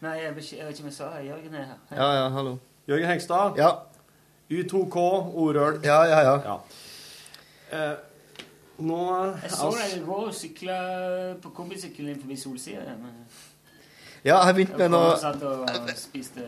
Nei, 0.00 0.14
jeg 0.22 0.34
vet 0.36 0.52
ikke 0.52 0.84
om 0.84 0.86
jeg 0.90 0.94
sa 0.94 1.08
det. 1.16 1.24
Jørgen 1.26 1.54
er 1.58 1.64
her. 1.72 1.78
Ja, 1.96 2.08
ja, 2.22 2.28
hallo. 2.30 2.56
Jørgen 2.88 3.08
Hengstad. 3.10 3.56
Ja. 3.58 3.70
Y2K, 4.50 4.96
Orøl. 5.34 5.80
Ja, 5.84 6.02
ja, 6.06 6.20
ja. 6.20 6.36
Ja. 6.44 6.58
Eh, 7.72 7.96
nå 8.78 9.00
Jeg 9.42 9.50
så 9.50 9.72
deg 9.74 9.96
i 9.98 10.04
går 10.06 10.30
sykle 10.32 10.76
på 11.42 11.50
kombisykkelen 11.56 12.20
forbi 12.20 12.36
Solsida. 12.36 12.94
men- 13.02 13.26
Ja, 14.24 14.44
jeg 14.46 14.54
begynte 14.54 14.78
med 14.78 14.88
noe 14.90 15.18
satt 15.18 15.42
og 15.42 15.68
spiste 15.96 16.42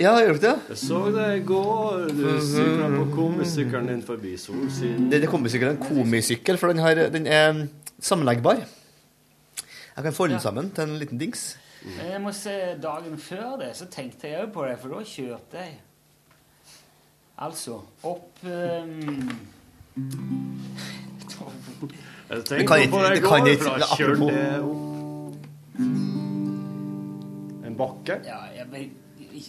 Ja, 0.00 0.14
jeg 0.16 0.28
gjort 0.28 0.40
det? 0.40 0.54
Jeg 0.68 0.76
så 0.78 1.00
deg 1.12 1.42
i 1.42 1.44
går. 1.46 2.08
Du 2.08 2.40
sykla 2.40 2.88
på 2.96 3.04
komisykkelen 3.16 3.88
din 3.88 4.02
forbi 4.02 4.36
Solsiden. 4.36 5.10
Det, 5.10 5.20
det 5.22 5.28
er 5.28 5.70
en 5.70 5.76
komisykkel, 5.88 6.58
for 6.58 6.68
den, 6.68 6.78
har, 6.78 6.94
den 6.94 7.26
er 7.26 7.52
mm, 7.52 7.68
sammenleggbar. 8.00 8.56
Jeg 9.96 10.04
kan 10.04 10.12
folde 10.12 10.32
den 10.34 10.40
sammen 10.40 10.70
til 10.70 10.82
en 10.84 10.98
liten 10.98 11.18
dings. 11.18 11.56
Men 11.84 12.06
jeg 12.10 12.20
må 12.24 12.32
se 12.32 12.54
dagen 12.82 13.18
før 13.20 13.56
det, 13.60 13.72
så 13.76 13.86
tenkte 13.92 14.28
jeg 14.30 14.40
òg 14.46 14.52
på 14.54 14.64
det, 14.68 14.78
for 14.80 14.88
da 14.94 15.02
kjørte 15.04 15.58
jeg 15.60 15.80
Altså 17.44 17.80
opp 18.06 18.38
um, 18.44 19.30
Jeg 22.30 22.44
Det 22.48 22.66
kan 22.66 22.66
på 22.68 22.74
ikke- 22.76 23.14
det 23.14 23.22
går, 23.22 23.28
kan 23.28 23.46
ikke- 23.46 23.64
apropos- 23.82 24.62
opp 24.62 25.74
en 27.66 27.76
bakke. 27.76 28.20
Ja, 28.24 28.38
jeg, 28.56 28.66
vet- 28.70 28.90
jeg, 29.32 29.42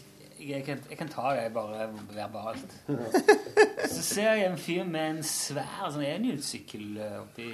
jeg, 0.50 0.64
kan, 0.66 0.80
jeg 0.90 0.98
kan 0.98 1.08
ta 1.08 1.22
det 1.36 1.54
bare 1.54 1.90
verbalt. 2.14 2.72
Så 3.90 4.02
ser 4.02 4.34
jeg 4.34 4.52
en 4.52 4.58
fyr 4.58 4.84
med 4.84 5.10
en 5.10 5.24
svær 5.24 5.92
sånn 5.92 6.04
enhjulssykkel 6.06 6.98
eh, 6.98 7.20
oppi, 7.22 7.52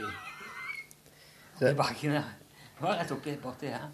oppi 1.60 1.74
bakken 1.76 2.12
der. 2.12 2.24
Det 2.78 2.82
var 2.88 2.96
rett 3.02 3.12
oppi 3.12 3.36
borti 3.44 3.68
her. 3.68 3.90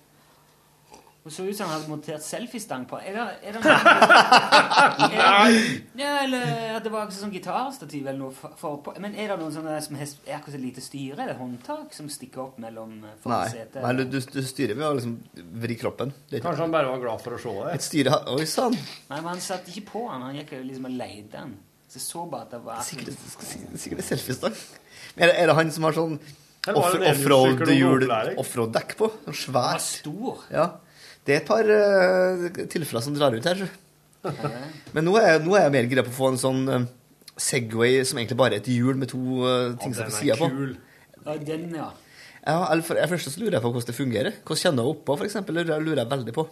Hun 1.27 1.33
så 1.35 1.43
ut 1.43 1.57
som 1.57 1.67
hun 1.67 1.73
hadde 1.75 1.89
montert 1.91 2.23
selfiestang 2.23 2.85
på. 2.87 2.95
Er 3.03 3.17
det, 3.17 3.23
er 3.49 3.57
det 3.57 3.59
noen, 3.65 5.11
er 5.11 5.51
det, 5.51 5.63
ja, 5.99 6.11
eller 6.23 6.45
at 6.77 6.85
det 6.85 6.91
var 6.93 7.01
akkurat 7.03 7.17
sånn 7.19 7.33
gitarstativ 7.35 8.05
eller 8.07 8.21
noe 8.21 8.31
for, 8.37 8.53
for 8.55 8.77
på. 8.85 8.93
Men 9.03 9.11
er 9.19 9.33
det 9.33 9.37
noen 9.41 9.51
sånne 9.51 9.73
som 9.83 9.97
er 9.99 10.07
akkurat 10.37 10.55
et 10.55 10.63
lite 10.63 10.83
styre 10.85 11.19
eller 11.25 11.35
håndtak 11.41 11.91
som 11.97 12.07
stikker 12.11 12.45
opp 12.45 12.61
mellom 12.63 12.93
eh, 13.01 13.11
Nei, 13.11 13.17
forsetet? 13.25 13.75
Nei 13.83 13.91
du, 13.99 14.05
du 14.07 14.39
styrer 14.47 14.79
ved 14.79 14.87
å 14.87 14.93
liksom 15.01 15.17
vri 15.67 15.75
kroppen. 15.83 16.15
Det 16.31 16.39
Kanskje 16.47 16.63
han 16.63 16.75
bare 16.77 16.93
var 16.93 17.03
glad 17.03 17.19
for 17.27 17.35
å 17.35 17.41
se 17.43 17.57
det. 17.59 17.75
Et 17.75 17.87
styre 17.89 18.21
Oi 18.37 18.47
sann! 18.47 18.79
Nei, 19.11 19.19
men 19.19 19.29
han 19.33 19.43
satt 19.43 19.67
ikke 19.73 19.83
på 19.91 20.07
han. 20.07 20.23
Han 20.29 20.39
gikk 20.39 20.55
liksom 20.63 20.87
og 20.87 20.95
leide 21.03 21.29
den. 21.35 21.57
Så 21.91 21.99
jeg 21.99 22.07
så 22.07 22.23
bare 22.31 22.47
at 22.47 22.55
det 22.55 22.63
var 22.65 22.79
Sikkert, 22.87 23.15
sikkert 23.83 24.07
selfiestang. 24.07 24.55
Men 25.19 25.27
Er 25.27 25.33
det, 25.33 25.37
er 25.43 25.51
det 25.51 25.59
han 25.59 25.75
som 25.75 25.83
har 25.87 25.95
sånn 25.99 26.17
offroad-dekk 26.67 28.37
off- 28.37 28.97
på? 28.99 29.07
Sånn 29.27 29.37
svært. 29.45 29.81
stor. 29.83 30.41
Ja. 30.51 30.65
Det 31.27 31.35
er 31.35 31.41
et 31.41 31.47
par 31.49 31.67
uh, 31.67 32.47
tilfeller 32.71 33.03
som 33.03 33.15
drar 33.15 33.35
ut 33.35 33.47
her. 33.49 33.65
Men 34.95 35.05
nå 35.07 35.15
er, 35.19 35.41
nå 35.43 35.57
er 35.57 35.67
jeg 35.67 35.73
mer 35.75 35.89
gira 35.91 36.03
på 36.07 36.13
å 36.13 36.15
få 36.15 36.29
en 36.33 36.39
sånn 36.41 36.61
eh, 36.71 36.85
Segway 37.37 37.99
som 38.07 38.17
egentlig 38.17 38.37
bare 38.39 38.57
er 38.57 38.63
et 38.63 38.69
hjul 38.71 38.97
med 38.99 39.11
to 39.11 39.19
uh, 39.43 39.75
ting 39.81 39.93
som 39.93 40.05
er 40.05 40.09
på 40.09 40.15
sida 40.15 40.37
på. 40.39 40.47
Ja, 41.27 41.35
den, 41.49 41.65
ja. 41.75 41.89
Ja, 42.47 42.61
eller 42.71 42.85
for, 42.87 42.95
jeg 42.95 43.11
først 43.11 43.33
så 43.33 43.41
lurer 43.41 43.57
jeg 43.57 43.65
på 43.65 43.71
hvordan 43.73 43.89
det 43.89 43.97
fungerer. 43.97 44.37
Hvordan 44.39 44.61
kjenner 44.63 44.87
jeg 44.87 44.95
oppå, 44.95 45.17
for 45.19 45.27
eksempel, 45.27 45.59
lurer, 45.59 45.99
jeg 45.99 46.11
veldig 46.13 46.35
på. 46.37 46.47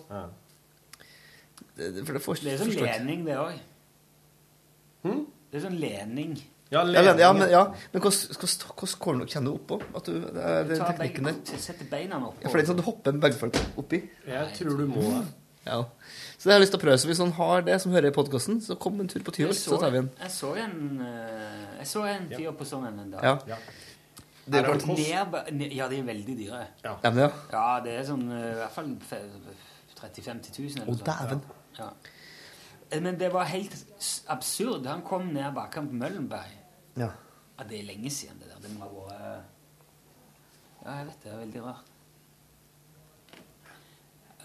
Det, 1.76 1.88
det, 1.96 2.04
for 2.04 2.18
det, 2.18 2.24
får, 2.26 2.42
Det 2.44 2.52
er 2.52 2.60
sånn 2.60 2.74
forstår 2.74 2.92
lening, 2.92 3.24
det 3.28 3.40
òg. 3.40 3.56
Det 5.06 5.62
er 5.62 5.64
sånn 5.64 5.80
lening. 5.80 6.36
Ja, 6.72 6.82
Ja, 6.84 7.02
men- 7.04 7.20
ja, 7.20 7.34
men, 7.34 7.50
ja, 7.50 7.64
men 7.94 8.02
hvordan, 8.02 8.36
hvordan, 8.40 9.00
kommer 9.00 9.26
du 9.26 9.32
kjenner 9.32 9.52
du 9.52 9.58
oppå? 9.60 9.82
At 9.96 10.04
du, 10.06 10.14
det 10.20 10.36
er 10.44 10.64
Du 10.64 10.70
den 10.74 10.86
teknikken 10.86 11.24
der. 11.30 11.58
setter 11.62 11.86
beina 11.86 12.18
opp. 12.28 12.36
Ja, 12.42 12.50
for 12.50 12.58
det 12.58 12.64
er 12.66 12.72
sånn 12.74 12.80
at 12.80 12.86
du 12.86 12.90
hopper 12.92 13.12
med 13.14 13.22
begge 13.22 13.38
folk 13.38 13.56
oppi. 13.78 14.00
Jeg 14.28 14.54
tror 14.58 14.78
du 14.78 14.88
må 14.88 15.02
det. 15.02 15.26
Ja. 15.66 15.84
Så 16.38 16.44
det 16.50 16.52
har 16.54 16.60
jeg 16.60 16.66
lyst 16.66 16.74
til 16.74 16.80
å 16.80 16.84
prøve. 16.84 16.98
Så 17.02 17.08
hvis 17.08 17.20
noen 17.22 17.32
har 17.34 17.62
det 17.62 17.82
som 17.82 17.92
hører 17.92 18.08
i 18.08 18.12
podkasten, 18.12 18.60
så 18.62 18.76
kom 18.78 19.00
en 19.00 19.08
tur 19.08 19.20
på 19.26 19.32
Tyholt, 19.34 19.56
så, 19.56 19.76
så 19.76 19.80
tar 19.82 19.92
vi 19.92 19.98
en. 19.98 20.10
Jeg 20.22 20.30
så 20.32 20.52
en, 20.62 21.02
eh, 21.02 21.78
jeg 21.80 21.88
så 21.88 22.04
en 22.06 22.28
fyr 22.30 22.52
på 22.52 22.66
sånn 22.66 22.88
en 22.88 23.00
en 23.00 23.12
dag. 23.12 23.24
Ja. 23.24 23.58
Det 24.46 24.52
Det 24.52 24.60
er 24.62 24.70
er 24.70 24.76
ned, 24.76 25.54
ned, 25.58 25.72
ja, 25.74 25.88
de 25.90 25.98
er 26.00 26.04
veldig 26.04 26.36
dyre. 26.38 26.68
Ja, 26.84 26.96
men 27.04 27.18
ja. 27.18 27.30
Ja, 27.52 27.80
det 27.82 27.94
er 28.00 28.04
sånn 28.06 28.30
eh, 28.32 28.52
i 28.52 28.60
hvert 28.62 28.72
fall 28.72 28.92
30 29.96 30.22
000-50 30.22 30.60
000 30.86 30.86
Å, 30.86 30.98
dæven. 31.04 31.42
Ja. 31.80 31.90
Eh, 32.90 33.02
Men 33.02 33.18
det 33.18 33.30
var 33.34 33.44
helt 33.50 33.76
absurd. 34.28 34.86
Han 34.86 35.02
kom 35.02 35.34
ned 35.34 35.54
bakken 35.54 35.88
på 35.88 35.94
Møllenberg. 35.94 36.54
Ja. 36.96 37.12
Ja, 37.58 37.64
det 37.64 37.80
er 37.80 37.88
lenge 37.88 38.12
siden 38.12 38.40
det 38.40 38.52
der. 38.52 38.62
Det 38.62 38.72
må 38.76 38.86
ha 38.86 38.92
vært 38.92 39.44
Ja, 40.86 40.96
jeg 41.00 41.06
vet 41.08 41.22
det. 41.24 41.30
Det 41.30 41.34
er 41.34 41.44
veldig 41.46 41.62
rart. 41.66 41.92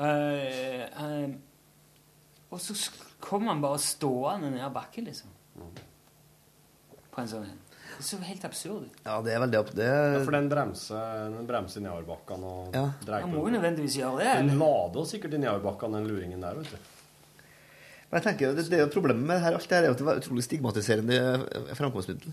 Uh, 0.01 0.84
uh, 0.97 1.34
og 2.51 2.61
så 2.64 2.74
kom 3.20 3.51
han 3.51 3.61
bare 3.61 3.78
stående 3.82 4.49
ned 4.55 4.70
bakken, 4.72 5.05
liksom. 5.11 5.28
På 7.11 7.20
en 7.20 7.28
sånn 7.28 7.45
en. 7.45 7.59
Det 7.99 8.07
så 8.07 8.16
helt 8.24 8.45
absurd 8.47 8.86
ut. 8.86 9.01
Ja, 9.05 9.18
det 9.20 9.34
er 9.34 9.43
vel 9.43 9.57
opp... 9.59 9.72
Det 9.76 9.84
Ja, 9.84 10.22
for 10.24 10.32
den 10.32 10.49
bremser, 10.49 11.26
den 11.34 11.49
bremser 11.49 11.82
nedoverbakkene 11.84 12.47
og 12.49 12.76
Ja. 12.78 12.86
dreier 13.05 13.26
Han 13.26 13.34
på 13.34 13.43
må 13.43 13.49
jo 13.51 13.55
nødvendigvis 13.59 13.99
gjøre 13.99 14.22
det. 14.22 14.32
Den 14.47 14.59
lader 14.62 15.05
sikkert 15.11 15.34
i 15.36 15.41
nedoverbakkene, 15.43 16.01
den 16.01 16.09
luringen 16.09 16.41
der, 16.41 16.55
vet 16.62 16.70
du. 16.70 16.78
Men 18.11 18.18
jeg 18.18 18.26
tenker, 18.26 18.48
jo, 18.48 18.54
det, 18.58 18.64
det 18.70 18.78
er 18.78 18.82
jo 18.86 18.90
Problemet 18.94 19.22
med 19.22 19.36
det 19.38 19.44
her, 19.44 19.54
alt 19.58 19.68
det 19.70 19.76
her 19.78 19.86
er 19.86 19.92
at 19.94 20.00
det 20.00 20.06
var 20.08 20.18
utrolig 20.18 20.42
stigmatiserende 20.46 21.18
eh, 21.20 21.74
framkomstmiddel. 21.78 22.32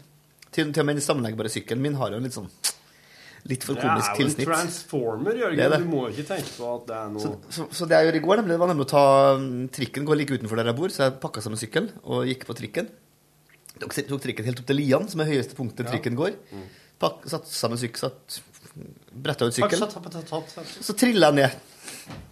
Til, 0.50 0.72
til 0.74 0.82
og 0.82 0.88
med 0.90 0.98
den 0.98 1.06
sammenleggbare 1.06 1.52
sykkelen 1.54 1.84
min 1.84 1.98
har 2.00 2.16
jo 2.16 2.22
en 2.22 2.26
litt 2.26 2.36
sånn 2.38 2.50
litt 3.48 3.64
for 3.64 3.78
komisk 3.80 4.16
tilsnitt. 4.18 4.42
Det 4.42 4.44
er 4.44 4.50
jo 4.50 4.56
en 4.58 4.66
transformer, 4.66 5.36
er 5.38 5.44
Jørgen. 5.44 5.72
det. 5.72 5.78
Du 5.84 5.92
må 5.92 6.02
ikke 6.12 6.26
tenke 6.28 6.50
på 6.58 6.72
at 6.74 6.88
det 6.90 6.96
er 6.98 7.12
noe 7.14 7.22
Så, 7.24 7.30
så, 7.54 7.68
så 7.80 7.88
det 7.88 8.00
jeg 8.00 8.10
gjorde 8.10 8.20
i 8.20 8.24
går, 8.26 8.42
nemlig, 8.42 8.56
det 8.56 8.62
var 8.64 8.72
nemlig 8.74 8.88
å 8.88 8.92
ta 8.92 9.04
mm, 9.40 9.54
trikken, 9.78 10.08
gå 10.10 10.18
like 10.18 10.36
utenfor 10.40 10.60
der 10.60 10.72
jeg 10.72 10.80
bor, 10.82 10.92
så 10.96 11.06
jeg 11.06 11.16
pakka 11.24 11.44
sammen 11.46 11.62
sykkelen 11.62 11.92
og 12.04 12.26
gikk 12.28 12.44
på 12.50 12.58
trikken. 12.58 12.90
Tok, 13.78 13.94
tok 14.10 14.24
trikken 14.26 14.50
helt 14.50 14.60
opp 14.64 14.68
til 14.68 14.80
Lian, 14.82 15.08
som 15.12 15.22
er 15.24 15.30
høyeste 15.32 15.56
punktet 15.56 15.86
Ja. 15.88 15.94
trikken 15.94 16.18
går. 16.20 16.36
Pak, 17.00 17.24
satt 17.30 17.48
sammen 17.54 17.78
sykkel, 17.80 18.08
satt, 18.10 18.40
bretta 19.14 19.46
ut 19.48 19.56
sykkelen. 19.56 19.86
Satt, 19.86 19.96
takk 20.02 20.16
satt, 20.18 20.32
takk 20.34 20.50
satt. 20.58 20.86
Så 20.90 20.98
trilla 20.98 21.30
jeg 21.30 21.38
ned. 21.44 21.60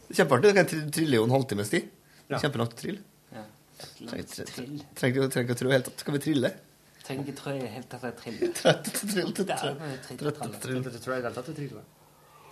Kjempeartig. 0.09 0.51
Du 0.51 0.57
kan 0.57 0.89
trille 0.97 1.19
jo 1.21 1.27
en 1.29 1.35
halvtimes 1.35 1.69
tid. 1.71 1.91
Ja. 2.33 2.39
Tre- 2.41 2.65
trill. 2.81 2.97
Trenger 3.75 5.19
ikke 5.25 5.55
å 5.55 5.59
tro 5.59 5.73
helt 5.73 5.89
at 5.91 6.03
Skal 6.03 6.15
vi 6.15 6.21
trille? 6.23 6.51
Trenger 7.05 7.25
ikke 7.25 7.35
trø 7.37 7.53
helt 7.59 7.93
at 7.93 8.05
jeg 8.07 8.15
triller. 8.21 8.51
Er 8.65 9.01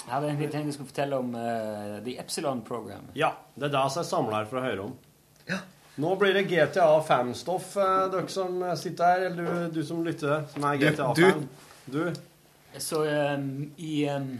jeg 0.03 0.11
hadde 0.11 0.27
egentlig 0.27 0.49
tenkt 0.51 0.67
jeg 0.67 0.75
skulle 0.75 0.89
fortelle 0.89 1.17
om 1.23 1.29
uh, 1.37 2.01
The 2.03 2.17
Epsilon 2.19 2.61
Program. 2.67 3.05
Ja, 3.15 3.31
det 3.55 3.69
er 3.69 3.73
det 3.77 3.83
som 3.93 4.01
jeg 4.01 4.09
samler 4.09 4.35
her 4.35 4.49
for 4.49 4.59
å 4.59 4.63
høre 4.65 4.87
om. 4.89 4.97
Nå 6.03 6.11
blir 6.19 6.33
det 6.35 6.43
GTA 6.49 6.89
5-stoff, 7.07 7.77
uh, 7.79 8.11
dere 8.11 8.27
som 8.33 8.59
sitter 8.77 9.05
her, 9.13 9.25
eller 9.29 9.69
du, 9.71 9.79
du 9.79 9.81
som 9.87 10.03
lytter, 10.03 10.43
som 10.51 10.67
er 10.67 10.81
Du, 10.81 10.85
GTA 10.89 11.07
du. 11.15 11.23
5. 11.29 11.47
Du. 11.93 12.03
Så 12.77 13.03
um, 13.05 13.71
i 13.77 14.09
um, 14.09 14.39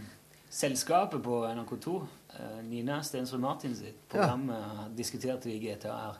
selskapet 0.50 1.22
på 1.22 1.46
NRK2 1.46 1.94
uh, 1.94 2.64
Nina 2.64 3.02
Stensrud 3.02 3.40
Martin 3.40 3.76
sitt 3.76 4.08
program 4.08 4.50
eh, 4.50 4.88
diskuterte 4.96 5.48
vi 5.48 5.58
GTA 5.58 5.94
her. 5.94 6.14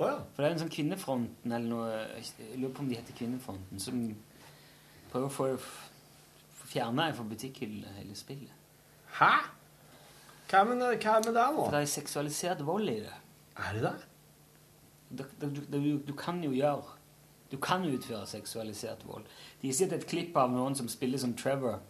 Å 0.00 0.06
ja. 0.08 0.18
For 0.32 0.40
det 0.42 0.46
er 0.48 0.54
en 0.54 0.62
sånn 0.62 0.70
Kvinnefronten 0.72 1.52
eller 1.52 1.68
noe 1.68 1.88
Jeg 2.16 2.56
lurer 2.60 2.72
på 2.74 2.80
om 2.84 2.88
de 2.88 2.96
heter 2.96 3.16
Kvinnefronten, 3.18 3.80
som 3.82 3.98
prøver 5.12 5.26
å 5.28 5.32
få, 5.34 5.48
få 6.56 6.70
fjerna 6.72 7.10
fra 7.12 7.26
butikkhyllene 7.28 7.92
hele 7.98 8.16
spillet. 8.16 8.54
Hæ? 9.18 9.28
Hva 10.48 10.62
med, 10.68 10.80
hva 11.02 11.18
med 11.24 11.34
det 11.36 11.44
nå? 11.52 11.60
For 11.66 11.74
det 11.76 11.82
er 11.84 11.90
seksualisert 11.92 12.64
vold 12.64 12.88
i 12.88 12.96
det. 13.04 13.12
Er 13.60 13.76
det 13.76 13.84
det? 13.84 13.94
Du, 15.12 15.22
du, 15.44 15.60
du, 15.68 15.78
du 16.08 16.12
kan 16.16 16.38
jo 16.40 16.54
gjøre 16.56 16.94
Du 17.52 17.58
kan 17.60 17.82
utføre 17.84 18.24
seksualisert 18.26 19.02
vold. 19.04 19.26
De 19.60 19.68
har 19.68 19.76
sett 19.76 19.92
et 19.92 20.06
klipp 20.08 20.36
av 20.40 20.48
noen 20.54 20.72
som 20.78 20.88
spiller 20.88 21.20
som 21.20 21.34
Trevor. 21.36 21.82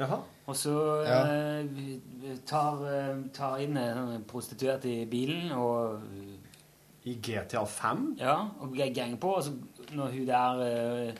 Jaha. 0.00 0.22
Og 0.48 0.56
så 0.56 0.72
Ja. 1.04 1.18
eh, 1.28 2.38
tar, 2.48 2.80
eh, 2.88 3.18
tar 3.36 3.58
inn 3.60 3.76
en 3.76 4.24
prostituert 4.24 4.84
i 4.88 5.04
bilen 5.04 5.52
og 5.52 6.00
I 7.04 7.14
GTA 7.18 7.64
5? 7.66 8.16
Ja, 8.20 8.36
og 8.62 8.76
ganger 8.94 9.16
på. 9.16 9.34
Og 9.38 9.42
så 9.42 9.52
når 9.92 10.14
hun 10.14 10.26
der 10.26 10.62
uh, 11.08 11.14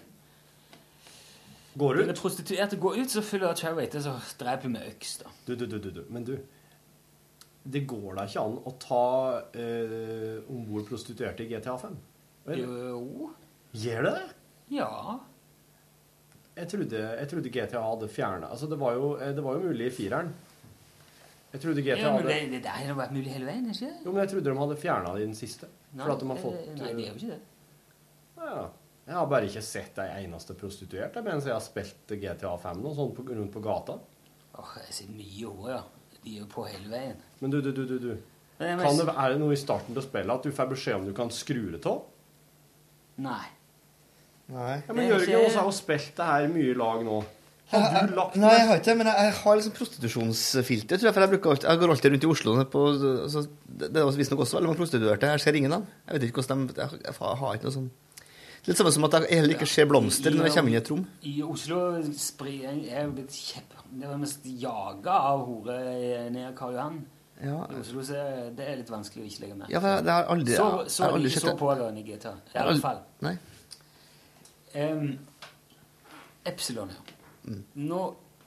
Går 1.79 2.03
ut? 2.03 2.15
prostituerte 2.17 2.77
går 2.77 3.01
ut, 3.01 3.11
så 3.11 3.23
følger 3.23 3.55
Cherry 3.55 3.87
etter, 3.87 4.01
så 4.05 4.13
dreper 4.41 4.69
hun 4.69 4.73
med 4.73 4.89
øks. 4.93 5.17
da. 5.25 5.31
Du, 5.47 5.55
du, 5.57 5.67
du, 5.67 5.79
du, 5.79 5.91
du. 5.91 6.03
Men 6.09 6.25
du, 6.25 6.37
det 7.65 7.87
går 7.89 8.15
da 8.19 8.27
ikke 8.29 8.45
an 8.45 8.59
å 8.67 8.75
ta 8.83 9.03
uh, 9.57 10.53
om 10.53 10.65
bord 10.69 10.87
prostituerte 10.89 11.47
i 11.47 11.51
GTA 11.51 11.77
5? 11.81 11.99
Vel? 12.47 12.65
Jo 12.65 13.31
Gjør 13.73 14.03
det 14.05 14.15
det? 14.19 14.25
Ja. 14.77 14.89
Jeg 16.57 16.69
trodde, 16.69 17.03
jeg 17.17 17.29
trodde 17.31 17.53
GTA 17.53 17.81
hadde 17.87 18.09
fjerna 18.13 18.51
Altså, 18.53 18.67
det 18.69 18.77
var, 18.81 18.97
jo, 18.99 19.15
eh, 19.17 19.31
det 19.33 19.45
var 19.45 19.57
jo 19.57 19.71
mulig 19.71 19.87
i 19.89 19.95
fireren. 19.95 20.35
Jeg 21.53 21.61
trodde 21.61 21.83
GTA 21.85 21.97
ja 22.01 22.11
men 22.17 22.27
det, 22.27 22.61
det 22.65 22.71
har 22.73 22.95
vært 22.97 23.13
mulig 23.13 23.33
hele 23.35 23.45
veien, 23.49 23.67
ikke 23.69 23.89
det? 23.91 23.97
Jo, 24.07 24.13
men 24.13 24.23
jeg 24.23 24.31
trodde 24.33 24.49
de 24.51 24.59
hadde 24.63 24.77
fjerna 24.81 25.11
det 25.17 25.23
i 25.25 25.27
den 25.27 25.37
siste. 25.37 25.69
Nei, 25.93 26.05
For 26.07 26.13
at 26.15 26.23
de 26.23 26.29
har 26.31 26.39
fått 26.41 26.61
Nei, 26.71 26.77
det 26.79 26.93
er 26.93 27.11
jo 27.11 27.17
ikke 27.19 27.33
det. 27.35 27.41
Ja. 28.43 28.63
Jeg 29.03 29.17
har 29.19 29.27
bare 29.27 29.49
ikke 29.51 29.63
sett 29.67 29.99
ei 29.99 30.23
eneste 30.23 30.55
prostituert 30.57 31.17
mens 31.27 31.45
jeg 31.49 31.53
har 31.57 31.63
spilt 31.65 32.13
GTA 32.23 32.53
5 32.63 32.85
og 32.87 32.95
sånn 32.97 33.13
på, 33.17 33.25
rundt 33.29 33.53
på 33.53 33.63
gata. 33.65 33.99
Åh, 34.63 34.73
jeg 34.87 34.97
ser 34.97 35.11
mye 35.13 35.51
ord, 35.51 35.69
ja. 35.75 35.83
De 36.23 36.37
er 36.37 36.45
jo 36.45 36.47
på 36.53 36.65
hele 36.71 36.89
veien. 36.93 37.19
Men 37.41 37.51
du, 37.53 37.59
du, 37.65 37.73
du, 37.75 37.83
du, 37.91 37.97
du. 37.99 38.13
Men 38.63 38.79
Kan 38.79 39.01
det, 39.01 39.09
er 39.11 39.33
det 39.35 39.41
noe 39.43 39.57
i 39.57 39.59
starten 39.59 39.97
til 39.97 40.05
spillet 40.07 40.31
at 40.31 40.45
du 40.47 40.55
får 40.55 40.69
beskjed 40.71 41.01
om 41.01 41.07
du 41.09 41.13
kan 41.17 41.33
skru 41.35 41.65
det 41.75 41.81
av? 41.91 42.05
Nei. 43.23 43.43
Nei. 44.53 44.77
Ja, 44.87 44.95
men 44.95 45.09
Jørgen 45.09 45.29
ikke- 45.29 45.47
også 45.49 45.59
har 45.59 45.67
jo 45.69 45.75
spilt 45.77 46.13
det 46.17 46.27
her 46.29 46.49
mye 46.53 46.71
i 46.71 46.77
lag 46.79 47.03
nå. 47.07 47.19
Har 47.73 48.07
du 48.07 48.15
lagt 48.15 48.37
Nei, 48.37 48.53
jeg 48.53 48.67
har 48.69 48.77
ikke 48.81 48.91
det, 48.91 48.97
men 49.01 49.07
jeg, 49.09 49.17
jeg 49.27 49.35
har 49.41 49.57
liksom 49.59 49.75
prostitusjonsfilter, 49.79 50.99
tror 51.01 51.09
jeg. 51.09 51.15
For 51.17 51.25
jeg, 51.25 51.31
bruker 51.33 51.51
alltid, 51.55 51.69
jeg 51.71 51.81
går 51.83 51.93
alltid 51.95 52.13
rundt 52.15 52.25
i 52.27 52.31
Oslo. 52.35 52.55
På, 52.73 52.83
så, 53.33 53.43
det 53.81 53.89
det 53.95 54.03
er 54.03 54.11
visstnok 54.21 54.43
også 54.45 54.59
veldig 54.59 54.69
mange 54.73 54.81
prostituerte. 54.83 55.31
Jeg 55.33 55.41
ser 55.47 55.59
ingen 55.61 55.73
av 55.73 55.81
dem. 55.85 55.87
Jeg 56.09 56.15
vet 56.19 56.27
ikke 56.29 56.43
hvordan 56.43 56.67
de 56.69 56.81
Jeg, 56.83 57.01
jeg, 57.07 57.15
har- 57.21 57.55
ikke 57.57 57.69
noe 57.71 57.77
sånn 57.79 57.91
Litt 58.63 58.79
samme 58.79 58.93
som 58.95 59.05
at 59.09 59.15
jeg 59.17 59.27
heller 59.41 59.57
ikke 59.57 59.67
ser 59.67 59.89
blomster 59.91 60.31
når 60.31 60.47
jeg 60.47 60.55
kommer 60.55 60.71
inn 60.71 60.77
i 60.77 60.79
et 60.79 60.91
rom. 60.93 61.01
I 61.27 61.33
Oslo 61.43 61.79
jeg 61.99 62.93
er 62.95 63.09
blitt 63.11 63.35
kjepp... 63.35 63.73
Det 63.91 64.07
var 64.09 64.21
mest 64.23 64.45
jaga 64.47 65.17
av 65.33 65.41
hore 65.49 65.79
ned 66.31 66.55
Karl 66.57 66.77
Johan. 66.77 67.01
Ja. 67.43 67.57
I 67.75 67.81
Oslo 67.81 68.05
så 68.07 68.15
er 68.21 68.53
det 68.55 68.69
er 68.71 68.79
litt 68.79 68.93
vanskelig 68.93 69.25
å 69.25 69.27
ikke 69.33 69.43
legge 69.43 69.57
merke 69.59 69.75
Ja, 69.75 69.81
for 69.83 69.89
jeg- 69.97 70.05
det 70.07 70.15
har 70.15 70.31
aldri- 70.31 70.55
Så, 70.61 70.69
jeg 70.85 70.95
så 70.95 71.03
de 71.03 71.17
aldri 71.17 71.33
ikke 71.33 71.43
så 71.43 71.51
det. 71.51 71.57
pågående 71.65 71.99
i 71.99 72.07
GTA. 72.07 72.35
I 72.39 72.53
hvert 72.55 72.71
alle 72.71 72.85
fall. 72.85 73.03
Nei. 73.27 73.35
Um, 74.79 75.19
Epsilon, 76.47 76.89
ja. 76.95 77.12
Mm. 77.45 77.65
Nå 77.75 78.03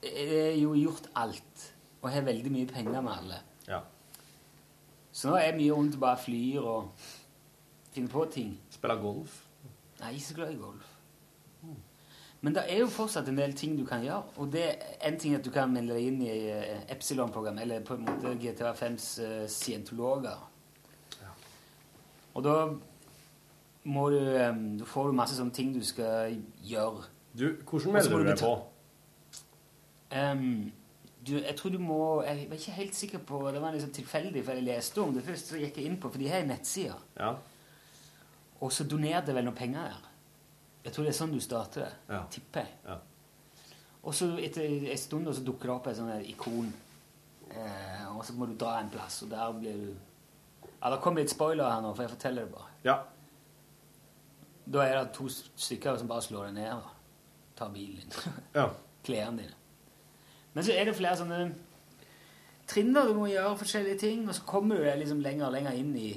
er 0.05 0.55
jo 0.59 0.73
gjort 0.77 1.09
alt, 1.15 1.67
og 2.01 2.09
har 2.11 2.25
veldig 2.25 2.51
mye 2.53 2.69
penger 2.69 3.01
med 3.01 3.11
alle. 3.11 3.39
Ja. 3.67 3.79
Så 5.11 5.29
nå 5.29 5.37
er 5.39 5.49
jeg 5.49 5.59
mye 5.61 5.77
rundt 5.77 5.95
og 5.95 6.03
bare 6.03 6.21
flyr 6.21 6.61
og 6.61 7.07
finner 7.91 8.11
på 8.11 8.25
ting. 8.31 8.57
Spiller 8.69 9.01
golf? 9.01 9.41
Nei, 10.01 10.13
ikke 10.13 10.27
så 10.27 10.35
glad 10.35 10.53
i 10.53 10.59
golf. 10.59 10.91
Men 12.45 12.53
det 12.53 12.61
er 12.69 12.83
jo 12.83 12.89
fortsatt 12.93 13.29
en 13.31 13.39
del 13.39 13.55
ting 13.57 13.73
du 13.73 13.85
kan 13.89 14.03
gjøre. 14.05 14.35
Og 14.37 14.51
det 14.53 14.65
er 14.67 15.07
en 15.07 15.15
ting 15.19 15.33
at 15.33 15.45
du 15.45 15.49
kan 15.49 15.71
melde 15.73 15.95
deg 15.95 16.09
inn 16.11 16.19
i 16.21 16.33
eh, 16.51 16.83
Epsilon-program, 16.93 17.57
eller 17.63 17.81
på 17.81 17.95
en 17.95 18.03
måte 18.05 18.35
GTA5s 18.37 19.07
uh, 19.23 19.47
scientologer. 19.49 20.43
Og 22.35 22.43
da 22.43 22.55
må 23.87 24.09
du 24.09 24.19
um, 24.19 24.77
Da 24.77 24.85
får 24.85 25.07
du 25.07 25.17
masse 25.17 25.37
sånne 25.37 25.55
ting 25.55 25.71
du 25.73 25.81
skal 25.85 26.35
gjøre. 26.61 27.07
Du, 27.33 27.47
hvordan 27.63 27.95
melder 27.95 28.17
du 28.17 28.29
deg 28.29 28.39
på? 28.43 28.53
Ehm, 30.15 30.71
du, 31.27 31.33
jeg 31.39 31.55
tror 31.57 31.73
du 31.73 31.79
må 31.81 32.21
Jeg 32.23 32.45
var 32.49 32.55
ikke 32.55 32.71
helt 32.71 32.95
sikker 32.95 33.21
på 33.27 33.39
Det 33.51 33.61
var 33.61 33.73
liksom 33.73 33.91
tilfeldig, 33.91 34.43
for 34.45 34.55
jeg 34.55 34.63
leste 34.63 35.01
om 35.01 35.13
det 35.15 35.23
først. 35.25 35.51
Så 35.51 35.59
gikk 35.61 35.79
jeg 35.81 35.89
inn 35.89 35.99
på, 35.99 36.11
for 36.11 36.21
de 36.21 36.29
har 36.29 36.43
en 36.43 36.53
nettside. 36.53 36.95
Ja. 37.19 37.33
Og 38.61 38.71
så 38.71 38.85
donerte 38.87 39.31
jeg 39.31 39.39
vel 39.39 39.47
noen 39.49 39.57
penger 39.57 39.89
der. 39.89 40.11
Jeg 40.85 40.93
tror 40.93 41.05
det 41.05 41.11
er 41.11 41.17
sånn 41.17 41.33
du 41.33 41.41
starter 41.41 41.87
det. 41.87 41.93
Ja. 42.13 42.21
Tipper 42.31 42.65
jeg. 42.65 42.79
Ja. 42.85 42.97
Og 44.05 44.13
så 44.13 44.29
etter 44.37 44.65
en 44.69 45.01
stund 45.01 45.31
så 45.33 45.43
dukker 45.43 45.71
det 45.71 45.75
opp 45.75 45.87
et 45.89 45.97
sånt 45.97 46.29
ikon. 46.29 46.69
Eh, 47.49 48.05
og 48.11 48.21
så 48.25 48.35
må 48.37 48.45
du 48.49 48.53
dra 48.59 48.77
en 48.79 48.91
plass, 48.93 49.23
og 49.25 49.31
der 49.33 49.57
blir 49.57 49.81
du 49.81 49.89
Ja, 50.75 50.91
det 50.91 50.99
kommer 51.01 51.23
litt 51.23 51.33
spoiler 51.33 51.69
her 51.71 51.81
nå, 51.81 51.93
for 51.95 52.05
jeg 52.05 52.13
forteller 52.13 52.45
det 52.45 52.53
bare. 52.53 52.71
Ja. 52.85 52.95
Da 54.65 54.83
er 54.85 54.97
det 54.99 55.13
to 55.17 55.25
stykker 55.29 55.97
som 55.97 56.09
bare 56.09 56.21
slår 56.21 56.49
deg 56.49 56.57
ned 56.59 56.71
og 56.75 57.57
tar 57.57 57.71
bilen 57.73 58.03
din. 58.03 58.35
Ja. 58.53 58.67
Klærne 59.05 59.41
dine. 59.41 59.64
Men 60.55 60.65
så 60.65 60.73
er 60.73 60.87
det 60.87 60.95
flere 60.97 61.19
sånne 61.19 61.39
trinn 62.69 62.93
da 62.95 63.03
du 63.05 63.13
må 63.17 63.27
gjøre 63.29 63.57
forskjellige 63.59 63.99
ting, 64.01 64.23
og 64.25 64.35
så 64.37 64.45
kommer 64.47 64.79
du 64.79 64.87
deg 64.87 65.01
liksom 65.03 65.21
lenger 65.21 65.49
og 65.49 65.53
lenger 65.57 65.77
inn 65.77 65.93
i 65.99 66.13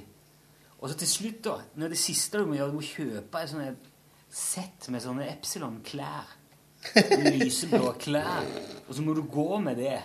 Og 0.79 0.87
så 0.89 0.95
til 0.95 1.09
slutt, 1.11 1.41
da, 1.43 1.57
når 1.75 1.91
det 1.91 1.99
siste 1.99 2.39
du 2.39 2.47
må 2.47 2.55
gjøre, 2.55 2.71
du 2.71 2.79
må 2.79 2.85
kjøpe 2.87 3.41
et 3.43 3.51
sånt 3.51 3.65
et 3.67 3.89
sett 4.31 4.87
med 4.95 5.03
sånne 5.03 5.25
Epsilon-klær. 5.33 6.37
Lyseblå 7.25 7.91
klær. 8.05 8.47
Og 8.87 8.95
så 8.95 9.03
må 9.03 9.17
du 9.17 9.25
gå 9.27 9.59
med 9.65 9.81
det 9.83 9.97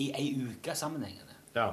i 0.00 0.06
ei 0.16 0.30
uke 0.40 0.72
sammenhengende. 0.78 1.36
Ja. 1.52 1.68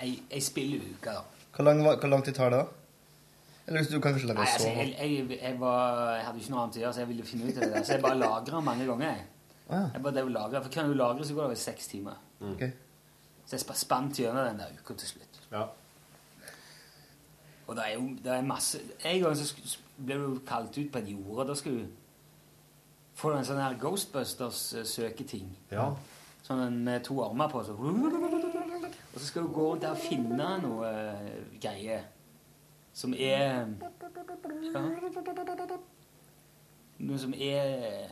Ei, 0.00 0.14
ei 0.30 0.40
spilleuke, 0.40 1.12
da. 1.12 1.20
Hvor 1.56 1.68
lang, 1.68 1.82
hvor 1.84 2.08
lang 2.08 2.24
tid 2.24 2.38
tar 2.40 2.54
det, 2.54 2.62
da? 2.64 2.86
Eller 3.66 3.82
hvis 3.82 3.92
du 3.92 4.00
kanskje 4.00 4.28
lage 4.30 4.38
Nei, 4.38 4.48
altså, 4.48 4.62
så 4.62 4.72
jeg, 4.72 4.96
jeg, 4.96 5.38
jeg, 5.42 5.60
var, 5.60 6.02
jeg 6.14 6.26
hadde 6.26 6.38
jo 6.38 6.44
ikke 6.44 6.54
noe 6.54 6.64
annet 6.64 6.76
å 6.76 6.82
gjøre, 6.84 6.92
så 6.94 7.02
jeg 7.02 7.10
ville 7.12 7.24
finne 7.26 7.48
ut 7.48 7.56
av 7.56 7.72
det. 7.72 7.80
Så 7.86 7.96
jeg 7.96 8.04
bare 8.04 8.20
lagra 8.20 8.60
mange 8.64 8.86
ganger. 8.88 9.24
Ah, 9.68 9.74
ja. 9.74 9.88
Jeg 9.94 10.02
bare 10.02 10.14
drev 10.14 10.62
For 10.62 10.70
kan 10.70 10.88
du 10.88 10.94
lagre, 10.94 11.24
så 11.24 11.34
går 11.34 11.40
det 11.42 11.46
over 11.46 11.54
seks 11.54 11.86
timer. 11.88 12.14
Ok. 12.40 12.62
Så 13.46 13.52
jeg 13.56 13.60
spa- 13.60 13.74
spant 13.74 14.14
gjennom 14.18 14.46
den 14.46 14.58
der 14.58 14.66
uka 14.80 14.94
til 14.94 15.08
slutt. 15.08 15.40
Ja. 15.52 15.62
Og 17.66 17.76
det 17.76 17.84
er 17.86 17.94
jo 17.94 18.08
det 18.22 18.32
er 18.32 18.42
masse 18.42 18.78
En 19.04 19.22
gang 19.22 19.36
så 19.36 19.78
ble 19.98 20.14
du 20.14 20.38
kalt 20.46 20.78
ut 20.78 20.92
på 20.92 20.98
et 20.98 21.08
jorde. 21.08 21.48
Da 21.48 21.54
skal 21.54 21.72
du 21.72 21.86
få 23.14 23.32
en 23.36 23.44
sånn 23.44 23.58
her 23.62 23.78
Ghostbusters-søketing. 23.80 25.48
Ja. 25.70 25.88
Sånn 26.46 26.76
med 26.84 27.02
to 27.04 27.20
armer 27.24 27.48
på. 27.48 27.62
Så. 27.64 27.72
Og 27.72 29.20
så 29.20 29.26
skal 29.26 29.42
du 29.42 29.48
gå 29.48 29.70
rundt 29.72 29.82
der 29.82 29.90
og 29.90 29.98
finne 29.98 30.50
noe 30.62 30.90
eh, 30.90 31.32
greier 31.60 32.04
som 32.92 33.14
er 33.14 33.66
ja. 33.66 33.66
Noe 36.98 37.18
som 37.20 37.34
er 37.34 38.10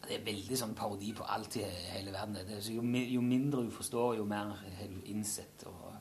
Det 0.00 0.16
er 0.16 0.22
veldig 0.24 0.56
sånn 0.58 0.72
parodi 0.74 1.12
på 1.14 1.26
alt 1.28 1.58
i 1.60 1.64
hele 1.92 2.12
verden. 2.14 2.38
Det 2.38 2.56
er, 2.56 2.62
så 2.64 2.72
jo, 2.74 2.82
jo 2.82 3.24
mindre 3.24 3.66
du 3.66 3.70
forstår, 3.74 4.16
jo 4.18 4.24
mer 4.28 4.54
har 4.56 4.88
du 4.90 5.00
innsett. 5.12 5.66
Og, 5.68 5.92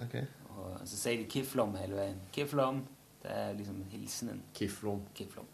okay. 0.00 0.24
og 0.48 0.80
så 0.82 0.96
sier 0.96 1.20
de 1.20 1.28
Kiflom 1.30 1.76
hele 1.78 1.98
veien. 1.98 2.22
Kiflom. 2.34 2.82
Det 3.22 3.32
er 3.32 3.52
liksom 3.58 3.84
hilsenen. 3.92 4.42
Kiflom. 4.56 5.04
Kiflom. 5.16 5.46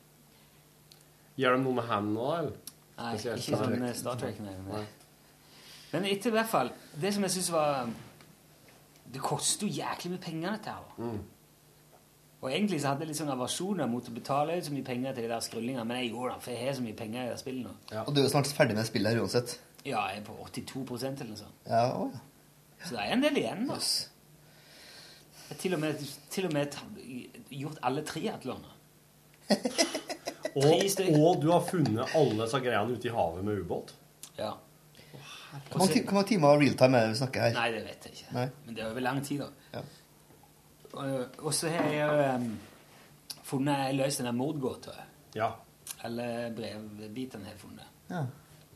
Gjør 1.41 1.57
de 1.57 1.65
noe 1.65 1.77
med 1.79 1.87
hendene, 1.91 2.23
da? 2.23 2.39
eller? 2.39 2.79
Nei, 3.01 3.13
Spesielt 3.17 3.47
ikke 3.47 3.61
sånn 3.61 3.85
Star 3.97 4.19
Trek. 4.21 4.41
Nei, 4.45 4.57
nei. 4.67 4.87
Men 5.91 6.07
etter 6.07 6.31
i 6.31 6.35
hvert 6.37 6.51
fall 6.51 6.69
Det 7.03 7.11
som 7.15 7.25
jeg 7.27 7.33
syns 7.35 7.49
var 7.51 7.89
Det 9.11 9.23
koster 9.25 9.67
jo 9.67 9.75
jæklig 9.81 10.13
mye 10.13 10.23
penger, 10.23 10.53
dette 10.55 10.75
her. 10.77 10.91
Mm. 11.03 11.23
Og 12.41 12.49
egentlig 12.49 12.79
så 12.81 12.93
hadde 12.93 13.05
jeg 13.05 13.11
litt 13.11 13.19
sånn 13.19 13.33
aversjoner 13.35 13.89
mot 13.91 14.07
å 14.09 14.13
betale 14.17 14.57
ut 14.57 14.65
så 14.65 14.73
mye 14.73 14.87
penger 14.87 15.13
til 15.17 15.27
de 15.27 15.33
der 15.33 15.43
skrullingene, 15.45 15.85
men 15.85 16.01
jeg 16.01 16.13
gjorde 16.15 16.37
det, 16.39 16.45
for 16.47 16.55
jeg 16.55 16.65
har 16.65 16.79
så 16.79 16.85
mye 16.87 16.97
penger 16.97 17.27
i 17.27 17.33
det 17.35 17.41
spillet 17.43 17.67
nå. 17.67 17.75
Og 18.07 18.15
du 18.17 18.21
er 18.23 18.25
jo 18.25 18.33
snart 18.33 18.53
ferdig 18.57 18.79
med 18.79 18.89
spillet 18.89 19.13
her 19.13 19.21
uansett. 19.21 19.59
Ja, 19.85 20.07
jeg 20.09 20.23
er 20.23 20.25
på 20.25 20.37
82% 20.47 21.21
eller 21.21 21.35
noe 21.35 21.41
sånt. 21.43 21.69
Ja, 21.69 21.83
å, 21.97 22.09
ja. 22.15 22.23
Så 22.81 22.97
det 22.97 23.05
er 23.05 23.13
en 23.13 23.25
del 23.27 23.37
igjen, 23.43 23.67
da. 23.69 23.77
Jeg 25.37 25.51
har 25.51 25.61
til 25.61 25.77
og 25.77 25.83
med, 25.83 26.05
til 26.33 26.49
og 26.49 26.55
med 26.57 26.79
gjort 27.53 27.83
alle 27.91 28.05
triatloner. 28.09 28.77
Og, 30.51 30.83
og 31.15 31.37
du 31.39 31.53
har 31.53 31.61
funnet 31.63 32.15
alle 32.19 32.41
disse 32.41 32.59
greiene 32.59 32.97
ute 32.99 33.07
i 33.07 33.13
havet 33.15 33.45
med 33.47 33.61
ubåt? 33.63 33.93
Ja. 34.35 34.49
Hvor 35.71 35.85
mange 36.11 36.25
timer 36.27 36.59
realtime 36.59 36.99
er 36.99 37.07
det 37.07 37.13
vi 37.13 37.19
snakker 37.21 37.45
her? 37.45 37.55
Nei, 37.55 37.69
det 37.75 37.83
vet 37.87 38.09
jeg 38.09 38.17
ikke. 38.17 38.33
Nei. 38.35 38.47
Men 38.67 38.75
det 38.75 38.83
er 38.83 38.91
over 38.91 39.05
lang 39.05 39.21
tid, 39.27 39.45
da. 39.45 39.60
Ja. 40.95 41.25
Og, 41.39 41.55
så 41.55 41.69
har 41.69 41.89
jeg 41.93 42.35
um, 42.35 42.59
funnet 43.43 43.95
løst 43.95 44.19
den 44.19 44.27
der 44.27 44.33
mordgåta. 44.37 44.95
Ja. 45.35 45.53
Eller 46.05 46.55
brevbitene 46.57 47.45
har 47.45 47.53
jeg 47.53 47.61
funnet. 47.61 47.87
Ja. 48.11 48.25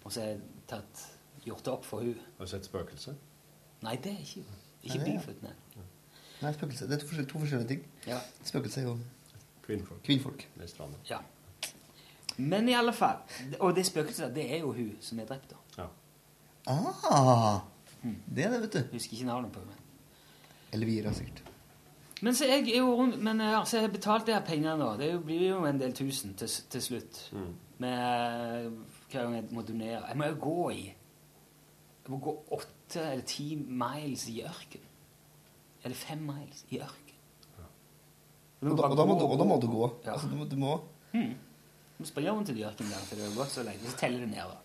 Og 0.05 0.12
så 0.12 0.21
har 0.21 0.29
jeg 0.29 0.41
tatt, 0.69 1.05
gjort 1.45 1.65
det 1.65 1.73
opp 1.73 1.85
for 1.85 2.05
hun 2.05 2.15
Har 2.39 2.47
du 2.47 2.51
sett 2.51 2.65
spøkelset? 2.69 3.17
Nei, 3.85 3.97
det 4.01 4.12
er 4.15 4.23
ikke 4.23 4.45
Ikke 4.83 4.99
Nei, 4.99 5.05
det 5.05 5.05
Bigfoot, 5.11 5.43
nei. 5.43 5.85
Nei, 6.43 6.53
spøkelse. 6.53 6.87
Det 6.89 6.97
er 6.97 7.01
to 7.03 7.09
forskjellige, 7.09 7.31
to 7.33 7.43
forskjellige 7.43 7.69
ting. 7.69 7.85
Ja. 8.07 8.19
Spøkelse 8.45 8.81
er 8.81 8.85
jo 8.89 8.99
Kvinnfolk. 9.65 10.03
kvinnfolk. 10.05 10.49
Ved 10.57 10.69
stranda. 10.69 10.99
Ja. 11.09 11.19
Men 12.37 12.69
i 12.69 12.75
alle 12.75 12.93
fall 12.93 13.23
Og 13.61 13.77
det 13.77 13.87
spøkelset, 13.87 14.35
det 14.35 14.45
er 14.53 14.59
jo 14.65 14.73
hun 14.73 14.97
som 15.01 15.21
er 15.21 15.29
drept, 15.29 15.51
da. 15.51 15.83
Ja. 15.83 15.87
Ah, 16.67 17.61
det 18.05 18.45
er 18.45 18.51
det, 18.51 18.61
vet 18.62 18.73
du. 18.73 18.93
Husker 18.93 19.17
ikke 19.17 19.27
navnet 19.27 19.53
på 19.53 19.61
henne. 19.61 19.77
Elvira, 20.73 21.12
sikkert. 21.12 21.54
Men 22.23 22.35
så 22.35 22.47
jeg 22.47 22.69
er 22.71 22.79
jo 22.79 22.95
rundt 22.97 23.19
Men 23.23 23.41
altså, 23.41 23.77
jeg 23.77 23.87
har 23.87 23.93
betalt 23.93 24.27
de 24.27 24.33
her 24.33 24.45
pengene 24.47 24.77
nå. 24.79 24.93
Det 24.97 25.11
blir 25.27 25.49
jo 25.49 25.65
en 25.67 25.81
del 25.81 25.93
tusen 25.93 26.35
til, 26.39 26.49
til 26.71 26.83
slutt. 26.83 27.31
Med 27.79 28.71
hver 29.11 29.23
gang 29.23 29.35
jeg 29.35 29.45
må 29.51 29.62
donere. 29.62 30.05
Jeg 30.09 30.17
må 30.17 30.25
jo 30.31 30.37
gå 30.41 30.71
i 30.71 30.85
Jeg 32.05 32.11
må 32.12 32.19
gå 32.19 32.35
åtte 32.53 33.01
eller 33.01 33.25
ti 33.27 33.55
miles 33.57 34.29
i 34.29 34.43
ørken. 34.47 34.81
Eller 35.85 35.97
fem 35.97 36.19
miles 36.19 36.65
i 36.71 36.79
ørken. 36.81 37.01
Og 38.65 38.79
da, 38.79 38.83
og 38.89 38.97
da, 38.97 39.05
må, 39.05 39.15
du, 39.21 39.25
og 39.29 39.39
da 39.39 39.45
må 39.45 39.57
du 39.61 39.67
gå. 39.69 39.89
Ja. 40.07 40.12
Altså, 40.15 40.29
du, 40.31 40.37
må- 40.37 40.49
du 40.49 40.57
må 40.57 40.81
Hmm. 41.15 41.35
Du 41.95 42.03
må 42.03 42.07
springe 42.09 42.31
rundt 42.33 42.49
i 42.51 42.55
de 42.55 42.65
ørkenen 42.67 42.91
der 42.91 43.05
til 43.09 43.19
det 43.21 43.27
har 43.29 43.35
gått 43.37 43.51
så 43.55 43.62
lenge. 43.62 43.79
Så 43.91 43.97
teller 44.01 44.19
det 44.25 44.29
ned. 44.29 44.37
da. 44.37 44.57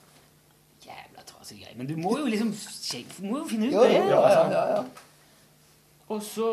Jævla 0.85 1.21
trasig 1.27 1.59
greie. 1.61 1.75
Men 1.77 1.87
du 1.87 1.97
må 1.97 2.15
jo 2.17 2.25
liksom 2.25 2.53
må 3.27 3.37
jo 3.37 3.45
finne 3.51 3.67
ut 3.67 3.73
Ja, 3.73 3.83
det. 3.83 3.91
ja, 3.93 4.21
ja, 4.29 4.49
ja, 4.51 4.63
ja. 4.75 4.83
Og 6.09 6.23
så 6.23 6.47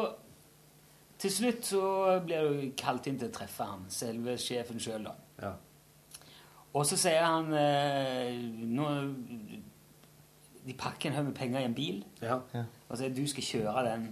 Til 1.18 1.32
slutt 1.32 1.64
så 1.64 1.82
blir 2.26 2.44
du 2.50 2.66
kalt 2.76 3.06
inn 3.08 3.16
til 3.18 3.30
å 3.30 3.32
treffe 3.32 3.64
han, 3.64 3.86
selve 3.92 4.34
sjefen 4.40 4.80
sjøl, 4.82 5.06
da. 5.08 5.14
Ja. 5.40 5.52
Og 6.76 6.84
så 6.84 6.98
sier 7.00 7.22
han 7.24 7.46
eh, 7.56 8.34
nå, 8.68 8.88
De 10.66 10.74
pakker 10.76 11.08
en 11.08 11.16
haug 11.16 11.28
med 11.30 11.36
penger 11.38 11.62
i 11.62 11.68
en 11.68 11.74
bil 11.76 12.02
Ja. 12.20 12.40
og 12.88 12.98
sier 12.98 13.14
du 13.14 13.22
skal 13.30 13.46
kjøre 13.46 13.84
den 13.86 14.06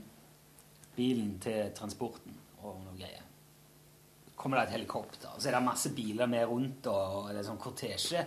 bilen 0.96 1.34
til 1.42 1.72
transporten 1.76 2.36
og 2.62 2.78
noe 2.86 2.96
greier. 2.96 3.24
Så 4.28 4.36
kommer 4.38 4.60
det 4.62 4.68
et 4.70 4.76
helikopter, 4.78 5.28
og 5.34 5.42
så 5.42 5.50
er 5.50 5.56
det 5.58 5.64
masse 5.66 5.90
biler 5.96 6.26
med 6.30 6.46
rundt, 6.48 6.86
og 6.86 7.28
det 7.32 7.40
er 7.42 7.48
sånn 7.48 7.58
kortesje. 7.60 8.22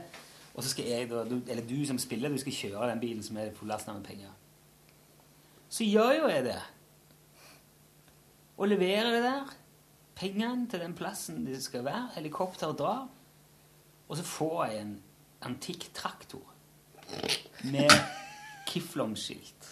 Og 0.54 0.64
så 0.66 0.70
skal 0.74 0.90
jeg, 0.90 1.08
da, 1.10 1.24
du, 1.24 1.38
eller 1.48 1.64
du 1.70 1.78
som 1.88 1.98
spiller, 2.02 2.30
du 2.34 2.38
skal 2.42 2.54
kjøre 2.60 2.90
den 2.92 3.00
bilen 3.02 3.24
som 3.24 3.38
er 3.40 3.54
fulllastet 3.56 3.96
med 3.96 4.04
penger. 4.06 4.34
Så 5.70 5.86
gjør 5.88 6.14
jo 6.20 6.30
jeg 6.32 6.44
det. 6.50 6.60
Og 8.58 8.72
leverer 8.72 9.12
det 9.14 9.24
der. 9.26 9.54
Pengene 10.18 10.66
til 10.70 10.82
den 10.82 10.96
plassen 10.98 11.44
de 11.46 11.58
skal 11.62 11.86
være. 11.86 12.10
Helikopteret 12.16 12.80
drar. 12.80 13.06
Og 14.08 14.18
så 14.18 14.24
får 14.26 14.66
jeg 14.66 14.82
en 14.82 14.96
antikk 15.46 15.90
traktor 15.94 16.44
med 17.64 17.92
Kiflom-skilt. 18.68 19.70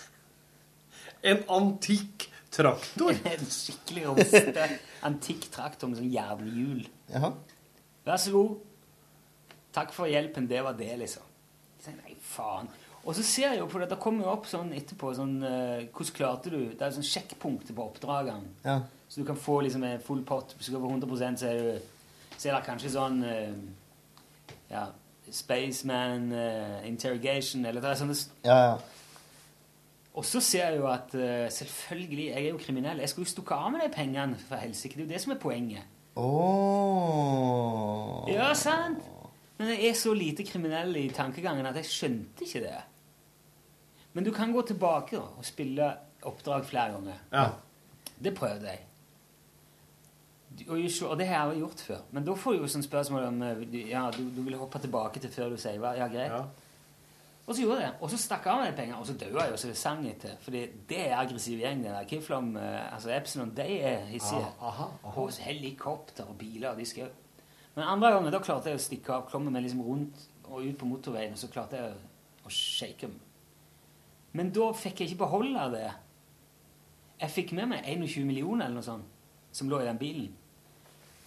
En 1.26 1.42
antikk 1.50 2.28
traktor? 2.54 3.16
en 3.34 3.50
skikkelig 3.50 4.08
roste 4.12 4.70
antikk 5.06 5.50
traktor 5.54 5.90
med 5.90 6.02
sånn 6.02 6.14
jernhjul. 6.14 6.86
Vær 8.06 8.22
så 8.22 8.34
god. 8.36 8.58
Takk 9.76 9.96
for 9.96 10.12
hjelpen. 10.12 10.48
Det 10.48 10.62
var 10.64 10.78
det, 10.78 10.92
liksom. 11.02 11.26
Sier, 11.82 11.98
Nei, 12.04 12.16
faen. 12.22 12.70
Og 13.06 13.14
så 13.14 13.22
ser 13.24 13.52
jeg 13.54 13.60
jo 13.60 13.68
på 13.70 13.78
det, 13.80 13.90
det 13.92 14.00
kommer 14.02 14.26
jo 14.26 14.32
opp 14.34 14.48
sånn 14.50 14.72
etterpå 14.74 15.12
sånn 15.14 15.36
uh, 15.44 15.84
Hvordan 15.94 16.16
klarte 16.18 16.50
du 16.54 16.60
Det 16.74 16.82
er 16.82 16.96
sånn 16.96 17.06
sjekkpunkter 17.06 17.74
på 17.78 17.84
oppdragene. 17.86 18.50
Ja. 18.66 18.80
Så 19.08 19.22
du 19.22 19.28
kan 19.28 19.38
få 19.38 19.60
liksom 19.62 19.84
en 19.86 20.02
full 20.02 20.24
pott. 20.26 20.56
Hvis 20.58 20.68
du 20.70 20.74
går 20.74 20.86
på 20.88 20.94
100 20.96 21.38
så 21.38 21.46
er, 21.52 21.56
du, 21.62 21.74
så 22.34 22.50
er 22.50 22.54
det 22.56 22.66
kanskje 22.66 22.96
sånn 22.96 23.18
uh, 23.22 23.54
Ja, 24.72 24.84
Spaceman 25.30 26.32
uh, 26.34 26.88
Interrogation 26.90 27.66
Eller 27.66 27.82
det 27.84 27.90
er 27.92 28.02
sånne 28.02 28.18
Ja, 28.48 28.58
ja. 28.72 28.76
Og 30.16 30.24
så 30.26 30.40
ser 30.40 30.64
jeg 30.72 30.80
jo 30.80 30.86
at 30.88 31.12
selvfølgelig 31.52 32.26
Jeg 32.30 32.40
er 32.40 32.50
jo 32.54 32.58
kriminell. 32.62 33.02
Jeg 33.04 33.10
skulle 33.12 33.28
jo 33.28 33.34
stukket 33.34 33.58
av 33.58 33.68
med 33.74 33.82
de 33.84 33.90
pengene, 33.92 34.38
for 34.48 34.56
helsike. 34.56 34.96
Det 34.96 35.02
er 35.04 35.08
jo 35.10 35.12
det 35.12 35.20
som 35.20 35.34
er 35.34 35.40
poenget. 35.42 35.84
Oh. 36.16 37.44
Ja, 38.32 38.54
sant? 38.56 39.04
Men 39.58 39.74
jeg 39.74 39.90
er 39.90 39.98
så 40.00 40.14
lite 40.16 40.48
kriminell 40.48 40.96
i 41.02 41.10
tankegangen 41.12 41.68
at 41.68 41.76
jeg 41.82 41.92
skjønte 41.92 42.48
ikke 42.48 42.64
det. 42.64 42.80
Men 44.16 44.24
du 44.24 44.32
kan 44.34 44.52
gå 44.56 44.62
tilbake 44.64 45.20
da, 45.20 45.28
og 45.36 45.46
spille 45.46 45.92
oppdrag 46.26 46.66
flere 46.66 46.96
ganger. 46.96 47.24
Ja. 47.34 47.48
Det 48.24 48.32
prøvde 48.36 48.72
jeg. 48.72 48.86
Og, 50.70 50.80
og 51.10 51.18
det 51.20 51.28
har 51.28 51.50
jeg 51.50 51.58
jo 51.58 51.66
gjort 51.66 51.82
før. 51.84 52.04
Men 52.16 52.28
da 52.28 52.36
får 52.40 52.56
du 52.56 52.62
jo 52.64 52.70
sånn 52.72 52.86
spørsmål 52.86 53.26
om 53.28 53.42
eh, 53.44 53.66
ja, 53.90 54.06
du, 54.16 54.22
du 54.32 54.40
vil 54.46 54.56
hoppe 54.56 54.80
tilbake 54.80 55.20
til 55.20 55.34
før 55.34 55.52
du 55.52 55.60
saver. 55.60 56.00
Ja, 56.00 56.08
greit. 56.08 56.64
Og 57.46 57.54
så 57.54 57.62
gjorde 57.62 57.82
jeg 57.82 57.92
det. 57.92 57.98
Og 58.02 58.10
så 58.10 58.18
stakk 58.18 58.48
jeg 58.48 58.54
av 58.54 58.62
med 58.64 58.72
de 58.72 58.78
pengene, 58.80 59.02
og 59.02 59.10
så 59.10 59.18
døde 59.20 59.44
jeg 59.44 59.54
og 59.54 59.60
så 59.62 59.70
det 59.70 59.78
sang 59.78 60.08
etter. 60.10 60.40
Fordi 60.42 60.64
det 60.90 61.02
er 61.04 61.18
aggressiv 61.20 61.60
gjeng, 61.62 61.84
det 61.84 61.92
der. 61.92 62.08
Kiflom, 62.10 62.56
eh, 62.58 62.80
altså 62.96 63.12
Epsilon, 63.14 63.52
de 63.58 63.68
er 63.92 64.08
hissige. 64.10 64.48
Ah, 64.58 64.82
aha. 65.04 65.28
Helikopter 65.46 66.32
og 66.32 66.40
biler, 66.40 66.72
og 66.72 66.80
de 66.80 66.88
skal 66.90 67.12
Men 67.76 67.84
andre 67.84 68.14
ganger, 68.16 68.32
da 68.32 68.40
klarte 68.40 68.72
jeg 68.72 68.80
å 68.80 68.82
stikke 68.82 69.12
av, 69.12 69.26
klomme 69.28 69.52
meg 69.52 69.66
liksom 69.66 69.82
rundt 69.84 70.22
og 70.48 70.64
ut 70.64 70.78
på 70.80 70.88
motorveien, 70.88 71.34
og 71.36 71.42
så 71.42 71.50
klarte 71.52 71.76
jeg 71.76 71.98
å 72.48 72.52
shake 72.54 73.10
dem. 73.10 73.18
Men 74.36 74.52
da 74.56 74.72
fikk 74.76 75.02
jeg 75.02 75.14
ikke 75.14 75.24
beholde 75.24 75.68
det. 75.76 75.90
Jeg 77.22 77.32
fikk 77.32 77.54
med 77.56 77.72
meg 77.72 77.88
21 77.88 78.26
millioner 78.28 78.68
eller 78.68 78.82
noe 78.82 78.88
sånt, 78.88 79.08
som 79.56 79.70
lå 79.72 79.80
i 79.80 79.88
den 79.88 80.00
bilen. 80.00 80.34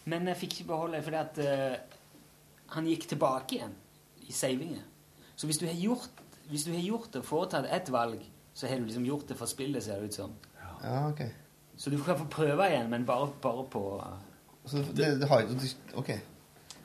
Men 0.09 0.28
jeg 0.28 0.40
fikk 0.42 0.59
ikke 0.59 0.70
beholde 0.72 0.98
det 0.98 1.06
fordi 1.06 1.20
at 1.20 1.40
uh, 1.40 1.98
han 2.74 2.88
gikk 2.88 3.09
tilbake 3.09 3.56
igjen 3.56 3.74
i 4.28 4.34
savinget. 4.36 4.84
Så 5.38 5.48
hvis 5.48 5.61
du 5.61 5.66
har 5.68 5.76
gjort, 5.78 6.22
hvis 6.50 6.66
du 6.66 6.72
har 6.74 6.84
gjort 6.84 7.12
det 7.14 7.22
og 7.22 7.28
foretatt 7.28 7.68
ett 7.72 7.92
valg, 7.92 8.20
så 8.52 8.68
har 8.68 8.80
du 8.80 8.88
liksom 8.88 9.06
gjort 9.06 9.28
det 9.30 9.36
for 9.38 9.48
spillet, 9.48 9.84
ser 9.84 10.00
det 10.00 10.11
ut 10.11 10.18
som. 10.20 10.34
Ja, 10.82 11.09
ok. 11.09 11.22
Så 11.78 11.90
du 11.90 11.98
kan 12.02 12.18
få 12.18 12.26
prøve 12.32 12.66
igjen, 12.68 12.90
men 12.90 13.06
bare, 13.06 13.30
bare 13.42 13.64
på 13.70 13.82
Så 14.66 14.82
det, 14.92 15.14
det 15.20 15.28
har, 15.30 15.46
ok. 15.94 16.11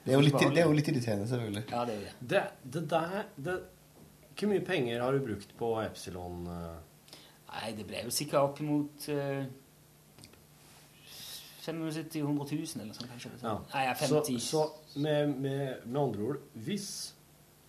Det 0.04 0.12
er, 0.12 0.18
jo 0.20 0.24
litt, 0.24 0.36
det 0.40 0.62
er 0.62 0.68
jo 0.68 0.76
litt 0.76 0.88
irriterende, 0.92 1.28
selvfølgelig. 1.28 1.64
Ja, 1.72 1.84
det 1.88 1.96
er 1.96 2.02
det. 2.04 2.14
Det, 2.30 2.44
det 2.76 2.84
der 2.92 3.14
det, 3.36 3.56
Hvor 4.34 4.50
mye 4.50 4.64
penger 4.66 5.02
har 5.04 5.14
du 5.14 5.26
brukt 5.26 5.52
på 5.58 5.74
Epsilon? 5.84 6.48
eh? 6.50 7.18
Nei, 7.54 7.74
det 7.78 7.86
ble 7.86 8.06
jo 8.08 8.14
sikkert 8.14 8.40
opp 8.42 8.62
imot 8.64 9.06
uh, 9.14 9.44
75 11.64 12.26
000 12.26 12.82
eller 12.84 12.96
sånn, 12.98 13.10
kanskje. 13.12 13.34
Ja. 13.44 13.58
Nei, 13.74 13.84
ja, 13.86 13.94
50 14.00 14.40
Så, 14.42 14.64
så 14.66 15.00
med, 15.00 15.36
med, 15.38 15.84
med 15.86 16.00
andre 16.02 16.30
ord, 16.32 16.42
hvis 16.66 16.88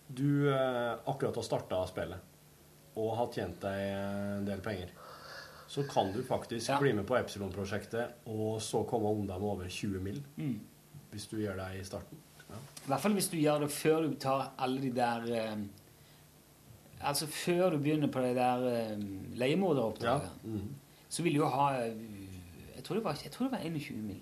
du 0.07 0.49
uh, 0.49 0.97
akkurat 1.05 1.37
har 1.37 1.45
starta 1.45 1.83
spillet 1.89 2.31
og 2.95 3.11
har 3.19 3.31
tjent 3.35 3.59
deg 3.61 3.81
en 3.91 4.45
del 4.47 4.61
penger, 4.63 4.91
så 5.67 5.83
kan 5.89 6.11
du 6.13 6.21
faktisk 6.23 6.77
bli 6.79 6.93
med 6.95 7.07
på 7.09 7.17
Epsilon-prosjektet 7.17 8.27
og 8.31 8.61
så 8.63 8.83
komme 8.87 9.11
unna 9.11 9.39
med 9.41 9.49
over 9.49 9.69
20 9.69 10.03
mill. 10.03 10.21
Mm. 10.37 10.59
Hvis 11.11 11.25
du 11.31 11.39
gjør 11.41 11.57
det 11.59 11.81
i 11.81 11.83
starten. 11.87 12.21
Ja. 12.45 12.59
I 12.85 12.91
hvert 12.91 13.03
fall 13.03 13.17
hvis 13.17 13.27
du 13.31 13.35
gjør 13.39 13.65
det 13.65 13.71
før 13.73 14.05
du 14.05 14.15
tar 14.21 14.53
alle 14.61 14.79
de 14.83 14.91
der 14.95 15.25
eh, 15.35 15.65
Altså 17.01 17.27
før 17.27 17.69
du 17.75 17.77
begynner 17.83 18.07
på 18.11 18.21
det 18.23 18.35
der 18.37 18.61
uh, 18.63 19.01
leiemorderoppdraget, 19.37 20.29
Ja. 20.43 20.49
Mhm. 20.49 20.75
så 21.09 21.23
vil 21.23 21.33
du 21.33 21.39
jo 21.43 21.49
ha 21.49 21.65
eh, 21.79 21.97
jeg 22.75 22.83
tror, 22.83 22.95
det 22.95 23.03
var, 23.05 23.17
jeg 23.23 23.31
tror 23.31 23.47
det 23.47 23.51
var 23.51 23.65
21 23.65 23.97
mill. 24.03 24.21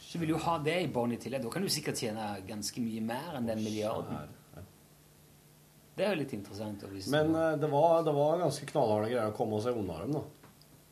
Så 0.00 0.18
vil 0.18 0.28
du 0.28 0.32
jo 0.34 0.40
ha 0.44 0.58
det 0.62 0.74
i 0.84 0.86
bånn 0.92 1.12
i 1.12 1.16
tillegg. 1.18 1.42
Da 1.42 1.50
kan 1.50 1.62
du 1.62 1.68
sikkert 1.72 1.98
tjene 1.98 2.26
ganske 2.46 2.80
mye 2.84 3.00
mer 3.02 3.34
enn 3.38 3.48
den 3.48 3.62
milliarden. 3.64 4.28
Det 5.96 6.04
er 6.06 6.14
jo 6.14 6.20
litt 6.20 6.32
interessant. 6.34 6.82
å 6.86 6.90
vise. 6.92 7.10
Men 7.10 7.34
uh, 7.34 7.54
det, 7.58 7.70
var, 7.70 8.02
det 8.06 8.14
var 8.14 8.38
ganske 8.42 8.66
knallharde 8.70 9.10
greier 9.12 9.30
å 9.32 9.36
komme 9.36 9.60
seg 9.62 9.76
unna 9.78 9.98
dem, 10.04 10.12
da. 10.18 10.22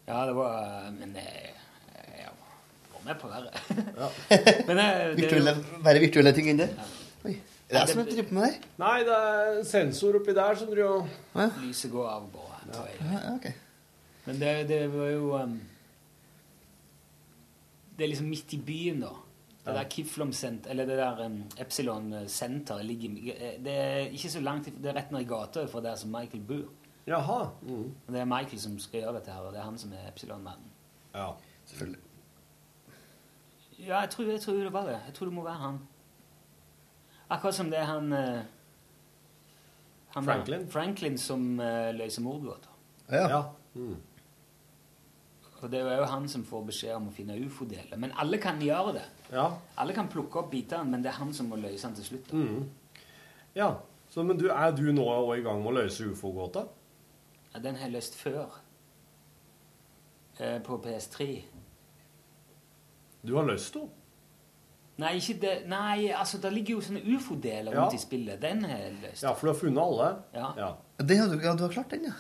Ja, 0.09 0.25
det 0.27 0.35
var 0.35 0.91
Men 0.97 1.15
jeg, 1.15 1.53
jeg 2.19 2.33
var 2.95 3.07
med 3.07 3.21
på 3.23 3.31
verre. 3.31 3.51
men 4.69 4.79
uh, 4.79 5.15
det, 5.15 5.23
Virtuelle, 5.23 5.57
være 5.87 6.03
virtuelle 6.07 6.35
ting 6.37 6.51
enn 6.53 6.63
det? 6.65 6.69
Oi. 7.27 7.37
Det 7.73 7.81
er 7.81 7.89
som 7.89 8.03
jeg 8.03 8.13
driver 8.13 8.35
med 8.37 8.45
her. 8.51 8.65
Nei, 8.83 8.97
det 9.09 9.19
er 9.19 9.61
sensor 9.65 10.19
oppi 10.19 10.35
der 10.37 10.59
som 10.61 10.69
driver 10.69 11.07
og 11.33 11.61
Lyset 11.63 11.93
går 11.93 12.09
av 12.09 12.27
og 12.27 12.33
på. 12.35 12.49
Ja. 12.73 12.83
Ja, 13.13 13.21
okay. 13.35 13.53
Men 14.27 14.41
det, 14.41 14.53
det 14.69 14.81
var 14.93 15.09
jo 15.11 15.33
um, 15.41 15.55
Det 17.97 18.05
er 18.05 18.13
liksom 18.13 18.29
midt 18.31 18.53
i 18.53 18.61
byen, 18.67 19.01
da. 19.03 19.15
Det 19.63 19.75
der 19.79 19.89
Kiflom 19.89 20.33
Center, 20.33 20.71
eller 20.71 20.87
det 20.87 20.99
der 20.99 21.25
um, 21.27 21.43
Epsilon 21.59 22.15
Center 22.29 22.83
ligger 22.83 23.09
Det 23.65 23.75
er 23.79 23.97
ikke 24.11 24.31
så 24.31 24.41
langt, 24.41 24.67
det 24.67 24.91
er 24.91 24.97
rett 24.99 25.13
ned 25.15 25.25
i 25.25 25.29
gata 25.31 25.65
fra 25.71 25.81
der 25.81 25.97
som 25.97 26.11
Michael 26.11 26.45
bor. 26.49 26.71
Jaha. 27.07 27.41
Og 28.07 28.09
det 28.09 28.21
er 28.21 28.25
Michael 28.25 28.61
som 28.61 28.79
skal 28.79 29.01
gjøre 29.01 29.15
dette 29.19 29.33
her, 29.33 29.41
og 29.41 29.53
det 29.53 29.61
er 29.61 29.65
han 29.65 29.79
som 29.79 29.93
er 29.93 30.09
Epsilon-mannen. 30.09 30.71
Ja. 31.15 31.31
Selvfølgelig. 31.67 32.01
Ja, 33.79 34.01
jeg 34.01 34.11
tror, 34.11 34.25
jeg 34.25 34.41
tror 34.41 34.55
det 34.55 34.73
var 34.73 34.87
det. 34.87 34.99
Jeg 35.07 35.15
tror 35.15 35.27
det 35.27 35.35
må 35.35 35.43
være 35.43 35.55
han. 35.55 35.79
Akkurat 37.29 37.55
som 37.55 37.71
det 37.71 37.79
er 37.79 37.89
han, 37.89 38.13
eh, 38.13 38.41
han 40.15 40.25
Franklin? 40.25 40.67
Franklin 40.71 41.19
som 41.19 41.61
eh, 41.61 41.93
løser 41.97 42.23
mordgåter. 42.23 42.73
Ja. 43.13 43.43
Mm. 43.75 43.97
Og 45.63 45.71
det 45.71 45.79
er 45.79 46.01
jo 46.01 46.11
han 46.11 46.27
som 46.29 46.43
får 46.45 46.65
beskjed 46.73 46.97
om 46.97 47.09
å 47.09 47.15
finne 47.15 47.37
ufo-deler. 47.39 47.95
Men 48.01 48.13
alle 48.19 48.41
kan 48.43 48.59
gjøre 48.63 48.97
det. 48.97 49.05
Ja. 49.31 49.47
Alle 49.79 49.95
kan 49.95 50.11
plukke 50.11 50.41
opp 50.43 50.51
bitene, 50.51 50.91
men 50.91 51.05
det 51.05 51.13
er 51.13 51.21
han 51.21 51.31
som 51.37 51.53
må 51.53 51.59
løse 51.61 51.87
den 51.87 51.95
til 52.01 52.09
slutt. 52.09 52.33
Mm. 52.35 52.65
Ja. 53.55 53.71
Så, 54.11 54.25
men 54.27 54.41
du, 54.41 54.49
er 54.53 54.75
du 54.77 54.85
nå 54.93 55.07
også 55.07 55.39
i 55.39 55.45
gang 55.47 55.63
med 55.63 55.71
å 55.71 55.77
løse 55.79 56.11
ufo-gåta? 56.11 56.67
Ja, 57.53 57.63
den 57.63 57.79
har 57.79 57.87
jeg 57.87 57.95
løst 57.95 58.19
før. 58.19 58.59
Eh, 60.41 60.59
på 60.67 60.81
PS3. 60.83 61.29
Du 63.23 63.37
har 63.39 63.47
løst 63.47 63.79
henne? 63.79 64.02
Nei, 65.03 65.13
ikke 65.19 65.39
det. 65.43 65.55
Nei, 65.71 66.11
altså, 66.15 66.39
det 66.43 66.53
ligger 66.55 66.77
jo 66.79 66.83
sånne 66.89 67.03
ufo-deler 67.17 67.73
Ja. 67.75 67.81
rundt 67.85 67.97
i 67.99 68.03
spillet. 68.03 68.41
Den 68.43 68.63
har 68.69 68.79
jeg 68.79 68.93
løst. 69.03 69.23
Ja, 69.25 69.33
for 69.35 69.49
du 69.49 69.53
har 69.53 69.59
funnet 69.61 69.83
alle? 69.83 70.11
Ja. 70.35 70.69
Det 71.03 71.19
har 71.19 71.33
du, 71.33 71.41
ja, 71.43 71.55
du 71.59 71.65
har 71.67 71.73
klart 71.75 71.91
den, 71.95 72.05
ja. 72.11 72.15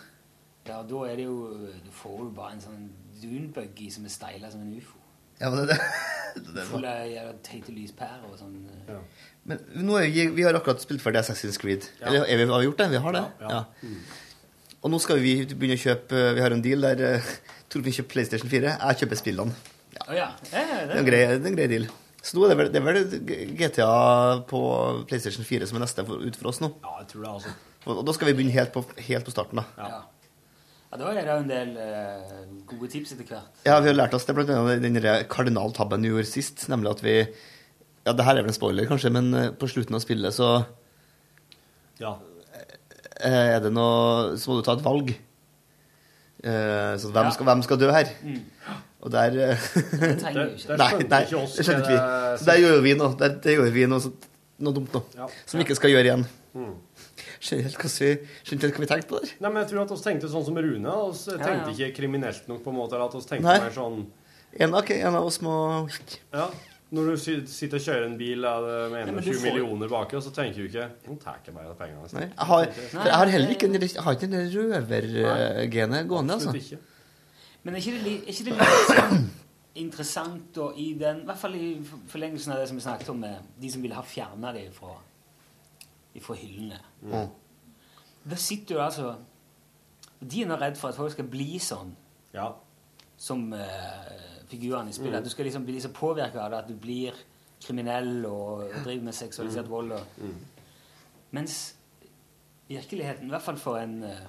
Ja, 0.67 0.81
da 0.87 1.05
er 1.11 1.17
det 1.19 1.25
jo 1.27 1.37
Du 1.83 1.91
får 1.91 2.19
jo 2.21 2.31
bare 2.37 2.53
en 2.55 2.61
sånn 2.63 2.83
dunbuggy 3.23 3.89
som 3.91 4.05
er 4.07 4.13
steila 4.15 4.51
som 4.51 4.61
en 4.63 4.75
ufo. 4.77 4.99
Ja, 5.41 5.51
men 5.51 5.67
det, 5.67 5.79
det, 6.55 6.65
Full 6.69 6.85
av 6.87 7.33
teite 7.43 7.75
lyspærer 7.75 8.27
og 8.31 8.37
sånn. 8.39 8.61
Ja. 8.89 8.99
Men 9.51 9.63
nå 9.83 9.97
er 9.99 10.11
vi, 10.11 10.27
vi 10.37 10.45
har 10.47 10.55
akkurat 10.55 10.83
spilt 10.85 11.03
ferdig 11.03 11.23
Assassin's 11.23 11.59
Creed. 11.59 11.89
Ja. 12.01 12.07
Eller 12.13 12.27
er 12.27 12.39
vi, 12.43 12.47
har 12.53 12.63
vi 12.63 12.69
gjort 12.69 12.79
det? 12.85 12.91
Vi 12.95 13.01
har 13.07 13.17
det? 13.19 13.25
Ja, 13.41 13.49
Ja. 13.49 13.57
ja. 13.57 13.89
Mm. 13.89 14.03
Og 14.83 14.91
nå 14.91 14.99
skal 14.99 15.21
vi 15.23 15.35
begynne 15.47 15.77
å 15.79 15.83
kjøpe 15.83 16.23
Vi 16.35 16.41
har 16.43 16.51
en 16.51 16.63
deal 16.63 16.83
der 16.83 17.03
uh, 17.19 17.35
Torfinn 17.71 17.95
kjøper 17.99 18.15
PlayStation 18.17 18.51
4. 18.51 18.73
Jeg 18.79 19.03
kjøper 19.03 19.21
spillene. 19.21 19.55
Ja. 19.99 20.07
ja, 20.15 20.29
ja 20.53 20.79
Det 20.89 20.97
er 20.97 20.99
en 21.03 21.07
grei, 21.07 21.21
det 21.31 21.37
er 21.43 21.51
en 21.53 21.59
grei 21.59 21.69
deal. 21.71 21.87
Så 22.23 22.37
nå 22.39 22.45
er 22.47 22.53
det 22.53 22.59
vel, 22.61 22.69
det 22.71 22.79
er 22.79 22.87
vel 22.87 23.55
GTA 23.59 23.91
på 24.47 24.59
PlayStation 25.11 25.45
4 25.47 25.67
som 25.67 25.79
er 25.81 25.83
neste 25.87 26.05
for, 26.07 26.23
ut 26.23 26.37
for 26.39 26.53
oss 26.53 26.61
nå. 26.63 26.69
Ja, 26.85 26.93
jeg 27.03 27.09
tror 27.11 27.25
det, 27.25 27.31
altså. 27.33 27.55
Og, 27.83 27.97
og 27.99 28.03
da 28.07 28.13
skal 28.15 28.29
vi 28.31 28.35
begynne 28.39 28.55
helt 28.55 28.71
på, 28.75 28.85
helt 29.09 29.27
på 29.27 29.35
starten, 29.35 29.59
da. 29.59 29.65
Ja. 29.77 30.03
ja, 30.93 31.01
da 31.01 31.09
er 31.11 31.19
det 31.19 31.33
jo 31.33 31.39
en 31.43 31.51
del 31.51 31.73
eh, 31.83 32.45
gode 32.71 32.91
tips 32.93 33.17
etter 33.17 33.27
hvert. 33.33 33.49
Ja, 33.67 33.81
vi 33.83 33.91
har 33.91 33.99
lært 33.99 34.15
oss 34.15 34.29
det 34.29 34.37
blant 34.39 34.53
annet 34.55 34.85
den 34.87 35.01
kardinaltabben 35.33 36.07
vi 36.07 36.13
gjorde 36.15 36.31
sist, 36.31 36.69
nemlig 36.71 36.93
at 36.95 37.03
vi 37.03 37.17
Ja, 38.07 38.13
det 38.19 38.25
her 38.27 38.39
er 38.39 38.43
vel 38.47 38.51
en 38.55 38.57
spoiler, 38.61 38.87
kanskje, 38.91 39.11
men 39.15 39.35
eh, 39.35 39.51
på 39.59 39.67
slutten 39.71 39.99
av 39.99 40.03
spillet 40.07 40.35
så 40.39 40.53
Ja. 42.03 42.15
eh, 43.19 43.57
er 43.57 43.61
det 43.67 43.71
noe 43.75 44.37
Så 44.39 44.51
må 44.51 44.61
du 44.61 44.63
ta 44.67 44.79
et 44.79 44.87
valg. 44.87 45.11
Eh, 46.43 46.95
så 46.99 47.11
hvem, 47.11 47.27
Ja. 47.29 47.31
skal, 47.35 47.47
hvem 47.47 47.63
skal 47.67 47.79
dø 47.79 47.91
her? 47.95 48.09
Mm. 48.23 48.41
Og 49.03 49.11
der 49.11 49.35
eh, 49.35 49.65
Det 49.75 50.13
trenger 50.23 50.45
vi 50.47 50.55
ikke. 50.61 50.77
Nei, 50.79 50.91
nei, 51.11 51.23
oss 51.41 51.57
det 51.59 51.65
skjønte 51.67 51.89
ikke 51.91 51.97
vi. 51.97 52.39
Så 52.39 52.47
der 52.53 52.61
gjør 52.63 52.81
vi 52.85 52.95
noe. 53.01 53.17
Der, 53.19 53.35
det 53.43 53.57
gjør 53.59 53.73
vi 53.75 53.87
noe, 53.91 54.13
noe 54.63 54.77
dumt 54.79 54.95
nå. 54.95 55.03
Ja. 55.19 55.27
Som 55.51 55.59
vi 55.59 55.67
ikke 55.67 55.79
skal 55.81 55.91
gjøre 55.95 56.07
igjen. 56.11 56.25
Mm. 56.55 56.75
Skjønner 57.43 57.67
helt 57.67 57.79
hva 57.83 57.91
vi, 57.91 58.87
tenkte 58.87 59.09
på 59.11 59.19
der. 59.19 59.33
Nei, 59.43 59.49
men 59.51 59.63
jeg 59.65 59.71
tror 59.73 59.83
at 59.83 59.95
vi 59.97 60.03
tenkte 60.05 60.31
sånn 60.31 60.45
som 60.47 60.59
Rune. 60.63 60.93
Vi 61.17 61.39
tenkte 61.43 61.73
ikke 61.75 61.89
kriminelt 61.97 62.47
nok, 62.51 62.61
på 62.63 62.71
en 62.71 62.79
måte. 62.79 62.95
Eller 62.95 63.09
at 63.11 63.17
vi 63.19 63.25
tenkte 63.27 63.49
Nei. 63.49 63.57
mer 63.65 63.75
sånn 63.75 64.05
En, 64.63 64.75
ok, 64.77 64.91
en 65.01 65.17
av 65.17 65.27
oss 65.27 65.41
må 65.43 65.57
Ja. 66.35 66.47
Når 66.93 67.07
du 67.09 67.21
sitter 67.49 67.79
og 67.79 67.85
kjører 67.87 68.05
en 68.05 68.19
bil 68.21 68.43
med 68.45 68.99
Ja, 69.01 69.07
men 69.09 69.23
du 69.25 69.31
21 69.31 69.39
får- 69.41 69.45
millioner 69.49 69.89
baki, 69.89 70.19
og 70.19 70.23
så 70.27 70.31
tenker 70.37 70.61
du 70.61 70.67
ikke 70.69 70.91
Nå 71.09 71.17
tar 71.23 71.39
jeg 71.47 71.55
bare 71.57 71.73
pengene. 71.79 72.05
Nei, 72.13 72.27
jeg 72.29 72.49
har, 72.51 72.67
jeg 72.93 73.15
har 73.17 73.31
heller 73.33 73.55
ikke 73.55 73.71
den, 73.73 73.81
jeg 73.89 74.05
har 74.05 74.19
ikke 74.19 74.29
den 74.29 74.51
røvergenet 74.53 76.11
gående, 76.11 76.37
altså. 76.37 76.53
Ikke. 76.53 76.79
Men 77.63 77.75
er 77.75 77.79
ikke 77.79 78.05
det, 78.05 78.13
er 78.19 78.33
ikke 78.33 78.45
det 78.49 78.57
litt 78.59 78.89
sånn 78.91 79.29
interessant 79.83 80.49
da, 80.57 80.67
i 80.77 80.93
den 81.01 81.23
I 81.23 81.27
hvert 81.31 81.41
fall 81.41 81.55
i 81.57 81.69
forlengelsen 82.11 82.53
av 82.53 82.59
det 82.61 82.69
som 82.69 82.77
vi 82.77 82.85
snakket 82.85 83.09
om 83.13 83.23
med 83.23 83.53
de 83.63 83.71
som 83.73 83.83
ville 83.85 83.97
ha 83.97 84.03
fjerna 84.05 84.51
det 84.53 84.67
fra, 84.77 84.97
fra 86.21 86.37
hyllene. 86.37 86.81
Mm. 87.07 87.31
Da 88.33 88.37
sitter 88.39 88.75
du 88.77 88.83
altså 88.85 89.15
De 90.21 90.43
er 90.43 90.51
nå 90.51 90.59
redd 90.61 90.77
for 90.79 90.93
at 90.93 90.99
folk 90.99 91.15
skal 91.15 91.31
bli 91.31 91.57
sånn 91.63 91.95
som 93.23 93.53
uh, 93.55 93.61
figurene 94.51 94.91
i 94.91 94.95
spillet. 94.95 95.15
Mm. 95.15 95.19
At 95.21 95.27
du 95.27 95.31
skal 95.31 95.47
liksom 95.47 95.65
bli 95.67 95.81
så 95.81 95.91
påvirka 95.95 96.41
av 96.43 96.51
det 96.53 96.59
at 96.59 96.69
du 96.71 96.75
blir 96.79 97.17
kriminell 97.63 98.25
og 98.27 98.65
driver 98.85 99.05
med 99.09 99.15
seksualisert 99.15 99.67
Mm. 99.67 99.71
vold. 99.71 99.93
Og, 99.93 100.07
Mm. 100.19 100.39
Mens 101.31 101.75
virkeligheten, 102.69 103.27
i 103.27 103.31
hvert 103.31 103.43
fall 103.43 103.57
for 103.57 103.77
en 103.79 104.03
eh, 104.05 104.27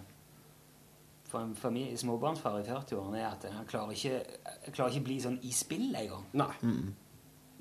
for 1.33 1.41
en 1.41 1.55
familie, 1.57 1.97
småbarnsfar 1.97 2.59
i 2.61 2.65
40-årene, 2.67 3.21
er 3.23 3.31
at 3.31 3.47
han 3.49 3.65
klarer 3.69 3.95
ikke, 3.95 4.19
klarer 4.69 4.93
ikke 4.93 5.07
bli 5.07 5.15
sånn 5.23 5.39
i 5.41 5.53
spill 5.55 5.87
engang. 5.97 6.27
Nei. 6.37 6.51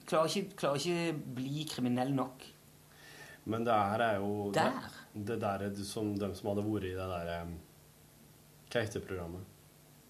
Klarer 0.09 0.29
ikke, 0.29 0.59
klarer 0.61 0.83
ikke 0.83 1.31
bli 1.39 1.65
kriminell 1.71 2.13
nok. 2.17 2.45
Men 3.49 3.65
det 3.67 3.75
her 3.75 4.05
er 4.05 4.19
jo 4.21 4.51
Der? 4.55 4.99
Det 5.13 5.39
der 5.41 5.65
er 5.67 5.81
som 5.85 6.13
de 6.19 6.29
som 6.39 6.53
hadde 6.53 6.63
vært 6.67 6.85
i 6.87 6.93
det 6.95 7.07
der 7.11 7.33
Hva 8.71 8.85
heter 8.85 9.03
programmet? 9.05 9.49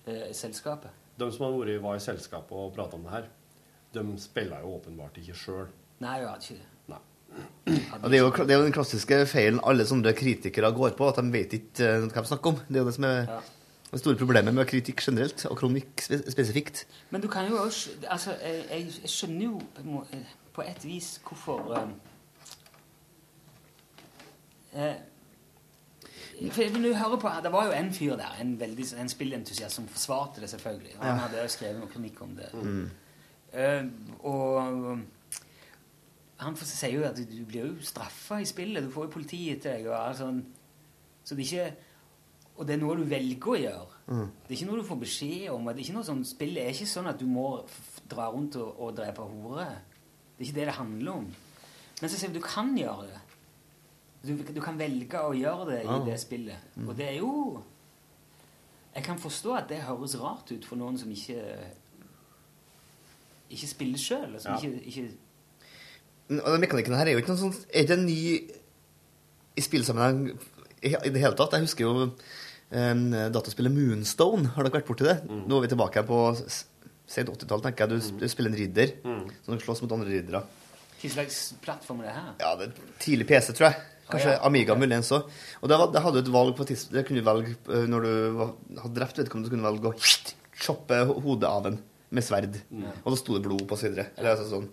Eh, 0.05 0.29
selskapet. 0.37 0.91
De 1.19 1.31
som 1.33 1.47
hadde 1.47 1.63
vært, 1.63 1.83
var 1.87 1.97
i 1.97 2.03
selskapet 2.03 2.59
og 2.59 2.75
prata 2.75 2.99
om 2.99 3.07
det 3.07 3.15
her, 3.15 3.31
de 3.95 4.05
spiller 4.21 4.61
jo 4.67 4.77
åpenbart 4.77 5.23
ikke 5.23 5.39
sjøl. 5.39 5.73
Nei, 6.03 6.19
jeg 6.19 6.29
hadde 6.29 6.47
ikke 6.49 6.61
det. 6.61 6.72
Og 8.03 8.11
det, 8.11 8.19
er 8.19 8.23
jo, 8.23 8.31
det 8.31 8.51
er 8.51 8.59
jo 8.59 8.67
den 8.67 8.75
klassiske 8.75 9.19
feilen 9.31 9.61
alle 9.69 9.87
sånne 9.87 10.13
kritikere 10.19 10.73
går 10.75 10.97
på, 10.99 11.09
at 11.09 11.21
de 11.21 11.33
vet 11.35 11.53
ikke 11.59 11.87
eh, 11.87 12.07
hva 12.09 12.25
de 12.25 12.31
snakker 12.31 12.53
om. 12.53 12.63
Det 12.69 12.81
er 12.81 12.83
jo 12.83 12.89
det 12.89 12.97
som 12.97 13.07
er 13.07 13.29
det 13.93 14.01
store 14.01 14.17
problemet 14.17 14.57
med 14.57 14.67
kritikk 14.67 15.03
generelt, 15.05 15.45
og 15.51 15.59
kronikk 15.61 16.03
spe 16.03 16.19
spesifikt. 16.33 16.87
Men 17.11 17.23
du 17.23 17.29
kan 17.29 17.49
jo 17.51 17.61
også 17.61 17.91
Altså, 18.09 18.35
jeg, 18.43 18.65
jeg, 18.71 19.11
skjønner 19.11 19.45
jo 19.45 19.61
på, 19.77 20.05
eh, 20.17 20.35
på 20.57 20.67
et 20.67 20.85
vis 20.89 21.15
hvorfor 21.29 21.77
eh, 24.73 25.01
for 26.51 26.63
du 26.75 26.95
hører 26.95 27.17
på, 27.21 27.31
Det 27.43 27.53
var 27.53 27.67
jo 27.67 27.73
en 27.73 27.93
fyr 27.95 28.17
der, 28.17 28.37
en, 28.41 28.61
veldig, 28.61 28.87
en 28.99 29.09
spillentusiast, 29.09 29.75
som 29.75 29.89
forsvarte 29.89 30.41
det, 30.41 30.51
selvfølgelig. 30.51 30.97
Han 30.99 31.09
Ja. 31.09 31.15
hadde 31.15 31.49
skrevet 31.49 31.79
noe 31.79 31.89
kronikk 31.89 32.23
om 32.23 32.37
det. 32.37 32.49
Mm. 32.55 32.91
Uh, 33.53 33.85
og 34.27 34.99
han 36.43 36.57
sier 36.57 36.93
jo 36.97 37.05
at 37.09 37.17
du, 37.17 37.25
du 37.29 37.45
blir 37.49 37.67
jo 37.71 37.87
straffa 37.87 38.41
i 38.43 38.47
spillet. 38.49 38.85
Du 38.85 38.91
får 38.95 39.09
jo 39.09 39.15
politiet 39.17 39.63
til 39.63 39.73
deg. 39.79 39.87
Og, 39.91 39.97
alt 39.99 40.19
sånn. 40.21 40.43
så 41.25 41.35
det 41.39 41.45
er 41.45 41.51
ikke, 41.51 41.89
og 42.59 42.67
det 42.69 42.75
er 42.75 42.81
noe 42.83 42.97
du 42.99 43.05
velger 43.09 43.49
å 43.53 43.57
gjøre. 43.61 43.99
Mm. 44.13 44.29
Det 44.43 44.51
er 44.51 44.57
ikke 44.59 44.69
noe 44.71 44.81
du 44.83 44.89
får 44.89 45.01
beskjed 45.05 45.49
om. 45.55 45.65
Det 45.71 45.75
er 45.79 45.85
ikke 45.87 45.97
noe 45.99 46.09
sånn, 46.11 46.23
spillet 46.27 46.63
er 46.67 46.75
ikke 46.75 46.91
sånn 46.93 47.11
at 47.13 47.19
du 47.23 47.27
må 47.31 47.47
dra 48.11 48.27
rundt 48.35 48.57
og, 48.61 48.75
og 48.83 48.95
drepe 48.99 49.25
horer. 49.25 49.77
Det 50.37 50.43
er 50.43 50.49
ikke 50.49 50.59
det 50.61 50.67
det 50.71 50.79
handler 50.79 51.13
om. 51.23 51.29
Men 52.01 52.11
så 52.11 52.17
sier 52.19 52.33
vi 52.33 52.41
du 52.41 52.45
kan 52.45 52.73
gjøre 52.77 53.07
det. 53.13 53.21
Du, 54.23 54.33
du 54.55 54.61
kan 54.63 54.77
velge 54.79 55.19
å 55.19 55.33
gjøre 55.35 55.65
det 55.73 55.81
Ah. 55.87 55.97
i 56.01 56.11
det 56.11 56.19
spillet. 56.23 56.69
Mm. 56.77 56.89
Og 56.89 56.97
det 56.99 57.09
er 57.09 57.17
jo 57.21 57.63
Jeg 58.95 59.05
kan 59.07 59.19
forstå 59.19 59.55
at 59.57 59.69
det 59.71 59.79
høres 59.87 60.19
rart 60.21 60.51
ut 60.53 60.65
for 60.69 60.77
noen 60.77 60.99
som 61.01 61.09
ikke 61.11 61.39
ikke 63.53 63.69
spiller 63.69 63.99
sjøl. 64.01 64.35
Som 64.41 64.53
Ja. 64.53 64.59
ikke, 64.59 64.85
ikke 64.85 65.11
Og 66.41 66.55
den 66.55 66.63
mekanikken 66.65 66.95
her 66.97 67.07
er 67.11 67.13
jo 67.17 67.21
ikke 67.23 67.35
noe 67.35 67.43
sånn 67.43 67.57
Er 67.75 67.85
det 67.89 67.97
en 67.99 68.07
ny 68.07 68.19
i 69.59 69.61
spillsammenheng 69.65 70.31
i 70.83 70.95
det 71.13 71.21
hele 71.23 71.37
tatt? 71.39 71.53
Jeg 71.59 71.67
husker 71.67 71.85
jo 71.85 71.93
um, 72.09 73.03
dataspillet 73.35 73.75
Moonstone. 73.75 74.49
Har 74.57 74.65
dere 74.67 74.79
vært 74.81 74.89
borti 74.89 75.05
det? 75.07 75.19
Nå 75.29 75.59
er 75.59 75.67
vi 75.67 75.71
tilbake 75.75 76.01
her 76.01 76.07
på 76.09 76.21
sent 76.41 77.29
80-tall, 77.29 77.61
tenker 77.67 77.85
jeg. 77.85 77.93
Du, 77.93 77.97
s- 78.01 78.13
du 78.23 78.27
spiller 78.33 78.53
en 78.55 78.59
ridder 78.59 78.95
som 79.45 79.59
slåss 79.61 79.83
mot 79.85 79.93
andre 79.99 80.09
riddere. 80.15 80.41
Hva 81.03 81.11
slags 81.17 81.39
plattform 81.63 82.01
er 82.05 82.09
det 82.09 82.15
her? 82.17 82.31
Ja, 82.41 82.53
det 82.61 82.69
er 82.71 82.93
tidlig 83.03 83.27
PC, 83.29 83.53
tror 83.59 83.69
jeg. 83.71 83.81
Kanskje 84.13 84.33
Ah, 84.33 84.37
ja. 84.39 84.41
Amiga 84.49 84.75
muligens 84.79 85.11
òg. 85.15 85.29
Og 85.63 85.69
det, 85.71 85.77
var, 85.81 85.91
det 85.95 86.03
hadde 86.05 86.21
du 86.21 86.27
et 86.27 86.33
valg 86.35 86.57
på 86.59 86.67
tids... 86.69 86.87
Det 86.93 87.03
kunne 87.09 87.23
du 87.23 87.27
velge 87.27 87.55
eh, 87.75 87.87
når 87.91 88.07
du 88.07 88.13
var, 88.39 88.51
hadde 88.85 88.97
drept 88.99 89.19
vedkommende, 89.23 89.49
så 89.49 89.53
kunne 89.55 89.65
du 89.65 89.69
velge 89.69 89.93
å 89.93 90.65
choppe 90.67 90.99
hodet 91.27 91.49
av 91.49 91.69
en 91.71 91.79
med 92.13 92.27
sverd. 92.27 92.59
Og 93.05 93.07
da 93.15 93.17
sto 93.19 93.35
det 93.39 93.45
blod 93.47 93.63
på, 93.67 93.73
og 93.77 93.81
så 93.81 93.89
videre. 93.89 94.11
Eller 94.21 94.35
altså 94.35 94.49
sånn 94.51 94.67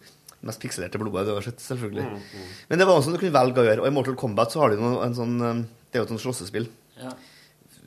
mest 0.47 0.61
pikselerte 0.61 0.99
blodet 1.01 1.25
du 1.27 1.33
har 1.35 1.45
sett, 1.45 1.59
selvfølgelig. 1.63 2.05
Mm, 2.05 2.19
mm. 2.19 2.51
Men 2.69 2.79
det 2.81 2.87
var 2.87 2.99
også 2.99 3.11
noe 3.11 3.19
du 3.19 3.23
kunne 3.25 3.35
velge 3.35 3.61
å 3.63 3.65
gjøre. 3.67 3.83
Og 3.83 3.89
i 3.89 3.95
Mortal 3.95 4.15
Kombat 4.19 4.53
så 4.55 4.61
har 4.63 4.71
du 4.73 4.79
noe, 4.81 5.01
en 5.05 5.17
sånn 5.17 5.35
eh, 5.43 5.63
Det 5.89 5.97
er 5.99 6.03
jo 6.03 6.07
et 6.07 6.13
sånt 6.13 6.23
slåssespill. 6.23 6.69
Ja. 7.01 7.11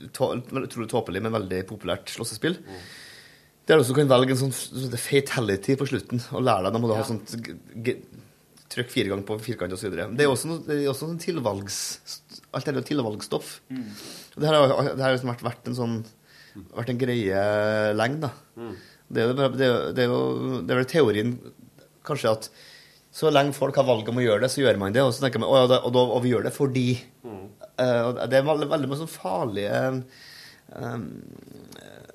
Utrolig 0.02 0.88
tåpelig, 0.90 1.22
men 1.22 1.34
veldig 1.34 1.62
populært 1.68 2.10
slåssespill. 2.12 2.58
Der 3.68 3.78
du 3.78 3.84
også 3.84 3.94
kan 3.94 4.10
velge 4.10 4.34
en 4.34 4.40
sånn 4.40 4.54
sånn 4.56 4.96
fatality 4.98 5.76
på 5.78 5.86
slutten 5.86 6.22
og 6.34 6.42
lære 6.42 6.66
deg. 6.66 6.74
Da 6.74 6.80
må 6.82 6.90
du 6.90 6.96
ha 6.98 7.04
sånt 7.06 7.36
trykk 8.72 8.88
fire 8.90 9.12
ganger 9.12 9.26
på 9.28 9.36
firkant 9.44 9.74
osv. 9.76 9.92
Det 10.16 10.24
er 10.24 10.30
også, 10.32 10.48
noe, 10.48 10.62
det 10.66 10.78
er 10.80 10.90
også 10.90 11.10
tilvalgs... 11.22 11.76
Alt 12.56 12.68
er 12.68 12.78
jo 12.80 12.84
tilvalgsstoff. 12.88 13.58
Mm. 13.72 13.84
Det 14.36 14.48
her 14.48 14.56
har, 14.58 14.88
det 14.96 15.04
har 15.04 15.14
liksom 15.14 15.30
vært, 15.32 15.44
vært 15.44 15.68
en 15.70 15.76
sånn 15.78 15.96
vært 16.72 16.90
en 16.92 17.00
greie 17.00 17.42
lenge, 17.96 18.26
da. 18.26 18.32
Det 19.12 19.22
er 19.22 19.28
jo 19.28 19.34
det 19.36 19.44
er 19.44 19.70
jo- 19.70 19.92
det 19.92 20.02
er 20.02 20.08
jo 20.10 20.20
det 20.64 20.72
er 20.72 20.78
vel 20.80 20.88
teorien 20.88 21.32
kanskje 22.06 22.34
at 22.36 22.50
så 23.12 23.28
lenge 23.28 23.52
folk 23.52 23.76
har 23.76 23.84
valget 23.84 24.08
om 24.08 24.20
å 24.20 24.24
gjøre 24.24 24.46
det, 24.46 24.52
så 24.54 24.62
gjør 24.62 24.78
man 24.80 24.94
det. 24.94 25.02
Og 25.04 25.12
så 25.12 25.26
tenker 25.26 25.42
man, 25.42 25.50
og, 25.52 25.58
ja, 25.60 25.66
da- 25.74 25.82
og, 25.84 25.92
da, 25.92 26.04
og 26.16 26.22
vi 26.24 26.30
gjør 26.32 26.46
det 26.46 26.54
fordi 26.56 26.86
mm. 27.26 27.42
uh, 27.76 28.22
Det 28.24 28.38
er 28.38 28.46
veldig, 28.46 28.68
veldig 28.70 28.88
mye 28.88 29.00
sånn 29.02 29.10
farlige 29.12 29.82
um, 30.72 31.04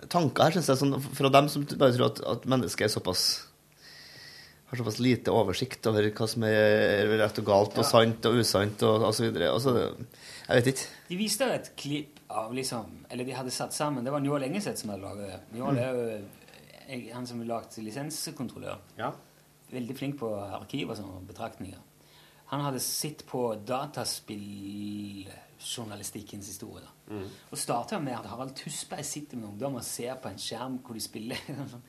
tanker 0.10 0.48
her, 0.48 0.56
syns 0.58 0.72
jeg. 0.74 0.80
Sånn, 0.82 0.98
fra 1.20 1.32
dem 1.38 1.52
som 1.54 1.68
bare 1.76 1.94
tror 1.94 2.10
at, 2.10 2.24
at 2.34 2.50
mennesket 2.50 2.88
er 2.88 2.96
såpass 2.96 3.28
har 4.68 4.82
såpass 4.82 4.98
lite 5.00 5.32
oversikt 5.32 5.86
over 5.88 6.10
hva 6.12 6.26
som 6.28 6.44
er 6.44 7.08
rett 7.22 7.38
og 7.40 7.46
galt 7.48 7.78
og 7.78 7.86
Ja. 7.86 7.88
sant 7.88 8.26
og 8.28 8.42
usant 8.42 8.82
og, 8.84 9.06
osv. 9.08 9.30
Altså, 9.48 9.76
jeg 10.50 10.58
vet 10.58 10.68
ikke. 10.74 10.88
De 11.08 11.20
viste 11.22 11.48
et 11.54 11.70
klipp 11.80 12.20
av 12.28 12.52
liksom 12.52 13.06
Eller 13.10 13.24
de 13.24 13.32
hadde 13.32 13.52
satt 13.56 13.72
sammen 13.72 14.04
Det 14.04 14.12
var 14.12 14.20
Njål 14.20 14.44
Engeseth 14.50 14.82
som 14.82 14.90
hadde 14.92 15.06
laget 15.06 15.30
det. 15.32 15.40
Njål 15.56 15.78
er 15.80 15.94
jo 15.94 17.14
han 17.14 17.28
som 17.28 17.40
har 17.40 17.48
lagd 17.48 17.78
lisenskontrollør. 17.84 18.82
Veldig 19.72 19.96
flink 20.00 20.16
på 20.22 20.28
arkiv 20.40 20.90
og 20.94 20.98
sånne 21.00 21.26
betraktninger. 21.28 21.80
Han 22.48 22.62
hadde 22.64 22.80
sett 22.80 23.26
på 23.28 23.42
dataspilljournalistikkens 23.68 26.48
historie. 26.48 26.84
da. 26.86 26.90
Og 27.52 27.58
starta 27.60 28.00
med 28.00 28.14
at 28.16 28.26
Harald 28.32 28.54
Tusberg 28.56 29.04
sitter 29.06 29.38
med 29.38 29.48
ungdom 29.50 29.76
og 29.76 29.84
ser 29.84 30.16
på 30.16 30.28
en 30.32 30.40
skjerm 30.40 30.78
hvor 30.84 30.94
de 30.96 31.02
spiller 31.04 31.38
sånn 31.72 31.84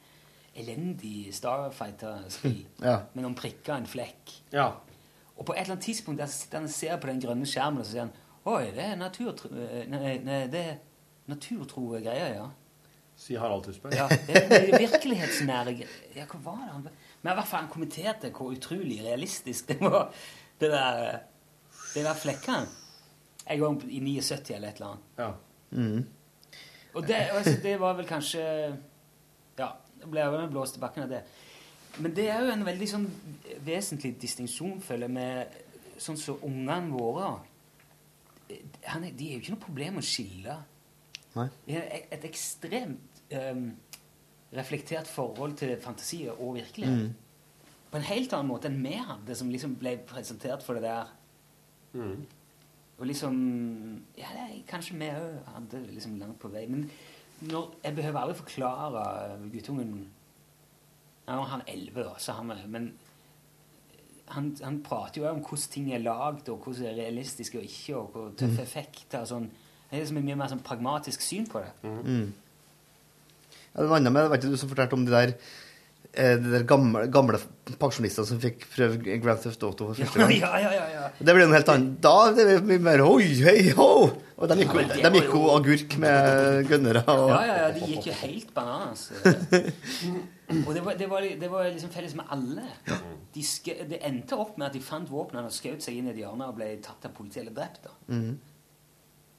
elendig 0.58 1.30
Starfighter-spill 1.36 2.64
Ja. 2.88 2.96
med 3.14 3.22
noen 3.22 3.34
prikker 3.38 3.72
og 3.76 3.80
en 3.84 3.90
flekk. 3.90 4.32
Ja. 4.54 4.72
Og 5.38 5.46
på 5.46 5.52
et 5.54 5.60
eller 5.62 5.74
annet 5.76 5.86
tidspunkt 5.86 6.18
der 6.18 6.26
sitter 6.32 6.58
han 6.58 6.66
og 6.66 6.72
ser 6.74 6.96
på 6.98 7.06
den 7.12 7.20
grønne 7.22 7.46
skjermen 7.46 7.80
og 7.82 7.86
så 7.86 7.92
sier 7.94 8.04
han 8.08 8.16
Oi, 8.48 8.70
det 8.72 8.84
er 8.88 8.96
naturtro... 8.96 9.48
Nei, 9.52 10.14
nei, 10.24 10.46
det 10.48 10.60
er 10.72 10.76
naturtro 11.28 11.82
greier, 12.00 12.32
ja. 12.38 12.46
Sier 13.18 13.40
Harald 13.42 13.64
Tusberg. 13.66 13.92
Ja, 13.98 14.06
det 14.08 14.54
er 14.54 14.78
virkelighetsnære. 14.78 15.74
Ja, 16.16 16.24
hva 16.30 16.38
var 16.46 16.56
det 16.62 16.70
han 16.72 16.86
Men 17.28 17.34
i 17.34 17.40
hvert 17.42 17.48
fall 17.50 17.60
han 17.60 17.68
kommenterte 17.68 18.30
hvor 18.32 18.54
utrolig 18.56 19.02
realistisk 19.04 19.68
det 19.68 19.82
var, 19.82 20.06
det 20.60 20.70
der, 20.72 21.18
det 21.92 22.04
der 22.06 22.14
flekkene. 22.16 22.68
En 23.48 23.60
gang 23.60 23.82
i 23.84 24.00
79 24.00 24.54
eller 24.56 24.68
et 24.68 24.80
eller 24.80 24.86
annet. 24.86 25.10
Ja. 25.18 25.26
Mm. 25.70 26.06
Og 26.94 27.04
det, 27.08 27.18
altså, 27.36 27.52
det 27.62 27.74
var 27.80 27.98
vel 27.98 28.06
kanskje 28.08 28.44
Ja, 29.58 29.68
det 30.00 30.08
ble 30.08 30.24
jo 30.24 30.46
blåst 30.54 30.78
i 30.78 30.80
bakken 30.80 31.04
av 31.04 31.12
det. 31.12 31.20
Men 31.98 32.16
det 32.16 32.30
er 32.30 32.40
jo 32.46 32.54
en 32.54 32.64
veldig 32.64 32.88
sånn 32.88 33.04
vesentlig 33.66 34.14
distinksjon, 34.22 34.80
føler 34.80 35.08
jeg, 35.08 35.16
med 35.18 36.00
sånn 36.00 36.16
som 36.16 36.40
ungene 36.48 36.94
våre 36.94 37.34
han 38.88 39.04
er, 39.04 39.12
De 39.12 39.28
er 39.28 39.36
jo 39.36 39.42
ikke 39.42 39.52
noe 39.58 39.66
problem 39.66 40.00
å 40.00 40.06
skille. 40.08 40.56
Nei. 41.36 41.48
Et, 41.68 42.08
et 42.16 42.24
ekstremt 42.24 43.20
ehm, 43.36 43.74
reflektert 44.56 45.06
forhold 45.06 45.56
til 45.60 45.76
fantasi 45.80 46.28
og 46.38 46.54
virkelighet. 46.56 47.08
Mm. 47.08 47.14
På 47.90 47.96
en 47.96 48.02
helt 48.08 48.32
annen 48.32 48.48
måte 48.48 48.68
enn 48.68 48.82
vi 48.84 48.96
hadde, 48.96 49.34
som 49.36 49.50
liksom 49.52 49.76
ble 49.80 49.96
presentert 50.08 50.62
for 50.64 50.74
det 50.74 50.82
der. 50.82 51.14
Og 52.98 53.06
liksom 53.06 53.34
Ja, 54.18 54.26
det 54.34 54.64
kanskje 54.68 54.98
vi 54.98 55.08
òg 55.08 55.38
hadde 55.54 55.82
liksom 55.94 56.18
langt 56.18 56.38
på 56.40 56.48
vei. 56.52 56.66
Men 56.66 56.90
når, 57.40 57.74
jeg 57.84 57.94
behøver 57.94 58.20
aldri 58.20 58.38
forklare 58.42 59.02
guttungen 59.52 60.08
Nå 61.28 61.34
er 61.42 61.50
han 61.52 61.62
elleve, 61.68 62.04
da, 62.04 62.14
så 62.18 62.32
han 62.32 62.52
Men 62.66 62.92
han, 64.28 64.56
han 64.64 64.82
prater 64.82 65.20
jo 65.22 65.28
om 65.28 65.40
hvordan 65.40 65.70
ting 65.70 65.92
er 65.92 65.98
lagd, 65.98 66.48
og 66.48 66.58
hvordan 66.58 66.82
det 66.82 66.90
er 66.90 67.02
realistisk 67.04 67.54
og 67.54 67.62
ikke, 67.62 67.96
og 67.96 68.10
hvor 68.12 68.30
tøffe 68.36 68.56
Mm. 68.60 68.62
effekter 68.62 69.20
og 69.20 69.28
sånn. 69.28 69.50
Det 69.90 69.96
er 69.96 70.00
liksom 70.00 70.16
et 70.18 70.24
mye 70.24 70.36
mer 70.36 70.48
sånn 70.48 70.62
pragmatisk 70.64 71.20
syn 71.20 71.46
på 71.48 71.62
det. 71.64 71.70
Mm. 72.04 72.32
Det 73.78 73.88
var 73.90 74.04
med, 74.04 74.28
vet 74.34 74.44
du, 74.44 74.50
du 74.52 74.58
som 74.60 74.70
fortalte 74.70 74.96
om 74.98 75.04
de 75.06 75.12
der, 75.14 75.32
eh, 76.12 76.36
de 76.42 76.52
der 76.56 76.64
gamle, 76.68 77.04
gamle 77.14 77.40
pensjonistene 77.78 78.26
som 78.26 78.40
fikk 78.42 78.64
prøve 78.72 79.18
Grand 79.22 79.40
Theft 79.42 79.62
Auto 79.62 79.90
for 79.90 79.98
første 80.00 80.18
gang. 80.18 80.32
Ja, 80.34 80.50
ja, 80.62 80.72
ja, 80.74 80.86
ja. 80.94 81.04
Det 81.18 81.34
ble 81.34 81.46
noe 81.46 81.58
helt 81.58 81.70
annet. 81.74 82.00
Da 82.04 82.16
det 82.34 82.46
ble 82.48 82.56
mye 82.72 82.84
mer 82.88 83.04
hoi, 83.06 83.28
hei, 83.46 83.70
ho! 83.78 83.90
Og 84.38 84.50
de 84.50 84.58
gikk, 84.60 84.74
Ja, 85.00 85.10
de 85.10 85.22
gikk 85.22 85.32
jo 85.34 85.44
agurk 85.54 85.96
med 85.98 86.68
gønnere. 86.70 87.04
Og, 87.10 87.30
Ja, 87.32 87.38
ja, 87.46 87.56
ja, 87.64 87.70
de 87.74 87.86
gikk 87.92 88.10
jo 88.10 88.18
helt 88.20 88.52
bananas. 88.54 89.08
Og 90.66 90.70
det 90.72 90.80
var, 90.80 90.94
det 90.96 91.08
var, 91.10 91.24
det 91.40 91.48
var 91.52 91.66
liksom 91.68 91.90
felles 91.92 92.14
med 92.16 92.30
alle. 92.32 92.62
De 93.34 93.42
det 93.90 93.98
endte 94.06 94.38
opp 94.40 94.54
med 94.56 94.70
at 94.70 94.76
de 94.78 94.80
fant 94.80 95.10
våpnene 95.10 95.50
og 95.50 95.52
skjøt 95.52 95.84
seg 95.84 95.98
inn 95.98 96.08
i 96.08 96.14
et 96.14 96.22
hjørne 96.22 96.46
og 96.48 96.56
ble 96.56 96.70
tatt 96.84 97.04
av 97.04 97.12
politiet 97.16 97.42
eller 97.44 97.56
drept. 97.58 97.90
Mhm. 98.08 98.38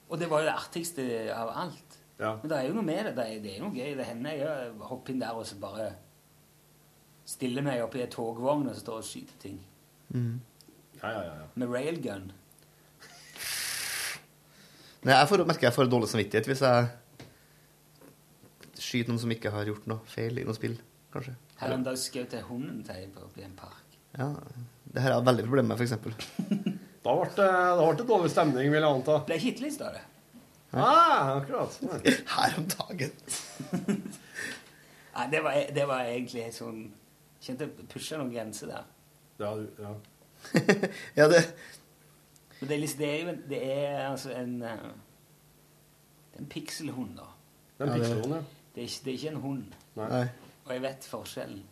Og 0.10 0.18
det 0.18 0.30
var 0.30 0.42
jo 0.42 0.50
det 0.50 0.54
artigste 0.58 1.04
av 1.34 1.52
alt. 1.64 1.99
Ja. 2.20 2.34
Men 2.42 2.52
det 2.52 2.58
er 2.58 2.68
jo 2.68 2.76
noe 2.76 2.86
med 2.86 3.06
det. 3.08 3.16
Det 3.16 3.26
er, 3.26 3.40
det 3.44 3.56
er 3.56 3.64
noe 3.64 3.76
gøy. 3.76 3.94
Det 3.96 4.08
hender 4.10 4.38
jeg 4.42 4.72
hopper 4.90 5.14
inn 5.14 5.24
der 5.24 5.40
og 5.40 5.48
så 5.48 5.58
bare 5.62 5.90
stiller 7.30 7.64
meg 7.66 7.84
opp 7.84 7.96
i 7.96 8.04
en 8.04 8.12
togvogn 8.12 8.68
og 8.68 8.76
så 8.76 8.84
står 8.84 9.02
og 9.02 9.08
skyter 9.08 9.42
ting. 9.42 9.60
Mm. 10.10 10.40
Ja, 11.00 11.12
ja, 11.14 11.22
ja, 11.24 11.36
ja. 11.44 11.48
Med 11.56 11.72
railgun. 11.72 12.32
Nei, 15.00 15.14
jeg 15.16 15.30
får, 15.32 15.46
merker 15.48 15.70
jeg 15.70 15.76
får 15.78 15.88
dårlig 15.88 16.10
samvittighet 16.12 16.50
hvis 16.50 16.64
jeg 16.66 16.90
skyter 18.80 19.14
noen 19.14 19.22
som 19.22 19.32
ikke 19.32 19.54
har 19.54 19.70
gjort 19.70 19.86
noe 19.88 20.04
feil 20.10 20.42
i 20.42 20.44
noe 20.48 20.58
spill, 20.58 20.76
kanskje. 21.14 21.38
Her 21.62 21.76
en 21.76 21.86
dag 21.86 22.00
skjøt 22.00 22.36
jeg 22.36 22.48
hunden 22.50 22.82
til 22.88 23.08
på 23.16 23.24
oppi 23.30 23.46
en 23.46 23.56
park. 23.56 23.96
Ja, 24.18 24.34
det 24.90 25.04
her 25.04 25.14
har 25.14 25.22
jeg 25.22 25.30
veldig 25.30 25.46
problem 25.48 25.72
med, 25.72 25.84
eksempel. 25.88 26.16
Da 27.00 27.14
ble 27.16 27.30
det, 27.32 27.46
det 27.96 28.06
dårlig 28.10 28.30
stemning, 28.34 28.66
vil 28.74 28.84
jeg 28.84 28.84
anta. 28.92 29.22
Ble 29.24 29.38
hitlista, 29.40 29.88
det. 29.96 30.02
Ah, 30.74 31.38
akkurat. 31.40 31.80
Her 32.36 32.58
om 32.60 32.68
dagen. 32.70 33.12
Nei, 35.16 35.26
det 35.32 35.42
var, 35.44 35.56
det 35.76 35.86
var 35.90 36.06
egentlig 36.06 36.46
sånn 36.56 36.84
Kjente 37.42 37.66
jeg 37.70 37.88
pusha 37.90 38.18
noen 38.20 38.30
grenser 38.34 38.68
der. 38.70 38.86
Ja, 39.40 39.54
du- 39.56 39.82
ja. 39.82 39.94
Ja, 41.20 41.28
det 41.32 41.40
Men 42.60 42.68
det 42.70 42.76
er, 42.76 42.80
liksom, 42.84 43.00
det 43.00 43.10
er 43.10 43.20
jo 43.24 43.36
det 43.50 43.60
er 43.72 44.02
altså 44.10 44.32
en 44.36 44.54
eh, 44.68 44.86
Det 46.34 46.36
er 46.38 46.44
en 46.44 46.50
pikselhund, 46.52 47.14
da. 47.18 47.28
Det 47.78 47.86
er 47.88 47.92
en 47.94 48.00
pikselhund, 48.02 48.34
ja. 48.36 48.42
Det 48.76 48.84
er, 48.84 48.88
ikke, 48.88 49.02
det 49.06 49.12
er 49.12 49.18
ikke 49.18 49.30
en 49.34 49.42
hund. 49.44 49.64
Nei. 49.96 50.26
Og 50.66 50.74
jeg 50.76 50.82
vet 50.84 51.08
forskjellen. 51.10 51.64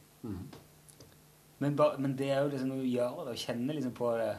Men, 1.60 1.76
ba, 1.78 1.92
men 2.00 2.16
det 2.18 2.32
er 2.32 2.42
jo 2.44 2.50
liksom 2.52 2.70
når 2.72 2.82
du 2.82 2.88
gjør 2.90 3.20
det 3.28 3.34
og 3.36 3.42
kjenner 3.44 3.78
liksom 3.78 3.94
på 3.98 4.10
det 4.18 4.32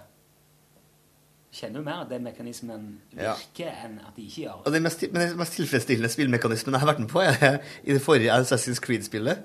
Kjenner 1.55 1.81
du 1.81 1.85
mer 1.87 2.03
at 2.05 2.11
den 2.13 2.23
mekanismen 2.27 2.83
Ja. 3.17 3.33
virker, 3.39 3.71
enn 3.87 3.99
at 4.05 4.15
de 4.17 4.27
ikke 4.29 4.43
gjør 4.45 4.57
Og 4.61 4.65
det? 4.69 4.73
den 4.75 4.83
mest, 4.85 5.03
men 5.13 5.23
den 5.31 5.39
mest 5.41 5.55
tilfredsstillende 5.57 6.11
spillmekanismen 6.13 6.75
jeg 6.77 6.81
har 6.83 6.91
vært 6.93 7.01
med 7.01 7.09
på, 7.09 7.23
er 7.25 7.61
i 7.85 7.93
det 7.97 8.03
forrige 8.05 8.35
Assassin's 8.35 8.81
Creed-spillet. 8.85 9.39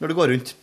Når 0.00 0.08
du 0.08 0.14
går 0.14 0.30
rundt, 0.30 0.54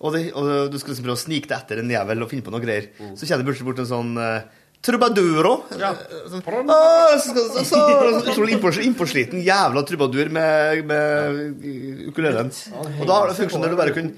og, 0.00 0.12
det, 0.16 0.32
og 0.34 0.70
du 0.72 0.78
skal 0.80 0.94
liksom 0.94 1.04
prøve 1.06 1.14
å 1.18 1.22
snike 1.22 1.46
deg 1.46 1.58
etter 1.60 1.78
en 1.84 1.90
jævel 1.94 2.22
og 2.24 2.30
finne 2.32 2.42
på 2.42 2.50
noe 2.50 2.60
greier, 2.64 2.90
så 3.14 3.22
kjenner 3.28 3.44
du 3.44 3.50
plutselig 3.52 3.68
bort 3.70 3.78
en 3.84 3.88
sånn 3.90 4.10
uh, 4.18 4.40
trubaduro. 4.82 5.54
Ja. 5.78 5.92
Sånn, 6.32 6.42
«Åh, 6.42 7.14
så, 7.20 7.34
så, 7.36 7.46
så, 7.62 7.64
så, 7.70 8.32
utrolig 8.32 8.56
innpås- 8.58 8.80
innpåsliten 8.82 9.44
jævla 9.46 9.84
trubadur 9.86 10.32
med, 10.32 10.82
med 10.90 11.64
ukulelen. 12.10 12.50
Og 12.98 13.06
da 13.06 13.18
har 13.20 13.28
det 13.30 13.38
funksjonen 13.44 13.68
der 13.68 13.76
du 13.76 13.80
bare 13.84 13.94
kunne 13.94 14.16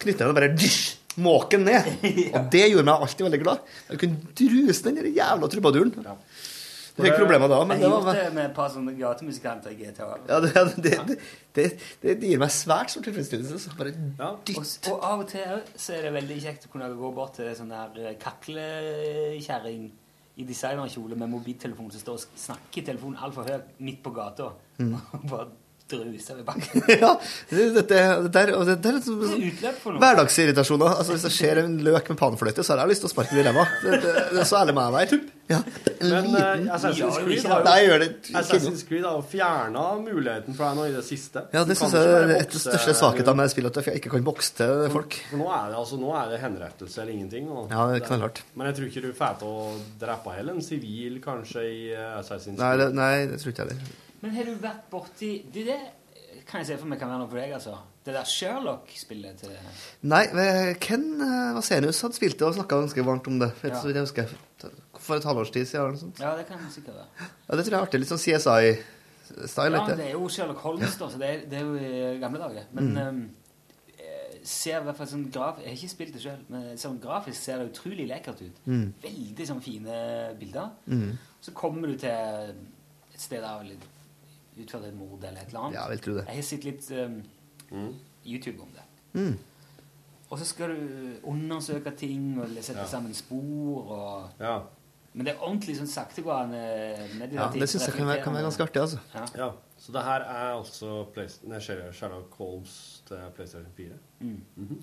knytte 0.00 0.24
den 0.24 0.32
og 0.32 0.38
bare 0.40 0.50
dysj, 0.56 0.95
måke 1.22 1.58
den 1.58 1.66
ned. 1.68 1.88
Og 2.36 2.50
det 2.52 2.66
gjorde 2.70 2.86
meg 2.88 3.06
alltid 3.06 3.26
veldig 3.28 3.42
glad. 3.42 3.72
Jeg 3.90 4.02
kunne 4.02 4.36
druse 4.42 4.86
den 4.86 5.14
jævla 5.16 5.50
trubaduren. 5.52 5.94
Det 6.96 7.04
fikk 7.04 7.18
problemer 7.20 7.50
da, 7.52 7.58
men 7.68 7.76
jeg 7.76 7.84
det 7.84 7.90
var 7.92 8.06
gjort 8.06 8.22
det 8.22 8.36
med 8.38 8.46
et 8.46 8.54
par 8.56 8.70
sånne 8.72 8.94
gatemusikanter 8.96 9.74
i 9.74 9.76
GTA. 9.82 10.06
ja, 10.30 10.38
det, 10.40 10.52
det, 10.80 10.94
det, 11.52 11.66
det, 12.00 12.14
det 12.22 12.30
gir 12.30 12.40
meg 12.40 12.54
svært 12.54 12.94
stor 12.94 13.04
tilfredsstillelse. 13.04 13.58
Så 13.60 13.74
bare 13.76 13.92
Og, 14.24 14.62
og 14.94 15.04
av 15.04 15.26
og 15.26 15.28
til 15.28 15.60
så 15.74 15.98
er 15.98 16.08
det 16.08 16.14
veldig 16.16 16.38
kjekt 16.46 16.64
å 16.68 16.72
kunne 16.72 16.88
gå 16.96 17.12
bort 17.18 17.36
til 17.36 17.52
sånn 17.58 17.74
der 17.74 18.16
kaklekjerring 18.22 19.90
i 20.36 20.44
designerkjole 20.48 21.16
med 21.20 21.32
mobiltelefon 21.32 21.92
som 21.92 22.00
står 22.00 22.18
og 22.18 22.40
snakker 22.46 22.80
i 22.80 22.86
telefonen 22.88 23.20
altfor 23.24 23.48
høyt 23.48 23.76
midt 23.84 24.00
på 24.04 24.12
gata. 24.16 24.50
Mm. 24.80 24.96
Druser 25.90 26.34
ved 26.34 26.44
bakken. 26.46 26.82
ja, 27.02 27.12
det, 27.50 27.64
det, 27.76 27.82
det, 27.88 28.32
der, 28.34 28.52
og 28.58 28.66
det, 28.66 28.74
det 28.82 28.90
er 28.90 28.96
liksom, 28.98 29.20
for 29.82 29.94
noe. 29.94 30.02
Hverdagsirritasjoner. 30.02 30.96
Altså, 30.98 31.14
hvis 31.14 31.26
det 31.28 31.32
skjer 31.36 31.62
en 31.62 31.76
løk 31.86 32.10
med 32.10 32.18
panfløyte, 32.18 32.64
så 32.66 32.74
har 32.74 32.84
jeg 32.84 32.94
lyst 32.96 33.04
til 33.04 33.10
å 33.10 33.14
sparke 33.14 33.36
den 33.36 33.44
i 33.44 33.48
ræva. 33.48 33.66
Så 34.42 34.58
ærlig 34.58 34.74
må 34.74 34.86
jeg 34.86 34.96
være. 34.96 35.20
Ja. 35.46 35.60
Men 36.00 36.32
uh, 36.34 36.74
Assassin's 36.74 37.20
Creed 37.22 37.44
har 37.46 37.60
jo, 37.60 37.70
jeg 37.70 37.86
gjør 37.86 38.00
det 38.02 38.08
ikke 38.16 38.40
Assassin's 38.40 38.80
Creed 38.88 39.04
har 39.06 39.14
jo 39.14 39.20
fjerna 39.30 39.84
muligheten 40.00 40.56
for 40.58 40.66
deg 40.66 40.80
nå 40.80 40.86
i 40.88 40.94
det 40.96 41.04
siste. 41.06 41.44
Ja, 41.54 41.62
det 41.68 41.76
syns 41.78 41.94
jeg 41.94 42.08
er 42.16 42.32
et 42.34 42.48
av 42.48 42.56
de 42.56 42.62
største 42.64 42.96
svakhetene 42.98 43.38
med 43.38 43.52
spillet, 43.54 43.78
at 43.78 43.92
jeg 43.92 44.00
ikke 44.02 44.10
kan 44.16 44.26
bokse 44.26 44.56
til 44.58 44.88
folk. 44.90 45.20
For 45.30 45.38
nå 45.38 45.46
er 45.54 45.70
det, 45.70 45.78
altså, 45.84 46.00
nå 46.02 46.10
er 46.18 46.32
det 46.34 46.40
henrettelse 46.42 47.04
eller 47.04 47.14
ingenting. 47.14 47.46
Og 47.52 47.70
Ja, 47.70 47.86
det 47.92 48.00
er 48.00 48.08
knallhardt. 48.08 48.42
Men 48.58 48.72
jeg 48.72 48.78
tror 48.80 48.90
ikke 48.90 49.04
du 49.06 49.12
får 49.22 49.38
til 49.44 49.54
å 49.54 49.68
drepe 50.02 50.34
heller 50.34 50.58
en 50.58 50.66
sivil, 50.66 51.20
kanskje, 51.22 51.62
i 51.62 51.86
Assassin's 51.94 52.26
Assassin's 52.36 52.58
Nei, 52.58 52.72
Creed. 52.74 52.82
det, 52.82 52.94
nei, 52.98 53.14
det 53.30 53.40
tror 53.42 53.54
ikke 53.54 53.64
jeg 53.64 53.76
heller. 53.76 53.94
Men 54.26 54.34
har 54.34 54.48
du 54.48 54.56
vært 54.58 54.86
borti 54.90 55.28
Det, 55.54 55.62
det 55.68 55.76
kan 56.46 56.60
jeg 56.60 56.66
se 56.72 56.76
for 56.80 56.90
meg 56.90 56.98
kan 57.00 57.08
være 57.10 57.22
noe 57.22 57.30
for 57.30 57.38
deg, 57.40 57.52
altså. 57.56 57.76
Det 58.06 58.12
der 58.14 58.26
Sherlock-spillet 58.30 59.38
til 59.40 59.54
Nei, 60.06 60.20
Ken 60.82 61.06
eh, 61.24 61.54
Vasenius 61.56 61.98
hadde 62.04 62.14
spilt 62.18 62.36
det 62.38 62.46
og 62.46 62.54
snakka 62.54 62.78
ganske 62.84 63.04
varmt 63.06 63.26
om 63.30 63.38
det. 63.40 63.48
For, 63.58 63.68
Ja. 63.72 63.80
så 63.82 63.90
jeg 63.90 64.04
husker, 64.04 64.34
for 64.98 65.16
et 65.16 65.24
halvårs 65.26 65.50
tid 65.54 65.64
siden. 65.66 65.96
sånt. 65.98 66.20
Ja, 66.22 66.36
det 66.38 66.46
kan 66.46 66.58
jeg 66.62 66.70
sikkert 66.76 66.94
være. 67.00 67.30
Ja, 67.48 67.56
det 67.56 67.64
tror 67.64 67.72
jeg 67.72 67.80
er 67.80 67.86
artig. 67.88 68.00
Litt 68.02 68.12
sånn 68.12 68.22
CSI-style. 68.22 69.80
Ja, 69.80 69.96
det 69.96 70.06
er 70.06 70.12
jo 70.12 70.28
Sherlock 70.28 70.58
Holmes, 70.62 70.94
da, 71.00 71.08
så 71.10 71.18
det 71.18 71.30
er, 71.32 71.42
det 71.50 71.58
er 71.58 71.66
jo 71.66 71.74
i 72.14 72.20
gamle 72.22 72.38
dager. 72.44 72.68
Men 72.78 72.92
Mm. 72.94 73.24
eh, 73.98 74.38
ser 74.44 74.80
i 74.80 74.84
hvert 74.84 74.96
fall 75.00 75.06
sånn 75.10 75.26
graf 75.32 75.58
Jeg 75.58 75.66
har 75.72 75.76
ikke 75.80 75.90
spilt 75.96 76.12
det 76.14 76.22
sjøl, 76.22 76.44
men 76.48 76.76
sånn 76.78 77.00
grafisk 77.02 77.40
ser 77.42 77.58
det 77.58 77.72
utrolig 77.72 78.06
lekkert 78.06 78.42
ut. 78.46 78.60
Mm. 78.66 78.92
Veldig 79.02 79.46
sånn 79.50 79.62
fine 79.62 79.98
bilder. 80.38 80.70
Mm. 80.86 81.18
Så 81.42 81.50
kommer 81.52 81.88
du 81.88 81.96
til 81.96 82.10
et 82.10 83.20
sted 83.20 83.42
der 83.42 83.76
vel 84.56 84.64
utført 84.64 84.84
et 84.88 84.94
mord 84.96 85.24
eller 85.24 85.40
et 85.40 85.48
eller 85.48 85.60
annet. 85.60 85.74
Ja, 85.78 85.82
jeg 85.88 85.90
vil 85.90 86.04
tro 86.06 86.14
det. 86.18 86.24
Jeg 86.26 86.34
har 86.40 86.48
sett 86.48 86.64
litt 86.64 86.90
ehm, 86.90 87.20
YouTube 88.26 88.62
om 88.62 88.72
det. 88.74 88.86
Mm. 89.14 89.36
Og 90.30 90.38
så 90.40 90.44
skal 90.48 90.72
du 90.74 91.28
undersøke 91.30 91.92
ting 91.96 92.40
og 92.40 92.48
sette 92.60 92.80
Ja. 92.80 92.86
sammen 92.86 93.14
spor 93.14 93.92
og 93.92 94.30
Ja. 94.40 94.60
Men 95.14 95.24
det 95.24 95.32
er 95.34 95.38
ordentlig 95.40 95.78
sånn 95.78 95.88
saktegående 95.88 96.58
meditativt. 97.16 97.54
Ja, 97.56 97.60
det 97.60 97.68
syns 97.70 97.86
jeg 97.86 97.94
kan 97.94 98.06
være, 98.06 98.22
kan 98.22 98.34
være 98.34 98.42
ganske 98.42 98.62
artig, 98.66 98.82
altså. 98.82 98.98
Ja. 99.14 99.24
Ja, 99.34 99.50
så 99.78 99.92
det 99.92 100.02
her 100.04 100.20
er 100.20 100.50
altså 100.58 101.06
nei, 101.48 101.58
Sherlock 101.58 102.34
Holmes 102.36 103.02
til 103.08 103.16
PlayStation 103.34 103.72
4. 103.76 103.94
Mm. 104.20 104.42
Mhm. 104.56 104.82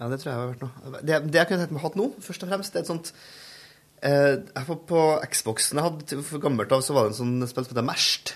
Ja, 0.00 0.08
det 0.08 0.20
tror 0.20 0.30
jeg 0.30 0.38
har 0.38 0.50
vært 0.52 0.60
noe. 0.60 1.00
Det, 1.00 1.32
det 1.32 1.34
jeg 1.34 1.48
kunne 1.48 1.62
tenkt 1.64 1.72
meg 1.72 1.82
hatt 1.82 1.96
nå, 1.96 2.12
først 2.20 2.42
og 2.42 2.48
fremst, 2.52 2.72
det 2.72 2.78
er 2.78 2.84
et 2.84 2.90
sånt 2.92 3.12
eh, 4.02 4.36
jeg 4.54 4.66
får 4.68 4.78
På 4.86 5.00
Xboxen 5.32 5.80
jeg 5.80 5.86
hadde 5.88 6.22
for 6.28 6.38
gammelt 6.44 6.70
av, 6.76 6.84
så 6.86 6.94
var 6.94 7.08
det 7.08 7.14
en 7.16 7.18
sånn 7.22 7.48
spill 7.50 7.64
som 7.64 7.72
heter 7.72 7.88
Merst. 7.88 8.34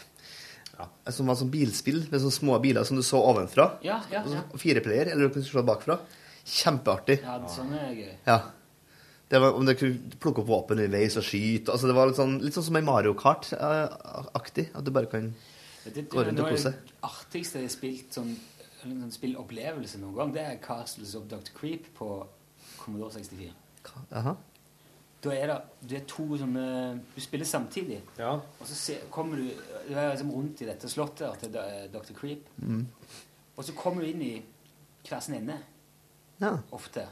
Som 1.11 1.27
var 1.31 1.37
sånn 1.41 1.51
bilspill 1.53 2.03
med 2.11 2.21
sånne 2.23 2.35
små 2.35 2.59
biler 2.63 2.85
som 2.89 2.97
du 2.99 3.03
så 3.07 3.21
ovenfra. 3.21 3.69
Ja, 3.87 4.01
ja, 4.13 4.23
ja. 4.29 4.43
Og 4.53 4.59
Fireplayer, 4.63 5.13
eller 5.13 5.29
du 5.29 5.35
kunne 5.35 5.47
se 5.49 5.63
bakfra. 5.67 5.99
Kjempeartig. 6.45 7.21
Ja, 7.23 7.39
sånn 7.51 7.73
er 7.79 7.93
gøy. 7.95 8.13
Ja. 8.27 8.39
Det 9.33 9.41
var, 9.41 9.55
om 9.57 9.65
du 9.65 9.73
kunne 9.79 10.17
plukke 10.21 10.43
opp 10.43 10.49
våpen 10.51 10.81
underveis 10.83 11.15
og 11.17 11.25
skyte 11.25 11.73
altså 11.73 11.89
Det 11.89 11.95
var 11.97 12.11
litt 12.11 12.19
sånn, 12.19 12.35
litt 12.45 12.53
sånn 12.53 12.67
som 12.67 12.77
en 12.77 12.85
Mario 12.85 13.15
Kart-aktig. 13.17 14.67
at 14.77 14.85
du 14.85 14.91
bare 14.93 15.09
kan 15.09 15.31
Det, 15.85 15.95
det, 15.95 16.09
gå 16.13 16.21
rundt 16.27 16.41
og 16.43 16.51
kose. 16.53 16.75
det 16.77 16.93
artigste 17.09 17.59
jeg 17.63 17.71
har 17.71 17.73
spilt 17.73 18.13
sånn, 18.19 18.35
sånn 18.83 19.11
spillopplevelse 19.15 19.99
noen 20.03 20.19
gang, 20.19 20.35
det 20.37 20.45
er 20.45 20.59
Castles 20.63 21.15
of 21.17 21.25
Dr. 21.31 21.49
Creep 21.57 21.89
på 21.97 22.11
Commodore 22.79 23.15
64. 23.17 23.55
Aha. 24.21 24.37
Da 25.23 25.31
er 25.37 25.47
det, 25.53 25.57
du 25.87 25.95
er 25.95 26.05
to 26.11 26.25
sånne 26.41 26.63
Du 27.15 27.21
spiller 27.23 27.47
samtidig. 27.47 28.01
Og 28.61 28.67
så 28.67 28.75
se, 28.75 28.97
kommer 29.11 29.37
du 29.39 29.45
Du 29.89 29.95
er 29.95 30.11
liksom 30.11 30.31
rundt 30.35 30.61
i 30.65 30.67
dette 30.67 30.89
slottet 30.91 31.39
til 31.45 31.53
Dr. 31.93 32.13
Creep. 32.19 32.49
Mm. 32.59 32.87
Og 33.57 33.65
så 33.65 33.75
kommer 33.79 34.03
du 34.03 34.09
inn 34.11 34.23
i 34.23 34.33
hver 35.09 35.21
sin 35.23 35.35
ende. 35.39 35.59
Ja. 36.41 36.57
Ofte. 36.75 37.05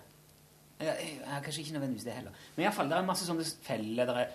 Ja, 0.81 0.95
jeg, 0.97 1.21
jeg, 1.21 1.43
kanskje 1.45 1.61
ikke 1.63 1.73
nødvendigvis 1.77 2.05
det 2.09 2.13
heller. 2.17 2.33
Men 2.57 2.65
iallfall, 2.65 2.89
det 2.91 2.97
er 2.99 3.07
masse 3.07 3.27
sånne 3.29 3.45
feller. 3.67 4.09
Det 4.11 4.17
er 4.25 4.31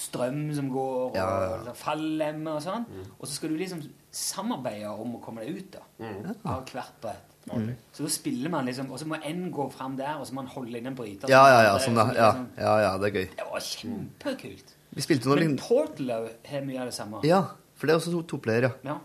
strøm 0.00 0.42
som 0.56 0.70
går, 0.72 0.94
og 1.10 1.16
Ja, 1.18 1.26
ja, 1.28 1.48
ja. 1.50 1.64
ja. 1.66 1.72
fallemmer 1.76 2.56
og 2.58 2.62
sånn. 2.64 2.86
Og 3.18 3.26
så 3.28 3.34
skal 3.36 3.50
du 3.52 3.58
liksom 3.60 3.82
samarbeide 4.14 4.90
om 4.90 5.18
å 5.18 5.20
komme 5.22 5.44
deg 5.44 5.58
ut 5.60 5.70
da, 5.76 5.82
Mm. 6.00 6.30
av 6.46 6.64
hvert 6.70 7.00
brett. 7.02 7.29
Mm. 7.50 7.70
Så 7.92 8.04
da 8.04 8.08
spiller 8.12 8.50
man 8.52 8.66
liksom 8.68 8.90
Og 8.92 8.98
så 9.00 9.06
må 9.08 9.16
en 9.26 9.46
gå 9.50 9.64
fram 9.72 9.96
der, 9.96 10.18
og 10.20 10.26
så 10.28 10.34
må 10.36 10.42
man 10.42 10.50
holde 10.52 10.78
inn 10.78 10.86
en 10.86 10.94
bryter. 10.94 11.28
Ja, 11.32 11.40
ja, 11.48 11.62
ja. 11.70 11.78
Sånn, 11.78 11.96
liksom- 11.96 12.14
Ja, 12.14 12.46
ja, 12.58 12.74
ja, 12.84 12.98
det 12.98 13.08
er 13.08 13.18
gøy. 13.18 13.28
Det 13.36 13.46
var 13.50 13.60
kjempekult. 13.60 14.74
Vi 14.92 15.02
spilte 15.02 15.26
noe 15.26 15.36
Men 15.36 15.58
også 15.58 16.28
har 16.46 16.60
mye 16.66 16.80
av 16.80 16.86
det 16.86 16.94
samme. 16.94 17.24
Ja, 17.24 17.42
for 17.74 17.86
det 17.86 17.94
er 17.94 17.98
også 17.98 18.12
to, 18.12 18.22
to 18.22 18.36
player, 18.38 18.62
ja. 18.62 18.72
Ja. 18.84 18.98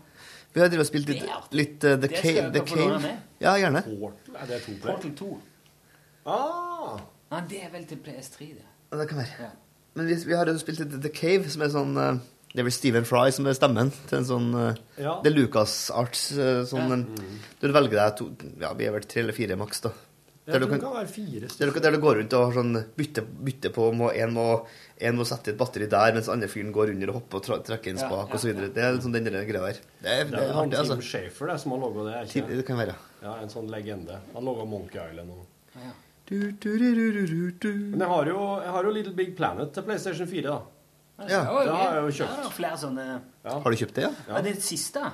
Vi 0.52 0.60
har 0.60 0.68
drevet 0.68 0.80
og 0.80 0.86
spilt 0.86 1.08
litt, 1.08 1.24
litt 1.52 1.84
uh, 1.84 1.96
The 2.00 2.08
Cave. 2.08 2.52
The 2.52 2.62
Cave. 2.64 3.10
Ja, 3.40 3.56
gjerne. 3.60 3.82
Portal, 3.84 4.36
er 4.40 4.46
det 4.46 4.62
to 4.64 4.72
Portal 4.80 5.12
2. 5.14 5.40
Ah! 6.26 7.00
Nei, 7.30 7.40
det 7.50 7.64
er 7.64 7.70
vel 7.74 7.84
til 7.84 7.98
PS3, 7.98 8.38
det. 8.54 8.64
Ja, 8.92 8.96
det 8.96 9.08
kan 9.10 9.18
være. 9.18 9.34
Ja. 9.40 9.50
Men 9.94 10.06
vi, 10.06 10.14
vi 10.26 10.32
har 10.32 10.46
jo 10.46 10.56
spilt 10.58 10.80
litt 10.80 10.96
The 11.02 11.12
Cave, 11.12 11.50
som 11.52 11.62
er 11.62 11.68
sånn 11.74 11.92
uh, 11.96 12.18
Det 12.54 12.62
er 12.62 12.68
vel 12.68 12.72
Stephen 12.72 13.04
Fry 13.04 13.30
som 13.34 13.46
er 13.50 13.56
stemmen 13.58 13.90
til 14.08 14.18
en 14.20 14.26
sånn 14.28 14.48
uh, 14.54 14.72
Ja. 14.96 15.18
Det 15.24 15.32
er 15.32 15.36
Lucas 15.36 15.90
Arts 15.92 16.30
uh, 16.38 16.62
sånn 16.68 16.88
Ja. 16.88 16.98
mm. 17.04 17.38
Du 17.60 17.68
velger 17.68 17.98
deg 17.98 18.16
to 18.20 18.30
Ja, 18.62 18.72
vi 18.78 18.86
er 18.88 18.94
vel 18.96 19.04
tre 19.08 19.24
eller 19.24 19.36
fire 19.36 19.58
maks, 19.60 19.82
da. 19.84 19.92
Der 20.46 20.60
du 20.62 20.66
det 20.68 20.76
kan, 20.76 20.80
kan 20.84 20.92
være 20.94 21.10
fire 21.10 21.48
der, 21.50 21.70
du, 21.72 21.80
der 21.82 21.94
du 21.96 21.98
går 21.98 22.20
rundt 22.20 22.34
og 22.38 22.44
har 22.46 22.52
sånn 22.54 22.76
bytte, 22.94 23.24
bytte 23.26 23.72
på 23.74 23.88
må, 23.98 24.12
en, 24.14 24.30
må, 24.36 24.44
en 25.02 25.16
må 25.18 25.24
sette 25.26 25.50
et 25.50 25.58
batteri 25.58 25.88
der, 25.90 26.12
mens 26.14 26.28
andre 26.30 26.46
fyren 26.46 26.70
går 26.72 26.92
under 26.92 27.10
og 27.10 27.18
hopper 27.18 27.50
og 27.56 27.64
trekker 27.66 27.90
en 27.90 27.98
spak 27.98 28.28
ja, 28.30 28.30
og 28.30 28.38
så 28.38 28.52
videre. 28.52 28.68
Det 28.70 28.84
er 28.84 28.94
liksom 28.94 29.16
den 29.16 29.26
greia 29.26 29.42
der. 29.64 29.80
Det 30.04 30.06
er, 30.06 30.22
Det 30.22 30.30
det 30.30 30.38
er 30.38 30.46
er 30.46 30.54
han 30.54 30.68
artig, 30.70 30.78
altså. 30.84 31.00
Tim 31.00 31.08
Schafer 31.08 31.50
det, 31.50 31.58
som 31.64 31.74
har 31.74 31.82
laga 31.82 32.06
det. 32.06 32.14
er 32.14 32.30
ikke 32.30 32.60
det 32.60 32.66
kan 32.68 32.78
være. 32.78 32.94
Ja, 33.24 33.34
En 33.42 33.50
sånn 33.50 33.66
legende. 33.74 34.20
Han 34.36 34.46
laga 34.46 34.68
Monkey 34.70 35.02
Island 35.02 35.34
og 35.34 35.82
Ja. 35.82 35.90
Du. 36.26 36.38
Men 36.38 38.00
jeg 38.02 38.08
har, 38.10 38.26
jo, 38.30 38.38
jeg 38.62 38.72
har 38.74 38.86
jo 38.86 38.94
Little 38.94 39.14
Big 39.18 39.36
Planet 39.38 39.74
til 39.74 39.84
PlayStation 39.86 40.26
4, 40.30 40.42
da. 40.46 40.75
Ja, 41.18 41.26
Det 41.28 41.72
har 41.72 41.94
jeg 41.94 42.02
jo 42.02 42.14
kjøpt. 42.18 42.36
det 42.36 42.46
er 42.46 42.50
flere 42.56 42.76
sånne 42.76 43.04
Ja. 43.44 43.54
Har 43.58 43.70
du 43.70 43.76
kjøpt 43.80 43.94
det, 43.94 44.02
ja? 44.04 44.10
Ja, 44.28 44.40
det 44.44 44.56
siste? 44.62 45.04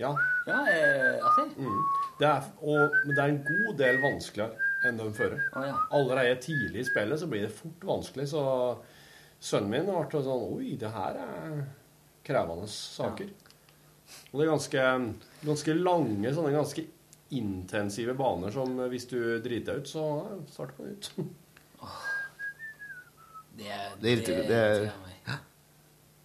Ja. 0.00 0.10
Ja, 0.48 0.60
eh, 0.66 1.20
artig. 1.22 1.56
Mm. 1.56 1.82
Det 2.18 2.26
er, 2.26 2.42
og, 2.62 2.96
men 3.06 3.14
det 3.14 3.22
er 3.22 3.28
en 3.28 3.44
god 3.46 3.76
del 3.78 4.00
vanskeligere 4.02 4.56
enn 4.88 4.96
de 4.98 5.06
førre. 5.14 5.38
Ah, 5.54 5.66
ja. 5.68 5.76
Allerede 5.94 6.40
tidlig 6.42 6.80
i 6.82 6.88
spillet 6.88 7.20
så 7.20 7.28
blir 7.30 7.42
det 7.46 7.52
fort 7.54 7.84
vanskelig, 7.86 8.26
så 8.32 8.42
sønnen 9.42 9.70
min 9.70 9.86
ble 9.86 10.22
sånn 10.24 10.48
Oi, 10.56 10.72
det 10.80 10.90
her 10.90 11.20
er 11.22 11.62
krevende 12.26 12.66
saker. 12.68 13.30
Og 14.32 14.40
det 14.40 14.46
er 14.48 14.50
ganske, 14.50 14.88
ganske 15.46 15.74
lange, 15.78 16.34
sånne 16.34 16.52
ganske 16.56 16.84
intensive 17.32 18.12
baner 18.18 18.50
som 18.52 18.74
hvis 18.90 19.06
du 19.08 19.16
driter 19.40 19.78
deg 19.78 19.84
ut, 19.86 19.88
så 19.88 20.02
starter 20.50 20.74
på 20.76 20.88
nytt. 20.90 21.12
Det, 23.56 23.68
er- 23.68 23.96
Det, 24.00 24.16
det, 24.26 24.60
meg. 24.82 25.01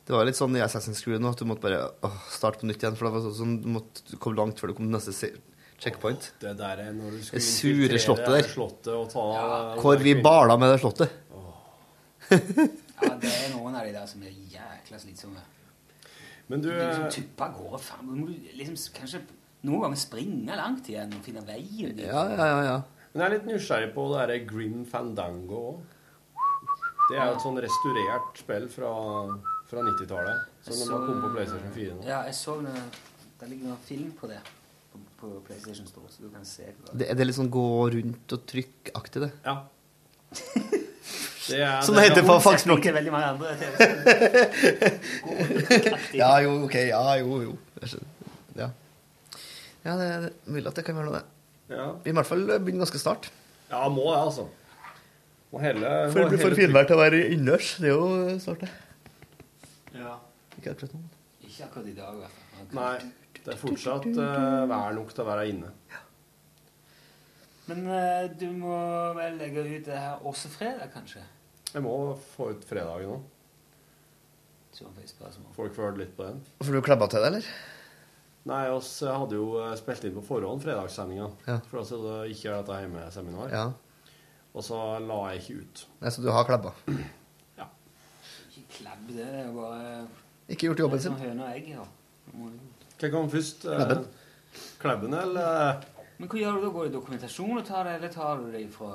Det 0.07 0.15
var 0.15 0.23
litt 0.27 0.37
sånn 0.39 0.55
i 0.55 0.63
Assassin's 0.63 1.01
Creed 1.03 1.19
nå 1.23 1.33
at 1.33 1.41
du 1.41 1.45
måtte 1.49 1.65
bare 1.65 1.81
åh, 2.07 2.17
starte 2.31 2.61
på 2.61 2.67
nytt 2.69 2.79
igjen. 2.83 2.95
For 2.95 3.09
det 3.09 3.13
var 3.17 3.35
sånn, 3.35 3.57
du 3.63 3.67
måtte 3.75 4.17
komme 4.23 4.39
langt 4.39 4.59
før 4.61 4.71
du 4.71 4.77
kom 4.77 4.87
til 4.87 4.95
neste 4.95 5.31
checkpoint. 5.83 6.29
Åh, 6.31 6.39
Det 6.45 6.53
der 6.61 6.83
er 6.87 6.93
når 6.95 7.11
du 7.11 7.17
Det 7.19 7.25
skulle 7.27 7.43
sure 7.43 7.99
slottet 7.99 8.31
der. 8.37 8.47
slottet 8.47 8.93
og 8.95 9.09
ta 9.11 9.25
Hvor 9.83 9.99
vi 10.01 10.15
bala 10.23 10.55
med 10.57 10.71
det 10.73 10.79
slottet. 10.83 11.11
Ja, 12.97 13.13
det 13.21 13.29
er 13.29 13.51
noen 13.53 13.75
av 13.77 13.85
de 13.85 13.91
der 13.93 14.07
som 14.09 14.23
er 14.25 14.31
jækla 14.33 14.97
slitsomme. 14.97 15.43
Men 16.49 16.63
du 16.63 16.69
Du 16.71 16.75
liksom 16.79 17.03
eh, 17.05 17.11
tupper 17.13 17.45
av 17.45 17.57
gårde. 17.59 17.79
Faen, 17.85 18.07
du 18.09 18.15
må 18.23 18.31
liksom 18.57 18.93
kanskje 18.95 19.19
noen 19.67 19.83
ganger 19.85 19.99
springe 20.01 20.55
langt 20.57 20.89
igjen 20.89 21.13
og 21.13 21.21
finne 21.25 21.43
veien. 21.45 21.93
Liksom. 21.93 22.09
Ja, 22.09 22.23
ja, 22.31 22.47
ja, 22.49 22.63
ja. 22.71 22.77
Men 23.13 23.21
jeg 23.21 23.27
er 23.27 23.35
litt 23.35 23.47
nysgjerrig 23.51 23.91
på 23.93 24.07
det 24.09 24.17
derre 24.23 24.39
Grim 24.49 24.81
Fandango 24.89 25.61
òg. 25.75 25.85
Det 27.11 27.19
er 27.19 27.29
jo 27.29 27.35
et 27.37 27.45
sånn 27.45 27.61
restaurert 27.63 28.41
spill 28.41 28.65
fra, 28.73 28.89
fra 29.67 29.83
90-tallet. 29.83 30.45
Som 30.67 30.79
de 30.79 30.85
har 30.91 31.07
kommet 31.07 31.23
på 31.25 31.31
PlayStation 31.35 31.73
4 31.75 31.95
nå. 31.97 32.05
Ja, 32.07 32.21
jeg 32.27 32.35
så 32.37 32.55
det. 32.63 32.75
Det 33.37 33.49
ligger 33.51 33.69
noen 33.69 33.83
film 33.85 34.11
på 34.17 34.29
det 34.31 34.39
på, 34.91 34.99
på 35.19 35.27
PlayStation 35.47 35.87
Store, 35.87 36.09
så 36.09 36.25
du 36.25 36.29
kan 36.33 36.45
se 36.47 36.63
hva 36.71 36.93
Det, 36.93 37.09
det 37.11 37.23
er 37.23 37.29
litt 37.29 37.37
sånn 37.37 37.51
gå 37.53 37.65
rundt 37.93 38.35
og 38.37 38.45
trykk-aktig, 38.49 39.27
det. 39.27 39.31
Ja. 39.45 39.55
Det 41.47 41.61
er, 41.63 41.77
Som 41.79 41.95
det 41.95 42.01
heter 42.03 42.25
på 42.27 42.33
fagspråket. 42.43 42.91
Veldig 42.91 43.11
mange 43.13 43.27
andre 43.31 43.55
Ja, 46.19 46.41
jo, 46.43 46.49
ok. 46.65 46.75
Ja, 46.89 47.15
jo, 47.21 47.37
jo. 47.45 47.53
Ja, 48.57 48.67
ja 49.85 49.93
det 49.95 50.07
er 50.11 50.25
mulig 50.43 50.67
at 50.67 50.75
det 50.75 50.83
kan 50.83 50.99
være 50.99 51.07
noe, 51.07 51.21
det. 51.21 51.77
Ja. 51.77 51.85
Vi 52.03 52.11
må 52.11 52.17
i 52.17 52.19
hvert 52.19 52.31
fall 52.33 52.43
begynne 52.49 52.83
ganske 52.83 52.99
snart. 52.99 53.29
Ja, 53.71 53.87
må 53.87 54.03
det, 54.09 54.19
altså. 54.25 54.43
Må 55.53 55.63
helle 55.63 56.11
For 56.11 56.25
det 56.25 56.29
blir 56.33 56.43
for 56.43 56.59
finvær 56.59 56.83
til 56.89 56.97
å 56.97 56.99
være 57.05 57.23
innendørs. 57.29 57.67
Det 57.79 57.87
er 57.93 57.95
jo 57.95 58.35
snart, 58.43 58.59
det. 58.65 58.71
Ja. 59.95 60.17
Ikke 60.57 60.73
akkurat 60.73 60.97
nå. 60.97 61.03
Ikke 61.45 61.69
akkurat 61.69 61.87
i 61.87 61.95
dag, 61.95 62.17
i 62.17 62.25
hvert 62.25 62.41
fall. 62.41 62.67
Nei, 62.75 63.39
det 63.39 63.53
er 63.53 63.61
fortsatt 63.61 64.09
uh, 64.11 64.65
vær 64.67 64.97
nok 64.97 65.13
til 65.13 65.23
å 65.23 65.29
være 65.29 65.47
inne. 65.53 65.71
Men 67.67 67.87
uh, 67.87 68.27
du 68.39 68.47
må 68.57 68.77
vel 69.17 69.39
legge 69.39 69.63
ut 69.63 69.87
det 69.87 69.97
her 69.97 70.27
også 70.27 70.51
fredag, 70.51 70.91
kanskje? 70.95 71.23
Jeg 71.73 71.83
må 71.83 71.97
få 72.35 72.51
ut 72.55 72.67
fredagen 72.67 73.25
spørsmål. 74.77 75.53
Folk 75.55 75.75
får 75.75 75.83
hørt 75.83 75.97
litt 76.01 76.13
på 76.17 76.27
den. 76.27 76.39
Får 76.61 76.77
du 76.77 76.81
klabba 76.85 77.07
til 77.09 77.23
det, 77.23 77.31
eller? 77.31 77.49
Nei, 78.47 78.63
oss 78.71 78.91
hadde 79.03 79.35
jo 79.35 79.57
eh, 79.59 79.73
spilt 79.79 80.05
inn 80.07 80.15
på 80.15 80.23
forhånd 80.23 80.63
fredagssendinga. 80.63 81.29
Ja. 81.47 81.59
For 81.67 81.81
oss 81.81 81.91
hadde 81.95 82.19
ikke 82.31 82.53
dette 82.53 82.81
hjemmeseminar. 82.83 83.51
Ja. 83.51 83.65
Og 84.53 84.65
så 84.65 84.77
la 85.03 85.17
jeg 85.31 85.41
ikke 85.43 85.63
ut. 85.63 85.85
Nei, 86.01 86.13
så 86.13 86.23
du 86.23 86.29
har 86.33 86.47
klabba? 86.47 86.73
Klabb, 88.77 89.03
det 89.09 89.25
er 89.27 89.45
jo 89.47 89.53
bare 89.57 90.07
Ikke 90.49 90.67
gjort 90.69 90.79
jobben 90.85 91.01
sin. 91.03 91.17
Høne 91.19 91.43
og 91.43 91.55
egg, 91.57 91.69
ja. 91.73 91.85
Hva 92.97 93.11
kom 93.13 93.29
først? 93.31 93.65
eh, 93.65 93.77
Klebben. 93.77 94.05
Klebben, 94.81 95.13
eller? 95.13 95.83
Men 96.17 96.29
hva 96.31 96.39
gjør 96.41 96.55
du 96.57 96.63
da? 96.65 96.69
Går 96.73 96.87
du 96.87 96.89
i 96.89 96.93
dokumentasjon 96.95 97.57
og 97.59 97.65
tar 97.67 97.83
det, 97.85 97.91
eller 97.99 98.13
tar 98.13 98.39
du 98.41 98.47
det 98.51 98.61
ifra... 98.65 98.87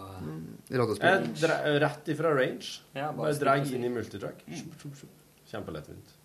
Jeg 0.70 1.28
dre 1.38 1.58
rett 1.84 2.08
ifra 2.10 2.32
range. 2.34 2.80
Ja, 2.96 3.12
bare 3.12 3.28
bare 3.28 3.36
dreg 3.38 3.70
inn 3.76 3.84
i 3.86 3.92
multitrack. 3.94 4.42
Mm. 4.48 4.72
Kjempelettvint. 5.52 6.16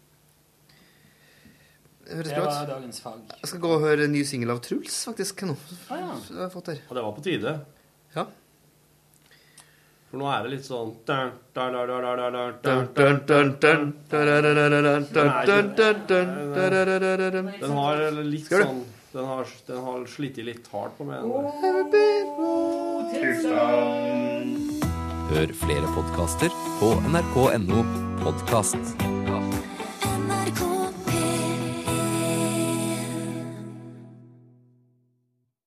Høres 2.08 2.30
Det 2.32 2.36
bra 2.40 2.46
var 2.48 2.64
ut. 2.64 2.70
dagens 2.72 3.02
fag. 3.04 3.20
Jeg 3.36 3.50
skal 3.52 3.60
gå 3.66 3.72
og 3.76 3.82
høre 3.84 4.06
en 4.08 4.14
ny 4.16 4.24
singel 4.26 4.54
av 4.56 4.62
Truls, 4.64 4.96
faktisk. 5.10 5.42
nå. 5.50 5.58
Ah, 5.92 6.00
ja. 6.00 6.14
Så 6.24 6.34
jeg 6.38 6.42
har 6.46 6.54
fått 6.54 6.68
her. 6.72 6.82
Og 6.88 6.96
det 6.96 7.04
var 7.04 7.16
på 7.18 7.24
tide. 7.26 7.54
Ja. 8.16 8.24
For 10.08 10.22
nå 10.22 10.28
er 10.32 10.46
det 10.46 10.52
litt 10.54 10.64
sånn 10.68 10.94
Den 11.06 11.74
har 17.76 17.98
litt 18.24 18.48
sånn 18.48 18.86
Den 19.14 19.26
har, 19.26 19.46
den 19.68 19.84
har 19.84 20.06
slitt 20.12 20.38
litt 20.46 20.68
hardt 20.72 20.98
på 21.00 21.08
meg. 21.08 21.20
Hør 25.28 25.54
flere 25.66 25.92
podkaster 25.98 26.58
på 26.80 26.94
nrk.no 27.12 27.84
podkast. 28.24 29.17